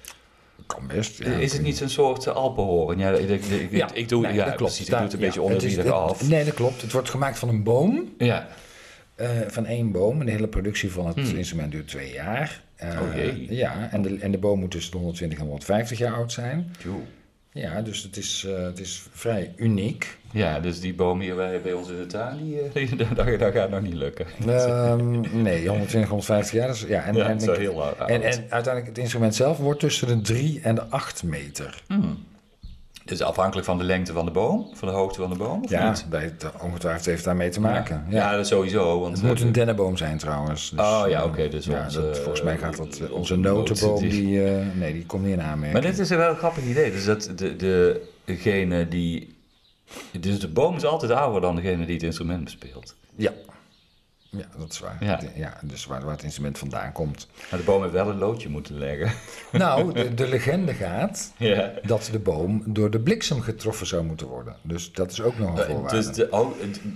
Kan 0.67 0.87
best. 0.87 1.17
ja. 1.17 1.25
is 1.31 1.53
het 1.53 1.61
niet 1.61 1.79
een 1.79 1.89
soort 1.89 2.25
uh, 2.25 2.33
Alpenhoren? 2.33 2.97
Ja, 2.97 3.09
ik, 3.11 3.29
ik, 3.29 3.45
ik, 3.45 3.71
Ja, 3.71 3.93
ik 3.93 4.09
doe, 4.09 4.21
nee, 4.21 4.33
ja, 4.33 4.45
dat 4.45 4.55
klopt. 4.55 4.61
precies. 4.73 4.85
Ik 4.85 4.91
doe 4.93 5.01
het 5.01 5.13
een 5.13 5.19
beetje 5.19 5.81
het- 5.81 5.91
af. 5.91 6.27
Nee, 6.27 6.45
dat 6.45 6.53
klopt. 6.53 6.81
Het 6.81 6.91
wordt 6.91 7.09
gemaakt 7.09 7.39
van 7.39 7.49
een 7.49 7.63
boom. 7.63 8.13
Ja. 8.17 8.47
eh, 9.15 9.29
van 9.47 9.65
één 9.65 9.91
boom. 9.91 10.19
En 10.19 10.25
de 10.25 10.31
hele 10.31 10.47
productie 10.47 10.91
van 10.91 11.07
het 11.07 11.15
Hmm. 11.15 11.37
instrument 11.37 11.71
duurt 11.71 11.87
twee 11.87 12.11
jaar. 12.13 12.61
Oh 12.81 13.15
jee. 13.15 13.45
Ja, 13.55 13.89
en 13.91 14.01
de, 14.01 14.17
en 14.19 14.31
de 14.31 14.37
boom 14.37 14.59
moet 14.59 14.71
tussen 14.71 14.91
de 14.91 14.97
120 14.97 15.37
en 15.39 15.43
150 15.45 15.97
jaar 15.97 16.13
oud 16.13 16.31
zijn. 16.31 16.73
Joe. 16.83 16.99
Ja, 17.51 17.81
dus 17.81 18.03
het 18.03 18.17
is, 18.17 18.45
het 18.49 18.79
is 18.79 19.03
vrij 19.11 19.53
uniek. 19.55 20.17
Ja, 20.33 20.59
dus 20.59 20.79
die 20.79 20.93
boom 20.93 21.19
hier 21.19 21.35
bij, 21.35 21.61
bij 21.61 21.73
ons 21.73 21.89
in 21.89 21.97
de 21.97 22.05
tuin, 22.05 22.37
die, 22.37 22.59
eh, 22.61 23.39
dat, 23.39 23.53
gaat 23.53 23.69
nog 23.69 23.81
niet 23.81 23.93
lukken. 23.93 24.25
Ehm, 24.47 25.41
nee, 25.41 25.67
120, 25.67 26.09
150 26.09 26.53
jaar. 26.59 26.69
Is, 26.69 26.85
ja, 26.87 27.03
en, 27.03 27.15
Ja, 27.15 27.27
en, 27.29 27.37
ik- 27.39 27.55
heel 27.57 27.83
oud. 27.83 27.97
en, 28.09 28.21
en 28.23 28.31
uiteindelijk 28.49 28.87
het 28.87 28.97
instrument 28.97 29.35
zelf 29.35 29.57
wordt 29.57 29.79
tussen 29.79 30.07
de 30.07 30.21
3 30.21 30.59
en 30.63 30.75
de 30.75 30.83
8 30.89 31.23
meter. 31.23 31.83
Dus 33.05 33.21
afhankelijk 33.21 33.65
van 33.67 33.77
de 33.77 33.83
lengte 33.83 34.13
van 34.13 34.25
de 34.25 34.31
boom, 34.31 34.67
van 34.73 34.87
de 34.87 34.93
hoogte 34.93 35.19
van 35.21 35.29
de 35.29 35.35
boom, 35.37 35.63
of 35.63 35.69
Ja, 35.69 35.89
niet? 35.89 36.05
bij 36.09 36.23
het, 36.23 36.45
ongetwijfeld 36.61 37.05
heeft 37.05 37.23
daarmee 37.23 37.49
te 37.49 37.59
maken. 37.61 38.05
Ja, 38.09 38.31
Ja. 38.31 38.35
dat 38.35 38.47
sowieso. 38.47 38.99
Want, 38.99 39.17
Het 39.17 39.25
moet 39.27 39.39
eh, 39.39 39.45
een 39.45 39.51
dennenboom 39.51 39.97
zijn 39.97 40.17
trouwens. 40.17 40.69
Dus, 40.69 40.79
Oh, 40.79 41.03
ja, 41.07 41.19
eh, 41.19 41.25
oké, 41.25 41.47
dus 41.49 41.65
ja, 41.65 41.83
onze, 41.83 42.01
dat, 42.01 42.17
volgens 42.17 42.41
mij 42.43 42.57
gaat 42.57 42.77
dat... 42.77 42.87
eh, 42.87 43.01
onze 43.01 43.13
onze 43.13 43.35
noten, 43.35 43.73
notenboom, 43.73 43.99
die- 44.01 44.09
die, 44.09 44.43
eh, 44.45 44.65
nee, 44.75 44.93
die 44.93 45.05
komt 45.05 45.23
niet 45.23 45.33
in 45.33 45.41
aanmerking. 45.41 45.73
Maar 45.73 45.91
dit 45.91 45.99
is 45.99 46.09
een 46.09 46.17
wel 46.17 46.35
grappig 46.35 46.63
idee. 46.63 46.91
Dus 46.91 47.05
dat 47.05 47.31
de, 47.35 47.55
de, 47.55 48.01
degene 48.25 48.87
die... 48.87 49.32
Dus 50.19 50.39
de 50.39 50.47
boom 50.47 50.75
is 50.75 50.85
altijd 50.85 51.11
ouder 51.11 51.41
dan 51.41 51.55
degene 51.55 51.85
die 51.85 51.95
het 51.95 52.03
instrument 52.03 52.43
bespeelt. 52.43 52.95
Ja. 53.15 53.31
Ja, 54.37 54.45
dat 54.57 54.71
is 54.71 54.79
waar. 54.79 54.97
Ja. 54.99 55.19
Ja. 55.35 55.57
dus 55.63 55.85
waar, 55.85 56.01
waar 56.03 56.11
het 56.11 56.23
instrument 56.23 56.57
vandaan 56.57 56.91
komt. 56.91 57.27
Maar 57.49 57.59
de 57.59 57.65
boom 57.65 57.81
heeft 57.81 57.93
wel 57.93 58.09
een 58.09 58.17
loodje 58.17 58.49
moeten 58.49 58.77
leggen. 58.77 59.11
Nou, 59.51 59.93
de, 59.93 60.13
de 60.13 60.27
legende 60.27 60.73
gaat 60.73 61.33
ja. 61.37 61.71
dat 61.85 62.09
de 62.11 62.19
boom 62.19 62.63
door 62.65 62.89
de 62.89 62.99
bliksem 62.99 63.41
getroffen 63.41 63.87
zou 63.87 64.03
moeten 64.03 64.27
worden. 64.27 64.55
Dus 64.61 64.91
dat 64.91 65.11
is 65.11 65.21
ook 65.21 65.37
nog 65.37 65.57
een 65.57 65.65
voorwaarde. 65.65 65.95
Dus 65.95 66.15
de, 66.15 66.27
oh, 66.29 66.51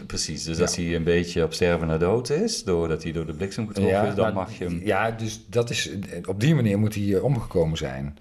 precies, 0.08 0.44
dus 0.44 0.62
als 0.62 0.76
hij 0.76 0.96
een 0.96 1.04
beetje 1.04 1.44
op 1.44 1.54
sterven 1.54 1.88
naar 1.88 2.00
dood 2.00 2.30
is, 2.30 2.64
doordat 2.64 3.04
hij 3.04 3.12
door 3.12 3.26
de 3.26 3.34
bliksem 3.34 3.68
getroffen 3.68 4.08
is, 4.08 4.16
dan 4.16 4.26
maar- 4.26 4.34
mag 4.34 4.58
je 4.58 4.64
hem... 4.64 4.82
Ja, 4.84 5.12
dus 5.12 5.40
dat 5.50 5.70
is, 5.70 5.92
op 6.26 6.40
die 6.40 6.56
manier 6.56 6.80
moet 6.80 6.96
hij 6.96 7.16
eh, 7.16 7.24
omgekomen 7.24 7.78
zijn. 7.78 8.18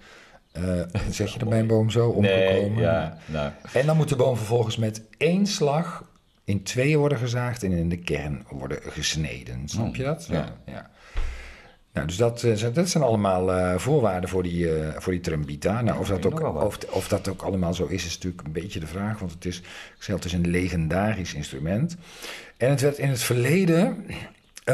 Eh, 0.57 1.01
zeg 1.09 1.33
je 1.33 1.45
bij 1.45 1.59
een 1.59 1.67
boom 1.67 1.89
zo? 1.89 2.09
Omgekomen? 2.09 2.73
Nee, 2.73 2.81
ja, 2.83 3.17
nou, 3.25 3.51
En 3.73 3.85
dan 3.85 3.97
moet 3.97 4.09
de 4.09 4.15
boom 4.15 4.37
vervolgens 4.37 4.77
met 4.77 5.01
één 5.17 5.45
slag 5.45 6.03
in 6.43 6.63
tweeën 6.63 6.97
worden 6.97 7.17
gezaagd 7.17 7.63
en 7.63 7.71
in 7.71 7.89
de 7.89 7.97
kern 7.97 8.45
worden 8.49 8.79
gesneden. 8.81 9.61
Snap 9.69 9.95
je 9.95 10.03
dat? 10.03 10.27
Ja. 10.31 10.45
ja. 10.65 10.89
Nou, 11.93 12.07
dus 12.09 12.17
dat, 12.17 12.43
eh, 12.43 12.53
zijn- 12.53 12.73
dat 12.73 12.89
zijn 12.89 13.03
allemaal 13.03 13.51
eh, 13.53 13.77
voorwaarden 13.77 14.29
voor 14.29 14.43
die, 14.43 14.75
eh, 14.79 14.99
voor 15.01 15.11
die 15.11 15.21
trembita. 15.21 15.81
Nou, 15.81 15.99
of, 15.99 16.07
dat 16.07 16.25
ook, 16.25 16.63
of, 16.63 16.77
of 16.89 17.07
dat 17.07 17.27
ook 17.27 17.41
allemaal 17.41 17.73
zo 17.73 17.85
is, 17.85 18.05
is 18.05 18.13
natuurlijk 18.13 18.43
een 18.45 18.51
beetje 18.51 18.79
de 18.79 18.87
vraag. 18.87 19.19
Want 19.19 19.31
het 19.31 19.45
is, 19.45 19.57
ik 19.59 19.63
zei, 19.99 20.17
het 20.17 20.25
is 20.25 20.33
een 20.33 20.47
legendarisch 20.49 21.33
instrument. 21.33 21.97
En 22.57 22.69
het 22.69 22.81
werd 22.81 22.97
in 22.97 23.09
het 23.09 23.21
verleden 23.23 24.05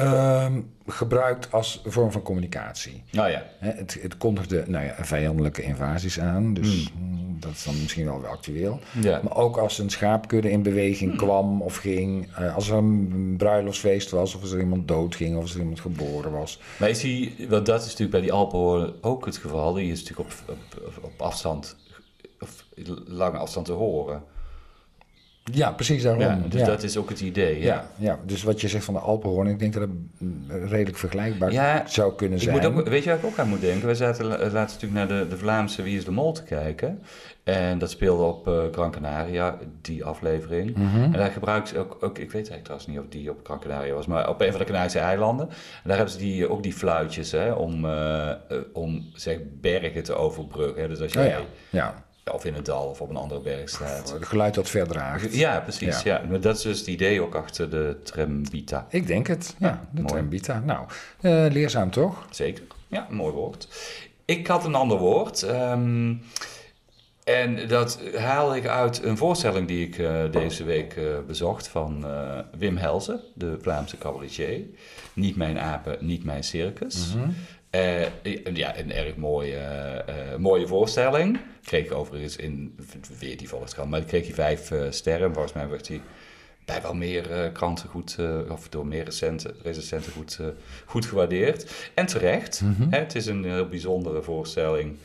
ehm, 0.02 0.62
gebruikt 0.88 1.52
als 1.52 1.82
vorm 1.86 2.12
van 2.12 2.22
communicatie. 2.22 3.04
nou 3.12 3.30
ja. 3.30 3.44
Het, 3.60 3.98
het 4.02 4.18
kondigde 4.18 4.64
nou 4.68 4.86
ja, 4.86 4.96
vijandelijke 5.00 5.62
invasies 5.62 6.20
aan, 6.20 6.54
dus 6.54 6.92
mm, 6.94 7.40
dat 7.40 7.52
is 7.52 7.64
dan 7.64 7.82
misschien 7.82 8.06
wel 8.06 8.22
weer 8.22 8.30
actueel. 8.30 8.80
Ja. 9.02 9.20
Maar 9.24 9.36
ook 9.36 9.58
als 9.58 9.80
een 9.80 9.90
schaapkudde 9.90 10.52
in 10.52 10.64
beweging 10.64 11.16
kwam 11.18 11.62
of 11.62 11.76
ging, 11.76 12.28
eh, 12.36 12.56
als 12.56 12.70
er 12.70 12.78
een 12.78 13.36
bruiloftsfeest 13.38 14.12
was, 14.12 14.36
of 14.36 14.42
als 14.42 14.52
er 14.52 14.60
iemand 14.60 14.88
doodging, 14.88 15.36
of 15.36 15.42
als 15.42 15.54
er 15.54 15.60
iemand 15.60 15.80
geboren 15.80 16.32
was. 16.32 16.60
Maar 16.80 16.90
is 16.90 17.02
hij, 17.02 17.36
want 17.50 17.66
dat 17.66 17.80
is 17.80 17.86
natuurlijk 17.86 18.12
bij 18.12 18.22
die 18.22 18.32
Alpenhoorn 18.32 18.94
ook 19.02 19.26
het 19.26 19.38
geval, 19.38 19.74
die 19.74 19.92
is 19.92 20.04
natuurlijk 20.04 20.30
op, 20.30 20.56
op, 20.56 21.04
op 21.04 21.22
afstand, 21.22 21.76
of 22.40 22.66
lange 23.06 23.38
afstand 23.38 23.66
te 23.66 23.72
horen. 23.72 24.24
Ja, 25.52 25.72
precies 25.72 26.04
daarom. 26.04 26.22
Ja, 26.22 26.40
dus 26.50 26.60
ja. 26.60 26.66
dat 26.66 26.84
is 26.84 26.98
ook 26.98 27.10
het 27.10 27.22
idee. 27.22 27.60
Ja. 27.60 27.66
ja, 27.66 27.86
ja, 27.98 28.20
dus 28.26 28.44
wat 28.44 28.62
je 28.62 28.68
zegt 28.68 28.86
van 28.86 28.94
de 28.94 29.00
Alpenhoorn, 29.00 29.48
ik 29.48 29.60
denk 29.60 29.74
dat 29.74 29.82
het 29.82 29.92
mm, 30.18 30.46
redelijk 30.50 30.98
vergelijkbaar 30.98 31.84
zou 31.86 32.16
kunnen 32.16 32.38
Ik 32.38 32.44
zijn. 32.44 32.56
moet 32.56 32.66
ook, 32.66 32.88
weet 32.88 33.04
je 33.04 33.10
waar 33.10 33.20
ik 33.20 33.26
ook 33.26 33.38
aan 33.38 33.48
moet 33.50 33.62
denken? 33.62 33.88
We 33.88 33.96
zaten 33.96 34.26
la- 34.26 34.50
laatst 34.52 34.82
natuurlijk 34.82 35.10
naar 35.10 35.20
de, 35.20 35.28
de 35.28 35.38
Vlaamse 35.38 35.82
Wie 35.84 35.98
is 35.98 36.06
de 36.06 36.12
Mol 36.12 36.32
te 36.32 36.44
kijken. 36.44 37.02
En 37.44 37.78
dat 37.78 37.90
speelde 37.90 38.24
op 38.24 38.48
eh, 38.48 38.54
Gran 38.72 38.92
Canaria, 38.92 39.58
die 39.82 40.06
aflevering. 40.06 40.76
Mhm. 40.76 41.04
En 41.04 41.12
daar 41.12 41.32
gebruiken 41.32 41.68
ze 41.70 41.78
ook, 41.78 41.98
ook, 42.02 42.18
ik 42.18 42.32
weet 42.32 42.34
eigenlijk 42.50 42.64
trouwens 42.64 42.88
niet 42.90 43.00
of 43.00 43.06
die 43.10 43.30
op 43.30 43.40
Gran 43.44 43.60
Canaria 43.60 43.94
was, 43.94 44.06
maar 44.06 44.30
op 44.30 44.42
een 44.42 44.50
van 44.52 44.60
de 44.60 44.66
Canarische 44.66 45.00
eilanden. 45.00 45.50
En 45.50 45.56
daar 45.84 45.96
hebben 45.98 46.14
ze 46.14 46.20
die, 46.22 46.50
ook 46.50 46.64
die 46.64 46.74
fluitjes 46.74 47.32
hè, 47.32 47.52
om, 47.52 47.86
eh, 47.86 48.30
eh, 48.30 48.36
om 48.74 49.06
zeg, 49.14 49.38
bergen 49.62 50.04
te 50.04 50.14
overbruggen. 50.16 50.82
Hè. 50.82 50.88
Dus 50.88 51.02
als 51.02 51.14
je 51.14 51.20
Oh 51.20 51.26
ja, 51.26 51.40
ja. 51.70 52.04
Of 52.32 52.46
in 52.46 52.54
het 52.54 52.66
dal 52.66 52.88
of 52.88 53.02
op 53.02 53.10
een 53.10 53.16
andere 53.16 53.42
berg 53.42 53.70
staat. 53.70 54.12
Het 54.12 54.26
geluid 54.26 54.54
dat 54.54 54.70
verdraagt. 54.70 55.36
Ja, 55.36 55.60
precies. 55.60 56.02
Ja. 56.02 56.22
Maar 56.30 56.40
dat 56.40 56.56
is 56.56 56.62
dus 56.62 56.78
het 56.80 56.88
idee 56.88 57.22
ook 57.22 57.36
achter 57.36 57.70
de 57.70 57.98
Trembita. 58.04 58.86
Ik 58.90 59.08
denk 59.08 59.28
het, 59.28 59.56
ja, 59.60 59.86
de 59.92 60.02
mooi. 60.02 60.14
trembita. 60.14 60.60
Nou, 60.66 60.86
eh, 61.22 61.46
leerzaam 61.52 61.92
toch? 61.92 62.26
Zeker. 62.30 62.64
Ja, 62.88 63.08
mooi 63.10 63.34
woord. 63.34 63.68
Ik 64.26 64.48
had 64.48 64.66
een 64.66 64.76
ander 64.76 64.98
woord. 64.98 65.42
ehm, 65.44 66.14
en 67.24 67.68
dat 67.68 68.00
haalde 68.16 68.56
ik 68.58 68.68
uit 68.68 69.04
een 69.04 69.18
voorstelling 69.18 69.68
die 69.68 69.88
ik 69.88 69.98
eh, 69.98 70.32
deze 70.32 70.64
week 70.64 70.94
eh, 70.96 71.04
bezocht 71.28 71.68
van 71.68 72.06
Wim 72.58 72.78
Helsen, 72.78 73.20
de 73.34 73.58
Vlaamse 73.62 73.98
cabaretier. 73.98 74.60
Niet 75.14 75.36
mijn 75.36 75.60
apen, 75.60 75.98
niet 76.00 76.24
mijn 76.24 76.44
circus. 76.44 77.16
Eh, 77.74 78.06
ja, 78.54 78.78
een 78.78 78.92
erg 78.92 79.16
mooie, 79.16 79.58
eh, 79.58 80.36
mooie 80.38 80.68
voorstelling. 80.68 81.40
Kreeg 81.64 81.86
ik 81.86 81.94
overigens 81.94 82.36
in, 82.36 82.76
weer 83.20 83.38
die 83.38 83.48
Volkskrant, 83.50 83.90
maar 83.90 84.02
kreeg 84.02 84.26
hij 84.26 84.34
vijf 84.34 84.72
eh, 84.72 84.82
sterren. 84.90 85.34
Volgens 85.34 85.54
mij 85.54 85.68
werd 85.68 85.88
hij 85.88 86.02
bij 86.66 86.82
wel 86.82 86.94
meer 86.94 87.52
kranten 87.52 87.90
goed, 87.90 88.18
of 88.50 88.70
door 88.70 88.88
meer 88.88 89.04
recenten, 89.04 89.56
recensenten 89.64 90.12
goed, 90.12 90.40
goed 90.86 91.06
gewaardeerd. 91.06 91.92
En 91.94 92.06
terecht. 92.06 92.62
Hè, 92.90 92.98
het 92.98 93.16
is 93.16 93.26
een 93.26 93.44
heel 93.44 93.68
bijzondere 93.68 94.22
voorstelling 94.22 94.98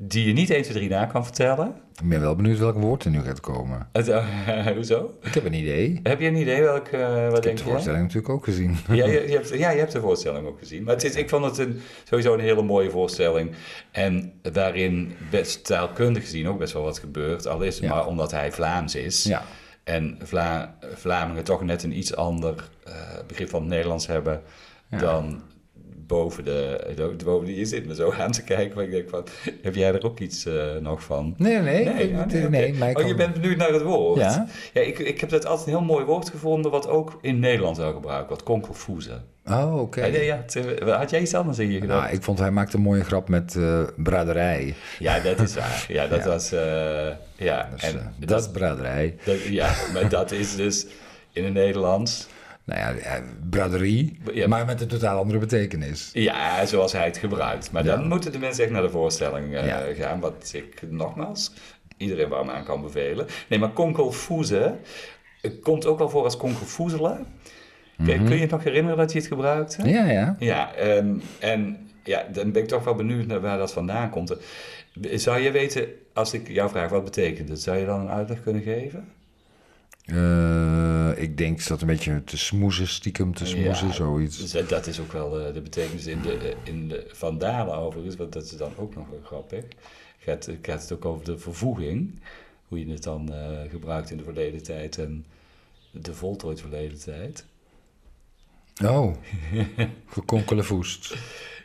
die 0.00 0.26
je 0.26 0.32
niet 0.32 0.50
1, 0.50 0.62
2, 0.62 0.74
3 0.76 0.88
na 0.88 1.04
kan 1.04 1.24
vertellen. 1.24 1.74
Ik 2.02 2.08
ben 2.08 2.20
wel 2.20 2.36
benieuwd 2.36 2.58
welk 2.58 2.76
woord 2.76 3.04
er 3.04 3.10
nu 3.10 3.20
gaat 3.22 3.40
komen. 3.40 3.88
Het, 3.92 4.08
eh, 4.08 4.66
hoezo? 4.76 5.14
Ik 5.22 5.34
heb 5.34 5.44
een 5.44 5.54
idee. 5.54 6.00
Heb 6.02 6.20
je 6.20 6.26
een 6.26 6.36
idee 6.36 6.62
welk, 6.62 6.86
eh, 6.88 7.00
wat 7.00 7.26
Ik 7.26 7.32
heb 7.34 7.42
denk 7.42 7.56
de 7.58 7.64
je? 7.64 7.70
voorstelling 7.70 8.02
natuurlijk 8.02 8.28
ook 8.32 8.44
gezien. 8.44 8.76
Ja, 8.88 9.06
je, 9.06 9.12
je 9.28 9.32
hebt, 9.36 9.48
ja, 9.48 9.70
je 9.70 9.78
hebt 9.78 9.92
de 9.92 10.00
voorstelling 10.00 10.46
ook 10.46 10.58
gezien. 10.58 10.82
Maar 10.84 10.94
het 10.94 11.04
is, 11.04 11.14
ik 11.14 11.28
vond 11.28 11.44
het 11.44 11.58
een, 11.58 11.80
sowieso 12.04 12.34
een 12.34 12.40
hele 12.40 12.62
mooie 12.62 12.90
voorstelling. 12.90 13.50
En 13.90 14.32
daarin 14.42 15.12
best 15.30 15.64
taalkundig 15.64 16.22
gezien 16.22 16.48
ook 16.48 16.58
best 16.58 16.72
wel 16.72 16.82
wat 16.82 16.98
gebeurt. 16.98 17.46
Al 17.46 17.62
is 17.62 17.74
het 17.74 17.84
Ja. 17.84 17.94
maar 17.94 18.06
omdat 18.06 18.30
hij 18.30 18.52
Vlaams 18.52 18.94
is. 18.94 19.22
Ja. 19.24 19.42
En 19.84 20.18
Vla 20.22 20.76
Vlamingen 20.94 21.44
toch 21.44 21.62
net 21.64 21.82
een 21.82 21.98
iets 21.98 22.16
ander 22.16 22.68
eh, 22.84 22.92
begrip 23.26 23.48
van 23.48 23.60
het 23.60 23.68
Nederlands 23.70 24.06
hebben 24.06 24.42
Ja. 24.90 24.98
dan 24.98 25.42
boven 26.08 26.44
de, 26.44 26.80
de- 26.96 27.24
boven 27.24 27.46
die 27.46 27.56
je 27.58 27.64
zit 27.64 27.86
me 27.86 27.94
zo 27.94 28.12
aan 28.20 28.30
te 28.32 28.42
kijken. 28.42 28.74
Maar 28.76 28.84
ik 28.84 28.90
denk 28.90 29.08
van, 29.08 29.24
heb 29.62 29.74
jij 29.74 29.92
er 29.94 30.04
ook 30.04 30.18
iets 30.20 30.46
eh, 30.46 30.76
nog 30.80 31.02
van? 31.02 31.34
Nee, 31.36 31.58
nee, 31.58 31.84
Nee, 31.84 32.12
nee. 32.48 32.72
nee, 32.72 32.96
oh, 32.96 33.06
je 33.06 33.14
bent 33.14 33.32
benieuwd 33.32 33.56
naar 33.56 33.72
het 33.72 33.82
woord? 33.82 34.20
Ja. 34.20 34.46
ja 34.72 34.80
ik, 34.80 34.98
ik 34.98 35.20
heb 35.20 35.30
dat 35.30 35.46
altijd 35.46 35.66
een 35.68 35.72
heel 35.76 35.84
mooi 35.86 36.04
woord 36.04 36.30
gevonden, 36.30 36.70
wat 36.70 36.88
ook 36.88 37.18
in 37.20 37.38
Nederland 37.38 37.76
wel 37.76 37.92
gebruikt 37.92 38.28
wordt. 38.28 38.42
Konkelfoezen. 38.42 39.24
Oh, 39.46 39.80
oké. 39.80 40.04
Ja, 40.04 40.20
ja, 40.20 40.44
eh, 40.80 40.96
had 40.98 41.10
jij 41.10 41.20
iets 41.20 41.34
anders 41.34 41.58
in 41.58 41.70
je 41.70 41.80
gedacht? 41.80 42.02
Nou, 42.02 42.14
ik 42.14 42.22
vond 42.22 42.38
hij 42.38 42.50
maakte 42.50 42.76
een 42.76 42.82
mooie 42.82 43.04
grap 43.04 43.28
met 43.28 43.54
eh, 43.56 43.82
braderij. 43.96 44.74
Ja, 44.98 45.20
dat 45.20 45.40
is 45.40 45.54
waar. 45.54 45.84
Ja, 45.88 46.06
dat 46.06 46.24
was... 46.34 46.50
ja, 47.36 47.68
Dus, 47.72 47.82
en 47.82 48.12
dat, 48.18 48.28
dat 48.28 48.40
is 48.40 48.50
braderij. 48.50 49.14
dat- 49.24 49.42
ja, 49.42 49.74
maar 49.92 50.08
dat 50.08 50.30
is 50.32 50.56
dus 50.56 50.86
in 51.32 51.44
het 51.44 51.52
Nederlands... 51.54 52.28
nou 52.68 52.80
ja, 52.80 52.92
eh, 52.94 53.22
braderie, 53.50 54.18
Ja. 54.32 54.48
maar 54.48 54.64
met 54.66 54.80
een 54.80 54.88
totaal 54.88 55.18
andere 55.18 55.38
betekenis. 55.38 56.10
Ja, 56.12 56.66
zoals 56.66 56.92
hij 56.92 57.04
het 57.04 57.16
gebruikt. 57.16 57.72
Maar 57.72 57.84
dan 57.84 58.08
moeten 58.08 58.32
de 58.32 58.38
mensen 58.38 58.64
echt 58.64 58.72
naar 58.72 58.82
de 58.82 58.90
voorstelling 58.90 59.54
eh, 59.54 59.66
Ja. 59.66 59.80
gaan. 59.94 60.20
Wat 60.20 60.50
ik 60.54 60.82
nogmaals 60.90 61.52
iedereen 61.96 62.28
warm 62.28 62.50
aan 62.50 62.64
kan 62.64 62.82
bevelen. 62.82 63.26
Nee, 63.48 63.58
maar 63.58 63.70
konkelfoezen 63.70 64.78
eh, 65.42 65.50
komt 65.62 65.86
ook 65.86 65.98
wel 65.98 66.08
voor 66.10 66.24
als 66.24 66.36
konkelfoezelen. 66.36 67.26
Kijk, 68.04 68.24
Kun 68.26 68.34
je 68.34 68.40
het 68.40 68.50
nog 68.50 68.64
herinneren 68.64 68.98
dat 68.98 69.12
je 69.12 69.18
het 69.18 69.26
gebruikte? 69.28 69.88
Ja, 69.88 70.04
ja. 70.10 70.36
Ja, 70.38 70.74
ehm, 70.74 71.14
en 71.38 71.88
ja, 72.04 72.24
dan 72.32 72.52
ben 72.52 72.62
ik 72.62 72.68
toch 72.68 72.84
wel 72.84 72.94
benieuwd 72.94 73.26
naar 73.26 73.40
waar 73.40 73.58
dat 73.58 73.72
vandaan 73.72 74.10
komt. 74.10 74.36
Zou 75.14 75.40
je 75.40 75.50
weten, 75.50 75.86
als 76.14 76.32
ik 76.32 76.48
jou 76.48 76.70
vraag 76.70 76.90
wat 76.90 77.04
betekent 77.04 77.48
het, 77.48 77.60
zou 77.60 77.76
je 77.78 77.86
dan 77.86 78.00
een 78.00 78.08
uitleg 78.10 78.42
kunnen 78.42 78.62
geven? 78.62 79.08
Eh, 80.08 81.22
ik 81.22 81.36
denk 81.36 81.66
dat 81.66 81.80
een 81.80 81.86
beetje 81.86 82.24
te 82.24 82.38
smoezen, 82.38 82.88
stiekem 82.88 83.34
te 83.34 83.46
smoezen, 83.46 83.86
Ja, 83.86 83.92
zoiets. 83.92 84.38
Dus 84.38 84.68
dat- 84.68 84.86
is 84.86 85.00
ook 85.00 85.12
wel 85.12 85.30
de, 85.30 85.50
de 85.52 85.60
betekenis 85.60 86.06
in 86.06 86.22
de, 86.22 86.56
in 86.64 86.88
de 86.88 87.06
Vandalen 87.12 87.74
overigens, 87.74 88.16
want 88.16 88.32
dat 88.32 88.44
is 88.44 88.56
dan 88.56 88.72
ook 88.76 88.94
nog 88.94 89.08
wel 89.08 89.20
grappig. 89.24 89.64
Gaat, 90.18 90.48
gaat 90.62 90.82
het 90.82 90.92
ook 90.92 91.04
over 91.04 91.24
de 91.24 91.38
vervoeging, 91.38 92.20
hoe 92.68 92.86
je 92.86 92.92
het 92.92 93.02
dan 93.02 93.32
eh, 93.32 93.70
gebruikt 93.70 94.10
in 94.10 94.16
de 94.16 94.24
verleden 94.24 94.62
tijd 94.62 94.98
en 94.98 95.24
de 95.90 96.14
voltooid 96.14 96.60
verleden 96.60 96.98
tijd. 97.00 97.44
Oh, 98.84 99.14
gekonkelevoest. 100.06 101.16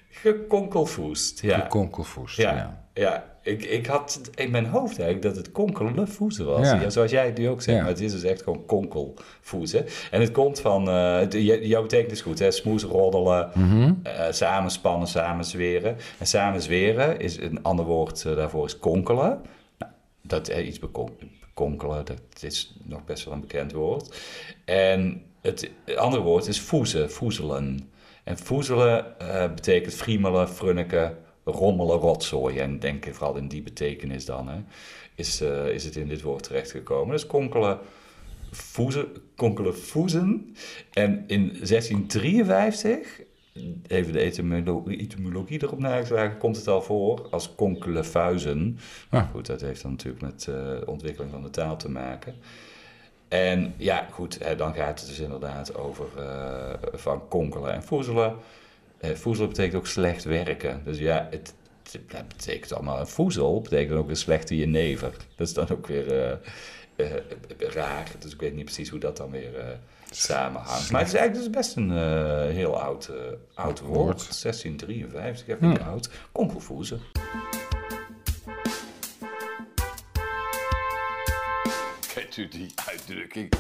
Gekonkelvoest, 0.10 1.42
ja. 1.42 1.60
Gekonkelvoest, 1.60 2.38
Ja, 2.38 2.56
ja. 2.56 2.83
Ja. 2.94 3.32
Ik, 3.42 3.64
ik 3.64 3.86
had 3.86 4.22
in 4.36 4.52
mijn 4.52 4.66
hoofd 4.66 5.00
eigenlijk 5.00 5.22
dat 5.22 5.36
het 5.46 5.52
konkelvoezen 5.52 6.46
was. 6.46 6.68
Ja. 6.68 6.82
Ja. 6.82 6.90
zoals 6.90 7.12
jij 7.12 7.26
het 7.26 7.38
nu 7.38 7.50
ook 7.50 7.62
zegt, 7.62 7.78
Ja. 7.78 7.84
maar 7.84 7.92
het 7.94 8.02
is 8.02 8.12
dus 8.12 8.24
echt 8.24 8.42
gewoon 8.44 8.66
konkelvoezen. 8.66 9.86
En 10.12 10.22
het 10.22 10.32
komt 10.32 10.60
van, 10.60 10.84
j- 11.30 11.60
jouw 11.62 11.82
betekenis 11.82 12.14
is 12.14 12.22
goed, 12.22 12.40
hè? 12.40 12.52
smoes, 12.52 12.84
roddelen, 12.84 13.50
Mhm. 13.54 13.94
eh, 14.04 14.26
samenspannen, 14.32 15.08
samenzweren. 15.08 15.96
En 16.20 16.28
samenzweren 16.28 17.20
is 17.20 17.38
een 17.38 17.64
ander 17.64 17.86
woord 17.86 18.26
eh, 18.26 18.36
daarvoor 18.36 18.66
is 18.66 18.80
konkelen. 18.80 19.42
Nou, 19.78 19.92
dat 20.22 20.48
iets 20.48 20.80
konkelen, 21.54 22.06
dat 22.06 22.20
is 22.42 22.76
nog 22.84 23.06
best 23.06 23.26
wel 23.26 23.34
een 23.34 23.42
bekend 23.42 23.72
woord. 23.72 24.20
En 24.66 25.22
het 25.42 25.70
andere 25.96 26.24
woord 26.24 26.48
is 26.48 26.60
voezen, 26.62 27.12
voezelen. 27.12 27.90
En 28.24 28.38
voezelen 28.38 29.06
betekent 29.56 29.94
friemelen, 29.94 30.50
frunniken, 30.50 31.18
rommelen, 31.44 31.98
rotzooien. 31.98 32.62
En 32.62 32.80
denk 32.80 33.06
ik 33.06 33.16
vooral 33.16 33.36
in 33.36 33.48
die 33.48 33.62
betekenis 33.62 34.26
dan, 34.26 34.48
hè, 34.48 34.60
is, 35.16 35.42
eh, 35.42 35.68
is 35.68 35.84
het 35.84 35.96
in 35.96 36.08
dit 36.08 36.22
woord 36.22 36.44
terechtgekomen. 36.44 37.12
Dus 37.12 37.28
konkelen, 37.28 37.80
voezen, 38.52 39.08
konkelen, 39.36 39.78
voezen. 39.78 40.56
En 40.92 41.24
in 41.28 41.58
1653, 41.62 43.22
even 43.88 44.14
de 44.14 44.20
etymolo- 44.20 44.88
etymologie 44.88 45.64
erop 45.64 45.80
nageslagen, 45.80 46.38
komt 46.38 46.56
het 46.56 46.68
al 46.68 46.82
voor 46.82 47.28
als 47.30 47.56
konkelen 47.56 48.06
fuizen. 48.06 48.78
Ah. 49.10 49.30
Goed, 49.32 49.46
dat 49.46 49.62
heeft 49.62 49.82
dan 49.82 49.92
natuurlijk 49.92 50.24
met 50.24 50.48
eh, 50.48 50.56
de 50.56 50.84
ontwikkeling 50.86 51.32
van 51.32 51.42
de 51.42 51.50
taal 51.50 51.78
te 51.78 51.90
maken. 51.90 52.36
En 53.28 53.74
ja, 53.78 54.08
goed, 54.12 54.44
hè, 54.44 54.56
dan 54.56 54.74
gaat 54.74 55.00
het 55.00 55.10
dus 55.10 55.20
inderdaad 55.20 55.76
over 55.76 56.08
eh, 56.18 56.74
van 56.94 57.28
konkelen 57.28 57.74
en 57.74 57.84
voezelen. 57.84 58.36
Eh, 59.04 59.12
voezelen 59.16 59.50
betekent 59.50 59.76
ook 59.76 59.88
slecht 59.88 60.24
werken. 60.24 60.82
Dus 60.84 60.98
ja, 60.98 61.28
het, 61.30 61.54
dat 62.08 62.28
betekent 62.28 62.74
allemaal 62.74 63.00
een 63.00 63.08
voezel, 63.08 63.62
betekent 63.62 63.98
ook 63.98 64.10
een 64.10 64.16
slechte 64.16 64.58
jenever. 64.58 65.12
Dat 65.36 65.48
is 65.48 65.54
dan 65.54 65.70
ook 65.70 65.88
weer 65.88 66.22
eh, 66.22 66.32
eh, 66.96 67.24
raar. 67.58 68.12
Dus 68.20 68.34
ik 68.34 68.40
weet 68.40 68.54
niet 68.56 68.66
precies 68.66 68.90
hoe 68.90 69.00
dat 69.00 69.18
dan 69.18 69.32
weer 69.32 69.56
eh, 69.60 69.68
samenhangt. 70.12 70.92
Maar 70.92 71.00
het 71.02 71.14
is 71.14 71.16
eigenlijk 71.20 71.46
dus 71.46 71.62
best 71.62 71.76
een 71.76 71.92
eh, 71.92 72.56
heel 72.56 72.80
oud, 72.82 73.08
eh, 73.08 73.16
oud 73.54 73.80
woord. 73.80 73.96
Woord. 73.96 74.42
1653, 74.42 75.48
even 75.48 75.70
niet 75.70 75.80
oud. 75.80 76.10
Konkelvoezen. 76.32 77.00
Kent 82.14 82.38
u 82.38 82.48
die 82.48 82.74
uitdrukking? 82.90 83.54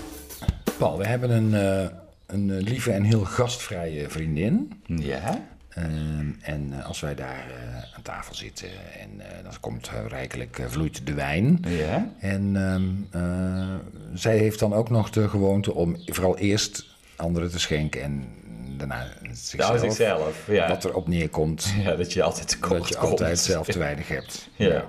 Paul, 0.77 0.97
we 0.97 1.05
hebben 1.05 1.29
een, 1.29 1.53
eh, 1.53 2.02
een 2.33 2.51
eh, 2.51 2.61
lieve 2.61 2.91
en 2.91 3.03
heel 3.03 3.25
gastvrije 3.25 4.09
vriendin. 4.09 4.81
Ja? 4.85 5.45
Ehm, 5.69 6.27
en 6.41 6.73
eh, 6.73 6.85
als 6.87 6.99
wij 6.99 7.15
daar 7.15 7.45
eh, 7.49 7.95
aan 7.95 8.01
tafel 8.01 8.35
zitten 8.35 8.69
en 8.99 9.09
eh, 9.19 9.43
dan 9.43 9.53
komt 9.59 9.91
rijkelijk 10.07 10.61
vloeit 10.67 11.05
de 11.07 11.13
wijn. 11.13 11.59
Ja? 11.67 12.09
En 12.19 12.55
ehm, 12.55 13.23
eh, 13.23 13.75
zij 14.13 14.37
heeft 14.37 14.59
dan 14.59 14.73
ook 14.73 14.89
nog 14.89 15.09
de 15.09 15.29
gewoonte 15.29 15.73
om 15.73 15.95
vooral 16.05 16.37
eerst 16.37 16.85
anderen 17.15 17.51
te 17.51 17.59
schenken 17.59 18.01
en 18.01 18.27
daarna 18.77 19.07
zichzelf. 19.31 19.79
Zichzelf. 19.79 20.47
Ja. 20.47 20.67
Wat 20.67 20.85
erop 20.85 21.07
neerkomt 21.07 21.73
ja, 21.77 21.95
dat 21.95 22.13
je 22.13 22.23
altijd 22.23 22.47
tekort 22.47 22.79
dat 22.79 22.87
je 22.87 22.95
komt. 22.95 23.09
altijd 23.11 23.39
zelf 23.39 23.67
te 23.67 23.79
weinig 23.79 24.07
hebt. 24.07 24.49
Ja. 24.55 24.85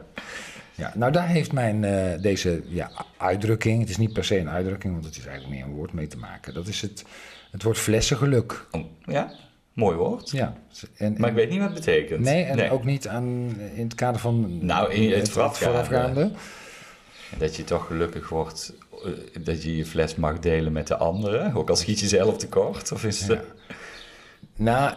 Ja, 0.74 0.92
nou 0.94 1.12
daar 1.12 1.28
heeft 1.28 1.52
mijn, 1.52 1.84
eh, 1.84 2.20
deze 2.22 2.62
ja, 2.66 2.90
uitdrukking, 3.16 3.80
het 3.80 3.90
is 3.90 3.96
niet 3.96 4.12
per 4.12 4.24
se 4.24 4.38
een 4.38 4.48
uitdrukking, 4.48 4.92
want 4.92 5.04
het 5.04 5.16
is 5.16 5.26
eigenlijk 5.26 5.56
meer 5.56 5.64
een 5.64 5.74
woord 5.76 5.92
mee 5.92 6.06
te 6.06 6.16
maken. 6.16 6.54
Dat 6.54 6.66
is 6.66 6.80
het, 6.80 7.04
het 7.50 7.62
woord 7.62 7.78
flessengeluk. 7.78 8.66
Ja, 9.06 9.32
mooi 9.72 9.96
woord. 9.96 10.30
Ja. 10.30 10.56
En, 10.96 11.14
Maar 11.18 11.28
ik 11.28 11.34
weet 11.34 11.50
niet 11.50 11.58
wat 11.58 11.68
het 11.70 11.84
betekent. 11.84 12.20
Nee, 12.20 12.44
en 12.44 12.70
ook 12.70 12.84
niet 12.84 13.08
aan, 13.08 13.56
in 13.74 13.84
het 13.84 13.94
kader 13.94 14.20
van 14.20 14.66
Nou, 14.66 14.92
in 14.92 15.12
het 15.12 15.30
voorafgaande. 15.30 15.84
voorafgaande. 15.84 16.30
Dat 17.38 17.56
je 17.56 17.64
toch 17.64 17.86
gelukkig 17.86 18.28
wordt 18.28 18.72
eh, 19.04 19.10
dat 19.44 19.62
je 19.62 19.76
je 19.76 19.86
fles 19.86 20.14
mag 20.14 20.38
delen 20.38 20.72
met 20.72 20.86
de 20.86 20.96
anderen. 20.96 21.54
Ook 21.54 21.70
al 21.70 21.76
schiet 21.76 22.00
je 22.00 22.08
zelf 22.08 22.36
tekort. 22.36 22.92
Of 22.92 23.04
is 23.04 23.20
het... 23.20 23.40
Nou, 24.56 24.94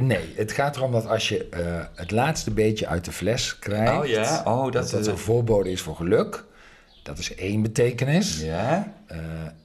nee. 0.00 0.32
Het 0.36 0.52
gaat 0.52 0.76
erom 0.76 0.92
dat 0.92 1.06
als 1.06 1.28
je 1.28 1.48
eh, 1.48 1.84
het 1.94 2.10
laatste 2.10 2.50
beetje 2.50 2.86
uit 2.86 3.04
de 3.04 3.12
fles 3.12 3.58
krijgt... 3.58 3.92
Oh 4.00 4.06
ja, 4.06 4.42
oh, 4.44 4.62
dat 4.64 4.72
dat, 4.72 4.90
dat 4.90 5.00
is- 5.00 5.06
een 5.06 5.18
voorbode 5.18 5.70
is 5.70 5.80
voor 5.80 5.96
geluk. 5.96 6.44
Dat 7.02 7.18
is 7.18 7.34
één 7.34 7.62
betekenis. 7.62 8.40
Ja? 8.40 8.92
Eh, 9.06 9.18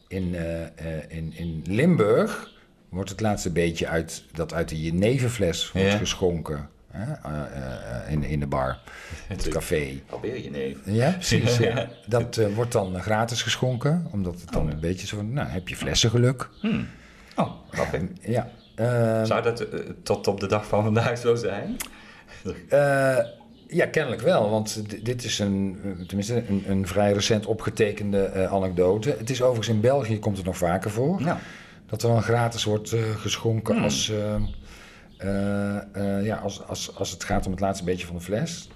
in, 0.07 0.35
eh, 0.35 0.61
eh, 0.63 0.69
in, 1.07 1.33
in 1.35 1.61
Limburg 1.67 2.51
wordt 2.89 3.09
het 3.09 3.21
laatste 3.21 3.49
beetje 3.51 3.87
uit, 3.87 4.23
dat 4.33 4.53
uit 4.53 4.69
de 4.69 4.81
jeneverfles 4.81 5.71
wordt 5.71 5.91
Ja. 5.91 5.97
geschonken. 5.97 6.69
Eh, 6.91 7.01
eh, 7.11 8.11
in, 8.11 8.23
in 8.23 8.39
de 8.39 8.47
bar, 8.47 8.79
het 9.27 9.47
café. 9.47 10.01
Alweer 10.09 10.43
je 10.43 10.49
neef. 10.49 10.77
Ja, 10.83 11.11
precies. 11.19 11.57
Ja. 11.57 11.87
Dat 12.05 12.37
eh, 12.37 12.47
wordt 12.55 12.71
dan 12.71 13.01
gratis 13.01 13.41
geschonken, 13.41 14.07
omdat 14.11 14.41
het 14.41 14.51
dan 14.51 14.69
een 14.71 14.79
beetje 14.79 15.07
zo 15.07 15.15
van, 15.15 15.33
nou, 15.33 15.47
heb 15.49 15.67
je 15.67 15.75
flessengeluk. 15.75 16.49
Oh, 17.35 17.51
grappig. 17.71 18.01
Ja. 18.21 18.49
Eh, 18.77 19.23
Zou 19.23 19.41
dat 19.41 19.59
eh, 19.59 19.79
tot 20.03 20.27
op 20.27 20.39
de 20.39 20.47
dag 20.47 20.65
van 20.67 20.83
vandaag 20.83 21.17
zo 21.17 21.35
zijn? 21.35 21.75
Eh, 22.69 23.17
ja, 23.67 23.85
kennelijk 23.85 24.21
wel, 24.21 24.49
want 24.49 24.83
dit 25.05 25.23
is 25.23 25.39
een, 25.39 25.79
eh, 25.83 26.05
tenminste 26.05 26.43
een, 26.47 26.63
een 26.67 26.87
vrij 26.87 27.11
recent 27.13 27.45
opgetekende 27.45 28.47
anekdote. 28.47 29.15
Het 29.19 29.29
is 29.29 29.41
overigens 29.41 29.75
in 29.75 29.81
België 29.81 30.19
komt 30.19 30.37
het 30.37 30.45
nog 30.45 30.57
vaker 30.57 30.91
voor. 30.91 31.21
Nou, 31.21 31.37
Dat 31.85 32.03
er 32.03 32.09
dan 32.09 32.21
gratis 32.23 32.63
wordt 32.63 32.95
geschonken 33.15 33.77
als, 33.77 34.11
eh, 35.17 35.75
eh, 36.17 36.25
ja, 36.25 36.35
als, 36.35 36.63
als, 36.67 36.95
als 36.95 37.11
het 37.11 37.23
gaat 37.23 37.45
om 37.45 37.51
het 37.51 37.61
laatste 37.61 37.85
beetje 37.85 38.05
van 38.05 38.15
de 38.15 38.21
fles. 38.21 38.69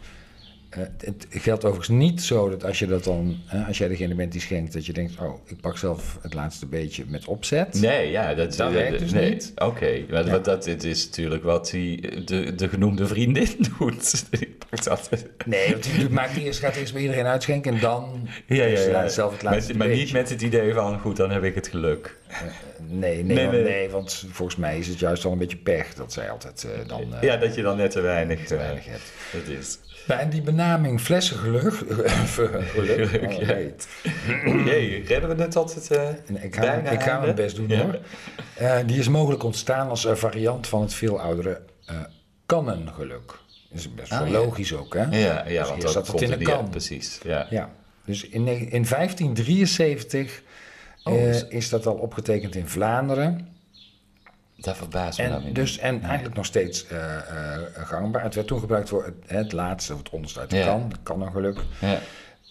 Eh, 0.71 0.81
het 0.97 1.25
geldt 1.29 1.65
overigens 1.65 1.97
niet 1.97 2.21
zo 2.21 2.49
dat 2.49 2.63
als 2.65 2.79
je 2.79 2.85
dat 2.87 3.03
dan, 3.03 3.37
als 3.67 3.77
jij 3.77 3.87
degene 3.87 4.15
bent 4.15 4.31
die 4.31 4.41
schenkt, 4.41 4.73
dat 4.73 4.85
je 4.85 4.93
denkt, 4.93 5.19
oh, 5.19 5.39
ik 5.47 5.61
pak 5.61 5.77
zelf 5.77 6.17
het 6.21 6.33
laatste 6.33 6.65
beetje 6.65 7.03
met 7.07 7.25
opzet. 7.25 7.81
nee, 7.81 8.11
ja, 8.11 8.33
dat, 8.33 8.55
Dat 8.55 8.71
werkt 8.71 8.99
dus 8.99 9.11
nee. 9.11 9.29
niet. 9.29 9.51
Oké, 9.55 10.05
maar 10.09 10.25
Ja. 10.25 10.37
dat, 10.37 10.67
is 10.67 11.05
natuurlijk 11.05 11.43
wat 11.43 11.69
die, 11.69 12.23
de, 12.23 12.55
de 12.55 12.69
genoemde 12.69 13.07
vriendin 13.07 13.49
doet. 13.79 14.23
Dat. 14.83 15.09
Nee, 15.45 15.71
want 15.71 15.85
je 15.85 16.09
maakt 16.09 16.37
eerst, 16.37 16.59
gaat 16.59 16.75
eerst 16.75 16.93
bij 16.93 17.01
iedereen 17.01 17.25
uitschenken 17.25 17.73
en 17.73 17.79
dan 17.79 18.27
Ja, 18.47 18.63
ja, 18.65 18.79
ja. 18.79 19.07
zelf 19.07 19.31
het 19.33 19.43
Maar- 19.43 19.53
laatste 19.53 19.77
maar, 19.77 19.87
beetje. 19.87 20.03
niet 20.03 20.13
met 20.13 20.29
het 20.29 20.41
idee 20.41 20.73
van, 20.73 20.99
goed, 20.99 21.17
dan 21.17 21.31
heb 21.31 21.43
ik 21.43 21.55
het 21.55 21.67
geluk. 21.67 22.17
Nee, 22.87 23.23
nee, 23.23 23.23
Nee, 23.23 23.45
want, 23.45 23.51
nee. 23.51 23.63
nee, 23.63 23.89
want 23.89 24.25
volgens 24.31 24.57
mij 24.57 24.77
is 24.77 24.87
het 24.87 24.99
juist 24.99 25.25
al 25.25 25.31
een 25.31 25.37
beetje 25.37 25.57
pech 25.57 25.93
dat 25.93 26.13
zij 26.13 26.29
altijd 26.29 26.63
eh, 26.63 26.87
dan 26.87 27.13
eh, 27.15 27.21
Ja, 27.21 27.37
dat 27.37 27.55
je 27.55 27.61
dan 27.61 27.77
net 27.77 27.91
te 27.91 28.01
weinig, 28.01 28.45
te 28.47 28.55
eh, 28.55 28.61
weinig 28.61 28.85
hebt. 28.85 29.11
Dat 29.33 29.57
is. 29.57 29.79
Nou, 30.07 30.19
en 30.21 30.29
die 30.29 30.41
benaming 30.61 30.99
flessengeluk, 31.01 31.73
geluk, 31.73 32.09
Geluk, 32.73 33.23
oh, 33.23 33.31
ja. 33.41 33.55
jee, 34.65 35.03
redden 35.07 35.35
we 35.37 35.43
het 35.43 35.91
eh 35.91 36.07
En 36.07 36.43
ik 36.43 36.55
ga, 36.55 36.73
ik 36.73 37.01
ga 37.01 37.19
mijn 37.19 37.35
best 37.35 37.55
doen 37.55 37.67
Ja. 37.67 37.81
hoor. 37.81 37.99
Eh, 38.55 38.77
die 38.85 38.99
is 38.99 39.07
mogelijk 39.07 39.43
ontstaan 39.43 39.89
als 39.89 40.05
een 40.05 40.17
variant 40.17 40.67
van 40.67 40.81
het 40.81 40.93
veel 40.93 41.19
oudere 41.21 41.61
eh 41.85 41.95
kannengeluk. 42.45 43.27
Dat 43.69 43.79
is 43.79 43.93
best 43.93 44.09
wel 44.09 44.19
Ah, 44.19 44.27
ja. 44.29 44.33
logisch 44.33 44.73
ook, 44.73 44.93
hè? 44.93 45.03
Ja, 45.03 45.47
ja 45.47 45.59
Dus 45.59 45.69
want 45.69 45.81
dat 45.81 45.91
zat 45.91 46.01
het 46.01 46.09
komt 46.09 46.21
in 46.21 46.27
er 46.27 46.33
een 46.33 46.39
niet 46.39 46.47
kan. 46.47 46.57
uit, 46.57 46.69
precies. 46.71 47.19
Ja. 47.23 47.47
Ja, 47.49 47.69
dus 48.05 48.23
in, 48.29 48.47
in 48.47 48.85
1573 48.85 50.41
Oh, 51.03 51.13
is- 51.21 51.45
is 51.47 51.69
dat 51.69 51.85
al 51.85 51.93
opgetekend 51.95 52.55
in 52.55 52.67
Vlaanderen. 52.67 53.50
Dat 54.61 54.77
verbaast 54.77 55.17
me 55.19 55.27
dan 55.27 55.37
En, 55.37 55.43
weer 55.43 55.53
dus, 55.53 55.77
en 55.77 56.01
eigenlijk 56.03 56.35
nog 56.35 56.45
steeds 56.45 56.87
eh, 56.87 57.15
eh, 57.17 57.61
gangbaar. 57.73 58.23
Het 58.23 58.35
werd 58.35 58.47
toen 58.47 58.59
gebruikt 58.59 58.89
voor 58.89 59.05
het, 59.05 59.15
het 59.25 59.51
laatste, 59.51 59.95
het 59.97 60.09
onderste 60.09 60.39
uit 60.39 60.49
de 60.49 60.57
Ja. 60.57 60.65
kan, 60.65 60.89
dat 60.89 60.99
kan 61.03 61.21
een 61.21 61.31
geluk. 61.31 61.59
Ja. 61.79 61.99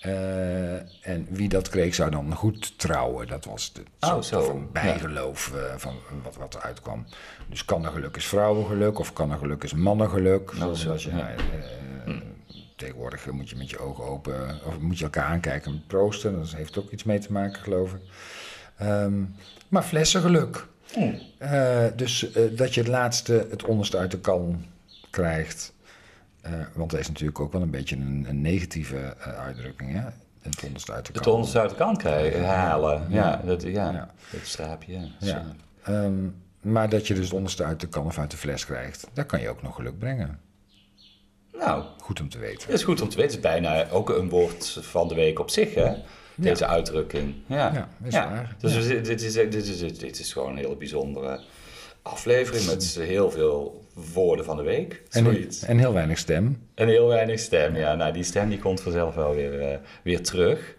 Eh, 0.01 1.09
en 1.09 1.27
wie 1.31 1.49
dat 1.49 1.69
kreeg 1.69 1.95
zou 1.95 2.11
dan 2.11 2.35
goed 2.35 2.79
trouwen. 2.79 3.27
Dat 3.29 3.45
was 3.45 3.73
de 3.73 3.83
Oh, 4.01 4.09
soort 4.11 4.25
zo. 4.25 4.43
van 4.45 4.69
bijgeloof 4.73 5.53
van 5.77 5.95
wat, 6.23 6.37
wat 6.37 6.55
eruit 6.55 6.81
kwam. 6.81 7.05
Dus 7.49 7.65
kannengeluk 7.65 8.17
is 8.17 8.27
vrouwengeluk 8.27 8.99
of 8.99 9.13
kannengeluk 9.13 9.65
is 9.65 9.75
mannengeluk. 9.75 10.53
Zoals 10.57 10.81
zo, 10.81 10.91
als 10.91 11.05
je, 11.05 11.11
ja. 11.11 11.17
nou, 11.17 11.29
eh, 12.07 12.15
Tegenwoordig 12.77 13.31
moet 13.31 13.51
je 13.51 13.57
met 13.57 13.71
je 13.71 13.79
ogen 13.79 14.05
open 14.05 14.61
of 14.65 14.79
moet 14.79 14.99
je 14.99 15.05
elkaar 15.05 15.25
aankijken 15.25 15.73
met 15.73 15.87
proosten. 15.87 16.39
Dat 16.39 16.53
heeft 16.53 16.79
ook 16.79 16.91
iets 16.91 17.05
mee 17.05 17.19
te 17.19 17.33
maken, 17.33 17.63
geloof 17.63 17.93
ik. 17.93 18.01
Ehm, 18.77 19.23
maar 19.69 19.83
flessengeluk. 19.83 20.67
Oeh. 20.97 21.14
Eh, 21.38 21.93
dus 21.97 22.32
eh, 22.32 22.43
dat 22.57 22.74
je 22.74 22.80
het 22.80 22.88
laatste, 22.91 23.47
het 23.51 23.64
onderste 23.64 23.97
uit 23.99 24.11
de 24.11 24.18
kan 24.20 24.64
krijgt. 25.11 25.72
Eh, 26.41 26.53
want 26.74 26.91
dat 26.91 27.01
is 27.01 27.09
natuurlijk 27.09 27.41
ook 27.41 27.53
wel 27.53 27.62
een 27.62 27.70
beetje 27.70 27.97
een, 27.97 28.26
een 28.28 28.41
negatieve 28.41 29.16
uitdrukking, 29.18 29.93
hè? 29.93 30.03
Het 30.41 30.64
onderste 30.66 30.93
uit 30.93 31.07
de 31.07 31.12
Het 31.12 31.22
kan. 31.22 31.32
onderste 31.32 31.61
uit 31.61 31.70
de 31.70 31.76
kant 31.76 31.99
krijgen, 31.99 32.45
halen. 32.45 33.07
Ja, 33.09 33.43
dat, 33.45 33.62
ja. 33.62 33.91
Ja. 33.93 34.11
dat 34.32 34.41
straapje. 34.43 34.93
Ja. 34.93 35.09
Ja. 35.18 35.45
Ehm, 35.82 36.14
maar 36.61 36.88
dat 36.88 37.07
je 37.07 37.14
dus 37.14 37.24
het 37.24 37.32
onderste 37.34 37.64
uit 37.64 37.80
de 37.80 37.88
kan 37.88 38.07
of 38.07 38.18
uit 38.18 38.30
de 38.30 38.36
fles 38.36 38.64
krijgt, 38.66 39.07
daar 39.12 39.24
kan 39.24 39.41
je 39.41 39.49
ook 39.49 39.62
nog 39.62 39.74
geluk 39.74 39.99
brengen. 39.99 40.41
Nou, 41.53 41.84
Goed 41.99 42.20
om 42.20 42.28
te 42.28 42.38
weten. 42.38 42.66
dat 42.68 42.76
is 42.78 42.84
goed 42.84 43.01
om 43.01 43.09
te 43.09 43.16
weten. 43.16 43.36
Het 43.36 43.45
is 43.45 43.51
bijna 43.51 43.88
ook 43.91 44.09
een 44.11 44.28
woord 44.28 44.78
van 44.80 45.09
de 45.09 45.14
week 45.14 45.38
op 45.38 45.51
zich, 45.51 45.74
hè? 45.74 45.95
Deze 46.35 46.66
uitdrukking. 46.66 47.35
Ja, 47.47 47.57
Ja, 47.74 47.89
is 48.05 48.12
waar. 48.14 48.57
Dus 48.61 48.87
dit, 48.87 49.22
is, 49.22 49.33
dit, 49.33 49.55
is, 49.55 49.99
dit, 49.99 50.18
is 50.18 50.33
gewoon 50.33 50.51
een 50.51 50.57
hele 50.57 50.76
bijzondere 50.76 51.41
aflevering 52.03 52.66
met 52.66 52.99
heel 53.01 53.31
veel 53.31 53.85
woorden 54.12 54.45
van 54.45 54.57
de 54.57 54.62
week. 54.62 55.03
En, 55.11 55.24
Zoiets. 55.24 55.62
en 55.62 55.78
heel 55.78 55.93
weinig 55.93 56.18
stem. 56.18 56.62
En 56.74 56.89
heel 56.89 57.07
weinig 57.09 57.39
stem, 57.39 57.76
ja. 57.76 57.95
Nou, 57.95 58.12
die 58.12 58.22
stem 58.24 58.49
die 58.49 58.59
komt 58.59 58.81
vanzelf 58.81 59.14
wel 59.14 59.35
weer, 59.35 59.61
eh, 59.61 59.76
weer 60.03 60.22
terug. 60.22 60.74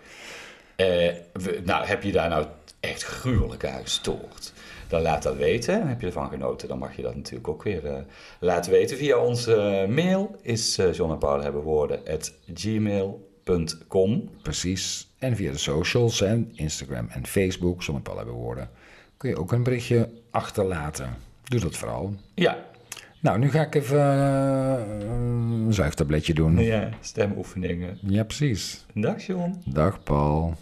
Eh, 0.75 0.85
we- 1.33 1.61
nou, 1.65 1.85
heb 1.85 2.03
je 2.03 2.11
daar 2.11 2.29
nou 2.29 2.45
echt 2.79 3.03
gruwelijk 3.03 3.65
aan 3.65 3.81
gestoord? 3.81 4.53
Dan 4.87 5.01
laat 5.01 5.23
dat 5.23 5.35
weten. 5.35 5.87
Heb 5.87 5.99
je 6.01 6.05
ervan 6.07 6.29
genoten, 6.29 6.67
dan 6.67 6.77
mag 6.77 6.95
je 6.95 7.01
dat 7.01 7.15
natuurlijk 7.15 7.47
ook 7.47 7.63
weer 7.63 7.85
eh, 7.85 7.95
laten 8.39 8.71
weten. 8.71 8.97
Via 8.97 9.17
onze 9.17 9.85
mail 9.89 10.35
is 10.41 10.79
uh, 10.79 10.93
John 10.93 11.11
en 11.11 11.17
Paul 11.17 11.41
hebben 11.41 11.61
woorden 11.61 11.99
at 12.09 12.33
gmail.com. 13.43 14.29
Precies. 14.41 15.09
En 15.19 15.35
via 15.35 15.51
de 15.51 15.57
socials, 15.57 16.19
hè, 16.19 16.43
Instagram 16.53 17.07
en 17.09 17.25
Facebook, 17.27 17.83
zonder 17.83 18.03
Paul 18.03 18.17
hebben 18.17 18.35
woorden, 18.35 18.69
kun 19.17 19.29
je 19.29 19.37
ook 19.37 19.51
een 19.51 19.63
berichtje 19.63 20.09
achterlaten. 20.31 21.09
Doe 21.43 21.59
dat 21.59 21.77
vooral. 21.77 22.15
Ja, 22.35 22.69
Nou, 23.19 23.39
nu 23.39 23.49
ga 23.51 23.61
ik 23.61 23.75
even 23.75 23.99
eh, 23.99 25.09
een 25.09 25.73
zuigtabletje 25.73 26.33
doen. 26.33 26.57
ja, 26.57 26.89
stemoefeningen. 27.01 27.97
Ja, 28.01 28.23
precies. 28.23 28.85
Dag 28.93 29.25
John. 29.25 29.61
Dag 29.65 30.03
Paul. 30.03 30.55